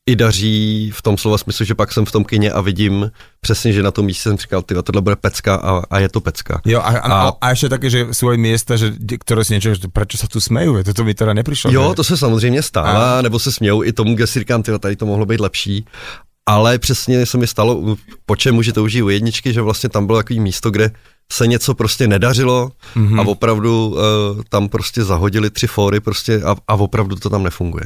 i 0.07 0.17
daří 0.17 0.91
v 0.95 1.03
tom 1.03 1.19
slova 1.19 1.39
smyslu, 1.39 1.65
že 1.65 1.75
pak 1.75 1.93
jsem 1.93 2.05
v 2.05 2.13
tom 2.13 2.25
kině 2.25 2.53
a 2.53 2.61
vidím 2.61 3.11
přesně, 3.41 3.73
že 3.73 3.83
na 3.83 3.91
tom 3.91 4.07
místě 4.07 4.23
jsem 4.23 4.39
říkal, 4.39 4.63
ty 4.63 4.75
tohle 4.83 5.03
bude 5.03 5.17
pecka 5.17 5.55
a, 5.55 5.83
a 5.91 5.99
je 5.99 6.09
to 6.09 6.21
pecka. 6.21 6.61
Jo, 6.65 6.81
a, 6.81 6.83
a, 6.83 7.29
a, 7.29 7.33
a 7.41 7.51
ještě 7.51 7.69
taky, 7.69 7.91
že 7.91 8.07
jsou 8.13 8.37
místa, 8.37 8.77
že, 8.77 8.93
které 9.21 9.45
si 9.45 9.61
že 9.61 9.75
proč 9.93 10.17
se 10.17 10.29
tu 10.29 10.41
smějí, 10.41 10.85
to, 10.85 10.95
to 10.95 11.05
mi 11.05 11.15
teda 11.15 11.33
nepřišlo. 11.33 11.71
Jo, 11.71 11.89
ne? 11.89 11.95
to 11.95 12.05
se 12.05 12.17
samozřejmě 12.17 12.63
stává, 12.63 13.19
a. 13.19 13.23
nebo 13.23 13.39
se 13.39 13.53
smějou 13.53 13.85
i 13.85 13.93
tomu, 13.93 14.15
kde 14.15 14.27
si 14.27 14.39
říkám, 14.39 14.63
tyjo, 14.63 14.79
tady 14.79 14.97
to 14.97 15.07
mohlo 15.07 15.27
být 15.27 15.41
lepší. 15.41 15.87
Ale 16.47 16.79
přesně 16.79 17.27
se 17.27 17.39
mi 17.39 17.47
stalo, 17.47 17.97
po 18.27 18.37
čem 18.37 18.55
může 18.55 18.73
to 18.73 18.83
užít 18.83 19.03
u 19.03 19.09
jedničky, 19.09 19.53
že 19.53 19.63
vlastně 19.63 19.89
tam 19.89 20.07
bylo 20.07 20.19
takový 20.19 20.41
místo, 20.41 20.71
kde 20.71 20.91
se 21.33 21.47
něco 21.47 21.75
prostě 21.75 22.09
nedařilo 22.09 22.71
mm-hmm. 22.97 23.21
a 23.21 23.27
opravdu 23.27 23.89
uh, 23.89 24.43
tam 24.49 24.69
prostě 24.69 25.05
zahodili 25.05 25.51
tři 25.51 25.67
fóry 25.67 26.01
prostě 26.01 26.43
a, 26.43 26.57
a 26.69 26.75
opravdu 26.75 27.17
to 27.17 27.31
tam 27.31 27.43
nefunguje. 27.43 27.85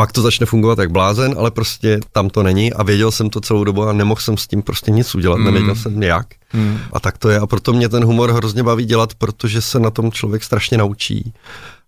Pak 0.00 0.12
to 0.12 0.22
začne 0.22 0.46
fungovat 0.46 0.78
jak 0.78 0.90
blázen, 0.90 1.34
ale 1.38 1.50
prostě 1.50 2.00
tam 2.12 2.30
to 2.30 2.42
není 2.42 2.72
a 2.72 2.82
věděl 2.82 3.10
jsem 3.10 3.30
to 3.30 3.40
celou 3.40 3.64
dobu 3.64 3.82
a 3.82 3.92
nemohl 3.92 4.20
jsem 4.20 4.36
s 4.36 4.46
tím 4.46 4.62
prostě 4.62 4.90
nic 4.90 5.14
udělat, 5.14 5.36
mm. 5.36 5.44
nevěděl 5.44 5.74
jsem 5.74 6.02
jak. 6.02 6.26
Mm. 6.52 6.78
A 6.92 7.00
tak 7.00 7.18
to 7.18 7.28
je 7.28 7.38
a 7.38 7.46
proto 7.46 7.72
mě 7.72 7.88
ten 7.88 8.04
humor 8.04 8.32
hrozně 8.32 8.62
baví 8.62 8.84
dělat, 8.84 9.14
protože 9.14 9.62
se 9.62 9.80
na 9.80 9.90
tom 9.90 10.12
člověk 10.12 10.44
strašně 10.44 10.78
naučí. 10.78 11.32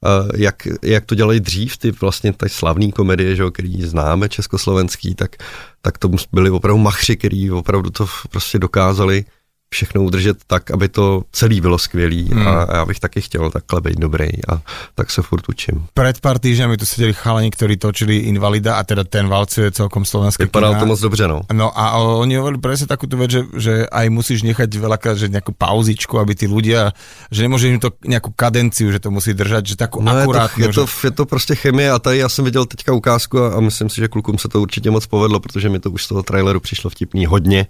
Uh, 0.00 0.30
jak, 0.36 0.68
jak 0.82 1.04
to 1.04 1.14
dělají 1.14 1.40
dřív, 1.40 1.76
ty 1.76 1.90
vlastně 1.90 2.32
ty 2.32 2.48
slavné 2.48 2.92
komedie, 2.92 3.36
že, 3.36 3.44
který 3.52 3.82
známe 3.82 4.28
československý, 4.28 5.14
tak, 5.14 5.36
tak 5.82 5.98
to 5.98 6.10
byli 6.32 6.50
opravdu 6.50 6.78
machři, 6.78 7.16
který 7.16 7.50
opravdu 7.50 7.90
to 7.90 8.06
prostě 8.30 8.58
dokázali 8.58 9.24
všechno 9.72 10.02
udržet 10.02 10.36
tak, 10.46 10.70
aby 10.70 10.88
to 10.88 11.22
celý 11.32 11.60
bylo 11.60 11.78
skvělý 11.78 12.28
hmm. 12.28 12.48
a 12.48 12.66
já 12.76 12.84
bych 12.84 13.00
taky 13.00 13.20
chtěl 13.20 13.50
takhle 13.50 13.80
být 13.80 13.98
dobrý 13.98 14.28
a 14.48 14.60
tak 14.94 15.10
se 15.10 15.22
furt 15.22 15.48
učím. 15.48 15.86
Před 15.94 16.20
pár 16.20 16.38
týždňami 16.38 16.76
tu 16.76 16.86
seděli 16.86 17.12
chalani, 17.12 17.50
kteří 17.50 17.76
točili 17.76 18.16
Invalida 18.16 18.76
a 18.76 18.84
teda 18.84 19.04
ten 19.04 19.28
valcuje 19.28 19.70
celkom 19.70 20.04
slovenské 20.04 20.44
Vypadalo 20.44 20.74
to 20.74 20.86
moc 20.86 21.00
dobře, 21.00 21.28
no. 21.28 21.40
No 21.52 21.78
a 21.78 21.96
oni 21.96 22.36
hovorili 22.36 22.60
presne 22.60 22.86
takúto 22.86 23.16
vec, 23.16 23.32
že, 23.32 23.42
že 23.56 23.74
aj 23.88 24.06
musíš 24.12 24.44
nechať 24.44 24.68
veľakrát, 24.68 25.16
že 25.16 25.32
nejakú 25.32 25.56
pauzičku, 25.56 26.20
aby 26.20 26.36
tí 26.36 26.44
ľudia, 26.44 26.92
že 27.32 27.40
nemôže 27.42 27.72
im 27.72 27.80
to 27.80 27.96
nejakú 28.04 28.34
kadenciu, 28.36 28.92
že 28.92 29.00
to 29.00 29.08
musí 29.08 29.32
držať, 29.32 29.72
že 29.72 29.76
takú 29.80 30.04
no 30.04 30.12
akurátnu. 30.12 30.68
Je 30.68 30.68
to, 30.68 30.84
je, 30.84 30.86
to, 30.86 31.06
je 31.06 31.10
to 31.10 31.24
prostě 31.26 31.54
chemie 31.54 31.90
a 31.90 31.98
tady 31.98 32.18
já 32.18 32.28
jsem 32.28 32.44
viděl 32.44 32.64
teďka 32.66 32.92
ukázku 32.92 33.38
a, 33.38 33.56
a 33.56 33.60
myslím 33.60 33.88
si, 33.88 34.00
že 34.00 34.08
klukům 34.08 34.38
se 34.38 34.48
to 34.48 34.60
určitě 34.60 34.90
moc 34.90 35.06
povedlo, 35.06 35.40
protože 35.40 35.68
mi 35.68 35.80
to 35.80 35.90
už 35.90 36.04
z 36.04 36.08
toho 36.08 36.22
traileru 36.22 36.60
přišlo 36.60 36.90
vtipný 36.90 37.26
hodně 37.26 37.66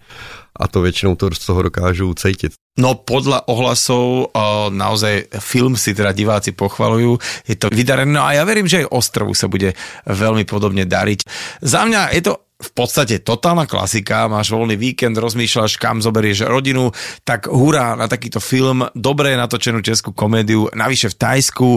a 0.57 0.69
to 0.69 0.81
většinou 0.81 1.17
to 1.17 1.31
z 1.33 1.47
toho 1.47 1.63
dokážu 1.93 2.17
cítit. 2.17 2.53
No 2.81 2.97
podľa 2.97 3.45
ohlasov 3.53 4.33
o, 4.33 4.73
naozaj 4.73 5.29
film 5.45 5.77
si 5.77 5.93
teda 5.93 6.17
diváci 6.17 6.57
pochvalujú, 6.57 7.21
je 7.45 7.57
to 7.61 7.69
vydarené, 7.69 8.17
no 8.17 8.25
a 8.25 8.33
ja 8.33 8.49
verím, 8.49 8.65
že 8.65 8.89
aj 8.89 8.97
Ostrovu 8.97 9.37
sa 9.37 9.45
bude 9.53 9.77
veľmi 10.09 10.49
podobne 10.49 10.89
dariť. 10.89 11.21
Za 11.61 11.85
mňa 11.85 12.17
je 12.17 12.23
to 12.25 12.33
v 12.63 12.71
podstate 12.71 13.19
totálna 13.19 13.67
klasika, 13.67 14.31
máš 14.31 14.55
voľný 14.55 14.79
víkend, 14.79 15.19
rozmýšľaš, 15.19 15.77
kam 15.77 15.99
zoberieš 15.99 16.47
rodinu, 16.47 16.95
tak 17.27 17.51
hurá 17.51 17.99
na 17.99 18.07
takýto 18.07 18.39
film, 18.39 18.87
dobré 18.95 19.35
natočenú 19.35 19.83
českú 19.83 20.15
komédiu, 20.15 20.71
navyše 20.73 21.11
v 21.11 21.19
Tajsku, 21.19 21.69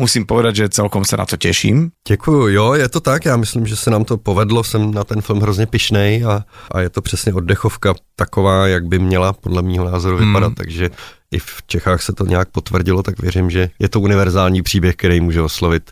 musím 0.00 0.24
povedať, 0.24 0.66
že 0.66 0.82
celkom 0.82 1.04
sa 1.04 1.20
na 1.20 1.28
to 1.28 1.36
teším. 1.36 1.92
Děkuju, 2.08 2.48
jo, 2.48 2.74
je 2.74 2.88
to 2.88 3.00
tak, 3.00 3.24
já 3.24 3.36
myslím, 3.36 3.66
že 3.66 3.76
se 3.76 3.90
nám 3.90 4.04
to 4.04 4.16
povedlo, 4.16 4.64
jsem 4.64 4.94
na 4.94 5.04
ten 5.04 5.20
film 5.20 5.40
hrozně 5.40 5.66
pišnej 5.66 6.24
a, 6.24 6.44
a 6.72 6.80
je 6.80 6.90
to 6.90 7.02
přesně 7.02 7.32
oddechovka 7.34 7.94
taková, 8.16 8.66
jak 8.66 8.84
by 8.86 8.98
měla 8.98 9.32
podle 9.32 9.62
mého 9.62 9.84
názoru 9.84 10.16
vypadat, 10.16 10.48
mm. 10.48 10.54
takže 10.54 10.90
i 11.30 11.38
v 11.38 11.62
Čechách 11.66 12.02
se 12.02 12.12
to 12.12 12.26
nějak 12.26 12.48
potvrdilo, 12.48 13.02
tak 13.02 13.18
věřím, 13.22 13.50
že 13.50 13.70
je 13.78 13.88
to 13.88 14.00
univerzální 14.00 14.62
příběh, 14.62 14.96
který 14.96 15.20
může 15.20 15.42
oslovit 15.42 15.90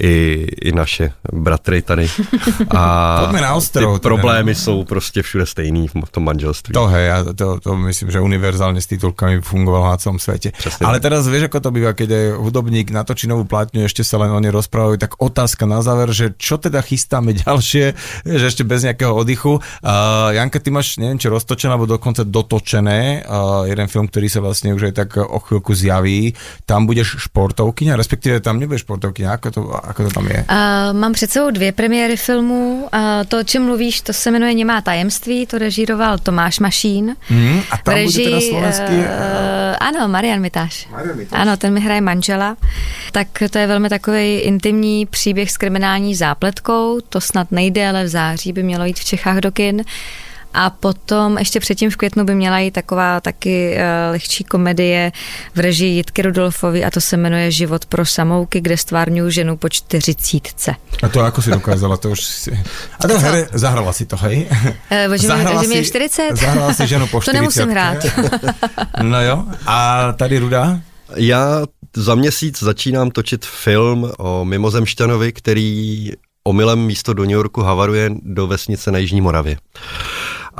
i, 0.00 0.46
i 0.60 0.72
naše 0.72 1.12
bratry 1.32 1.82
tady. 1.82 2.08
A 2.76 3.32
na 3.32 3.54
ostro, 3.54 3.80
ty 3.80 3.86
teda, 3.86 3.98
problémy 4.02 4.54
jsou 4.54 4.84
prostě 4.84 5.22
všude 5.22 5.46
stejný 5.46 5.88
v 5.88 6.10
tom 6.10 6.24
manželství. 6.24 6.72
To 6.72 6.86
hej, 6.86 7.06
ja 7.06 7.24
to, 7.36 7.60
to 7.60 7.76
myslím, 7.76 8.08
že 8.10 8.20
univerzálne 8.20 8.80
s 8.80 8.86
titulkami 8.86 9.44
fungovalo 9.44 9.92
na 9.92 9.96
celom 10.00 10.16
svete. 10.16 10.56
Přesne 10.56 10.86
Ale 10.86 10.96
tak. 10.96 11.10
teraz 11.10 11.28
vieš, 11.28 11.50
ako 11.50 11.58
to 11.60 11.70
býva, 11.74 11.92
keď 11.92 12.08
je 12.08 12.22
hudobník 12.38 12.88
natočí 12.94 13.28
novú 13.28 13.44
platňu, 13.44 13.84
ešte 13.84 14.00
sa 14.00 14.16
len 14.22 14.32
o 14.32 14.40
nej 14.40 14.54
rozprávajú, 14.54 14.96
tak 14.96 15.20
otázka 15.20 15.68
na 15.68 15.84
záver, 15.84 16.14
že 16.14 16.32
čo 16.38 16.56
teda 16.56 16.80
chystáme 16.80 17.36
ďalšie, 17.44 17.84
že 18.24 18.44
ešte 18.46 18.64
bez 18.64 18.86
nejakého 18.86 19.12
oddychu. 19.12 19.60
Uh, 19.84 20.32
Janka, 20.32 20.62
ty 20.62 20.72
máš, 20.72 20.96
neviem, 20.96 21.20
či 21.20 21.28
roztočené, 21.28 21.76
alebo 21.76 21.90
dokonca 21.90 22.24
dotočené, 22.24 23.26
uh, 23.26 23.68
jeden 23.68 23.88
film, 23.90 24.08
ktorý 24.08 24.28
sa 24.32 24.40
vlastne 24.40 24.69
už 24.74 24.82
aj 24.82 24.92
tak 24.92 25.16
o 25.16 25.38
chvíľku 25.38 25.74
zjaví. 25.74 26.34
Tam 26.66 26.86
budeš 26.86 27.16
športovkyňa, 27.18 27.96
respektíve 27.96 28.40
tam 28.40 28.60
nebudeš 28.60 28.80
športovkyňa, 28.86 29.28
ako 29.32 29.48
to, 29.50 29.60
ako 29.70 30.00
to 30.04 30.10
tam 30.10 30.26
je? 30.26 30.44
Uh, 30.50 30.96
mám 30.98 31.12
před 31.12 31.30
sebou 31.30 31.50
dvě 31.50 31.72
premiéry 31.72 32.16
filmů. 32.16 32.88
Uh, 32.94 33.00
to, 33.28 33.38
o 33.38 33.42
čem 33.42 33.64
mluvíš, 33.64 34.00
to 34.00 34.12
se 34.12 34.30
jmenuje 34.30 34.54
Němá 34.54 34.80
tajemství, 34.80 35.46
to 35.46 35.58
režíroval 35.58 36.18
Tomáš 36.18 36.58
Mašín. 36.58 37.16
Hmm, 37.28 37.60
a 37.70 37.76
tam 37.76 37.94
V 37.94 38.04
bude 38.04 38.24
teda 38.24 38.40
slovenský... 38.40 38.96
uh, 38.98 39.04
ano, 39.80 40.08
Marian 40.08 40.40
Mitáš. 40.40 40.88
Marian 40.90 41.16
Mitáš. 41.16 41.40
Ano, 41.40 41.56
ten 41.56 41.72
mi 41.74 41.80
hraje 41.80 42.00
manžela. 42.00 42.56
Tak 43.12 43.28
to 43.50 43.58
je 43.58 43.66
velmi 43.66 43.88
takový 43.88 44.36
intimní 44.36 45.06
příběh 45.06 45.50
s 45.50 45.56
kriminální 45.56 46.14
zápletkou. 46.14 47.00
To 47.08 47.20
snad 47.20 47.52
nejde, 47.52 47.88
ale 47.88 48.04
v 48.04 48.08
září 48.08 48.52
by 48.52 48.62
mělo 48.62 48.84
jít 48.84 48.98
v 48.98 49.04
Čechách 49.04 49.38
do 49.38 49.52
kin. 49.52 49.84
A 50.54 50.70
potom 50.70 51.38
ještě 51.38 51.60
předtím 51.60 51.90
v 51.90 51.96
květnu 51.96 52.24
by 52.24 52.34
měla 52.34 52.58
jít 52.58 52.70
taková 52.70 53.20
taky 53.20 53.74
uh, 53.74 53.80
lehčí 54.10 54.44
komedie 54.44 55.12
v 55.54 55.58
režii 55.60 55.94
Jitky 55.96 56.22
Rudolfovi 56.22 56.84
a 56.84 56.90
to 56.90 57.00
se 57.00 57.16
jmenuje 57.16 57.50
Život 57.50 57.84
pro 57.86 58.06
samouky, 58.06 58.60
kde 58.60 58.76
stvárňuji 58.76 59.30
ženu 59.32 59.56
po 59.56 59.68
čtyřicítce. 59.68 60.74
A 61.02 61.08
to 61.08 61.20
ako 61.20 61.42
si 61.42 61.50
dokázala, 61.50 61.96
to 61.96 62.10
už 62.10 62.20
si... 62.20 62.50
A 63.00 63.08
to 63.08 63.18
here, 63.18 63.48
zahrala 63.54 63.92
si 63.92 64.06
to, 64.06 64.16
hej? 64.16 64.46
Eh, 64.90 65.08
že 65.18 65.28
mi- 65.34 65.44
že 65.62 65.68
mi 65.68 65.74
je 65.74 65.84
40? 65.84 66.36
Zahrala 66.36 66.74
si 66.74 66.86
ženu 66.86 67.06
po 67.06 67.18
To 67.20 67.30
40. 67.30 67.40
nemusím 67.40 67.68
hrát. 67.70 67.98
No 69.02 69.22
jo, 69.22 69.44
a 69.66 70.12
tady 70.12 70.38
Ruda? 70.38 70.80
Já 71.16 71.62
za 71.96 72.14
měsíc 72.14 72.62
začínám 72.62 73.10
točit 73.10 73.46
film 73.46 74.10
o 74.18 74.44
mimozemšťanovi, 74.44 75.32
který 75.32 76.10
omylem 76.44 76.78
místo 76.78 77.12
do 77.12 77.22
New 77.22 77.32
Yorku 77.36 77.62
havaruje 77.62 78.10
do 78.22 78.46
vesnice 78.46 78.90
na 78.92 78.98
Jižní 78.98 79.20
Moravě. 79.20 79.56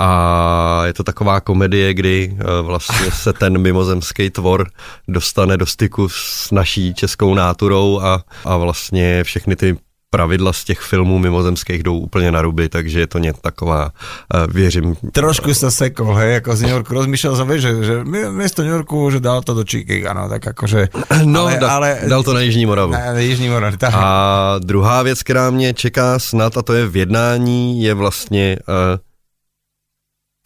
A 0.01 0.83
je 0.87 0.93
to 0.93 1.05
taková 1.05 1.41
komedie, 1.41 1.95
kdy 1.95 2.33
eh, 2.33 2.63
vlastně 2.63 3.11
se 3.23 3.33
ten 3.33 3.59
mimozemský 3.59 4.31
tvor 4.31 4.69
dostane 5.09 5.57
do 5.57 5.67
styku 5.67 6.09
s 6.09 6.51
naší 6.51 6.95
českou 6.95 7.35
náturou 7.35 8.01
a, 8.01 8.25
a 8.45 8.57
vlastně 8.57 9.25
všechny 9.25 9.57
ty 9.57 9.77
pravidla 10.11 10.53
z 10.53 10.65
těch 10.65 10.81
filmů 10.81 11.19
mimozemských 11.19 11.83
jdou 11.83 11.99
úplně 11.99 12.33
na 12.33 12.43
ruby, 12.43 12.69
takže 12.69 13.01
je 13.01 13.07
to 13.07 13.19
něco 13.19 13.41
taková, 13.41 13.91
eh, 14.35 14.47
věřím, 14.53 14.97
Trošku 15.13 15.55
sa 15.55 15.71
sekol, 15.71 16.15
hej, 16.19 16.43
ako 16.43 16.57
z 16.57 16.61
New 16.67 16.75
Yorku. 16.75 16.91
Rozmýšľal 16.95 17.35
som, 17.39 17.47
vieš, 17.47 17.63
že, 17.63 17.73
že 17.85 17.95
miesto 18.35 18.67
New 18.67 18.75
Yorku, 18.75 19.11
že 19.15 19.23
dal 19.23 19.47
to 19.47 19.55
do 19.55 19.63
Chicago, 19.63 20.11
no, 20.15 20.27
tak 20.27 20.51
akože... 20.51 20.91
no, 21.25 21.47
ale, 21.47 21.63
da, 21.63 21.69
ale, 21.71 21.89
dal 22.11 22.23
to 22.27 22.35
na 22.35 22.43
Jižní 22.43 22.67
Moravu. 22.67 22.93
na, 22.93 23.15
na 23.15 23.23
Jižní 23.23 23.49
Moravě, 23.49 23.79
tak. 23.79 23.95
A 23.95 24.59
druhá 24.59 25.03
věc, 25.03 25.23
která 25.23 25.51
mě 25.51 25.75
čeká 25.75 26.19
snad, 26.19 26.59
a 26.59 26.63
to 26.63 26.75
je 26.75 26.87
v 26.87 26.97
jednání, 26.97 27.83
je 27.83 27.95
vlastně 27.95 28.59
uh, 28.67 28.99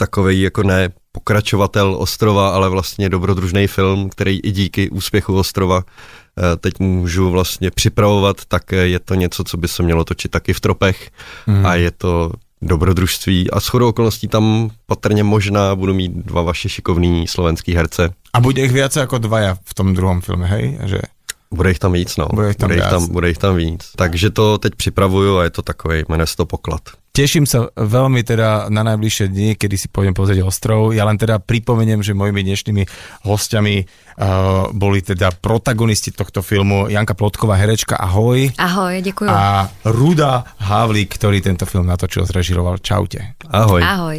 takový 0.05 0.40
jako 0.40 0.62
ne 0.62 0.88
pokračovatel 1.12 1.96
Ostrova, 1.98 2.48
ale 2.55 2.68
vlastně 2.68 3.09
dobrodružný 3.09 3.66
film, 3.66 4.11
který 4.11 4.40
i 4.40 4.50
díky 4.52 4.90
úspěchu 4.90 5.32
Ostrova 5.38 5.80
eh, 5.82 6.57
teď 6.57 6.74
můžu 6.78 7.30
vlastně 7.30 7.70
připravovat, 7.70 8.36
tak 8.48 8.72
eh, 8.72 8.76
je 8.76 8.98
to 9.00 9.14
něco, 9.14 9.44
co 9.44 9.57
by 9.57 9.68
se 9.68 9.82
mělo 9.82 10.05
točit 10.05 10.30
taky 10.30 10.52
v 10.52 10.61
tropech 10.61 11.11
Mhm. 11.46 11.66
a 11.66 11.74
je 11.74 11.90
to 11.90 12.32
dobrodružství 12.62 13.50
a 13.50 13.61
shodou 13.61 13.88
okolností 13.88 14.28
tam 14.28 14.70
patrně 14.86 15.24
možná 15.24 15.74
budu 15.76 15.94
mít 15.94 16.12
dva 16.12 16.42
vaše 16.42 16.68
šikovný 16.68 17.28
slovenský 17.28 17.74
herce. 17.74 18.12
A 18.32 18.40
bude 18.40 18.64
ich 18.64 18.72
viac 18.72 18.96
ako 18.96 19.18
dvaja 19.22 19.55
v 19.64 19.72
tom 19.74 19.94
druhom 19.94 20.20
filme, 20.20 20.46
hej? 20.48 20.78
Že... 20.90 21.00
Bude 21.55 21.70
jich 21.70 21.78
tam 21.78 21.92
víc, 21.92 22.16
no. 22.16 22.26
Bude 22.34 22.48
jich 22.48 22.57
tam 22.57 22.68
bude, 22.68 22.76
jich 22.76 22.90
tam, 22.90 23.09
bude 23.09 23.28
jich 23.28 23.38
tam 23.38 23.57
víc. 23.57 23.82
Takže 23.96 24.30
to 24.30 24.59
teď 24.59 24.74
připravuju 24.74 25.38
a 25.38 25.44
je 25.44 25.50
to 25.50 25.62
takový, 25.62 26.05
jmenuje 26.09 26.26
se 26.26 26.36
to 26.36 26.46
poklad. 26.46 26.82
Teším 27.14 27.46
sa 27.46 27.70
veľmi 27.78 28.26
teda 28.26 28.66
na 28.74 28.82
najbližšie 28.82 29.30
dni, 29.30 29.55
kedy 29.55 29.78
si 29.78 29.86
pôjdem 29.86 30.18
pozrieť 30.18 30.42
ostrov. 30.42 30.90
Ja 30.90 31.07
len 31.07 31.14
teda 31.14 31.38
pripomeniem, 31.38 32.02
že 32.02 32.11
mojimi 32.11 32.42
dnešnými 32.42 32.82
hostiami 33.22 33.86
uh, 33.86 34.74
boli 34.74 34.98
teda 34.98 35.30
protagonisti 35.30 36.11
tohto 36.11 36.42
filmu 36.42 36.90
Janka 36.90 37.14
Plotková, 37.14 37.55
herečka, 37.55 37.94
ahoj. 38.02 38.50
Ahoj, 38.59 38.98
děkuji. 38.98 39.30
A 39.30 39.70
Ruda 39.86 40.42
Havlík, 40.59 41.14
ktorý 41.14 41.38
tento 41.38 41.70
film 41.70 41.86
natočil, 41.86 42.26
zrežiroval. 42.26 42.82
Čaute. 42.82 43.38
Ahoj. 43.46 43.78
Ahoj. 43.78 44.18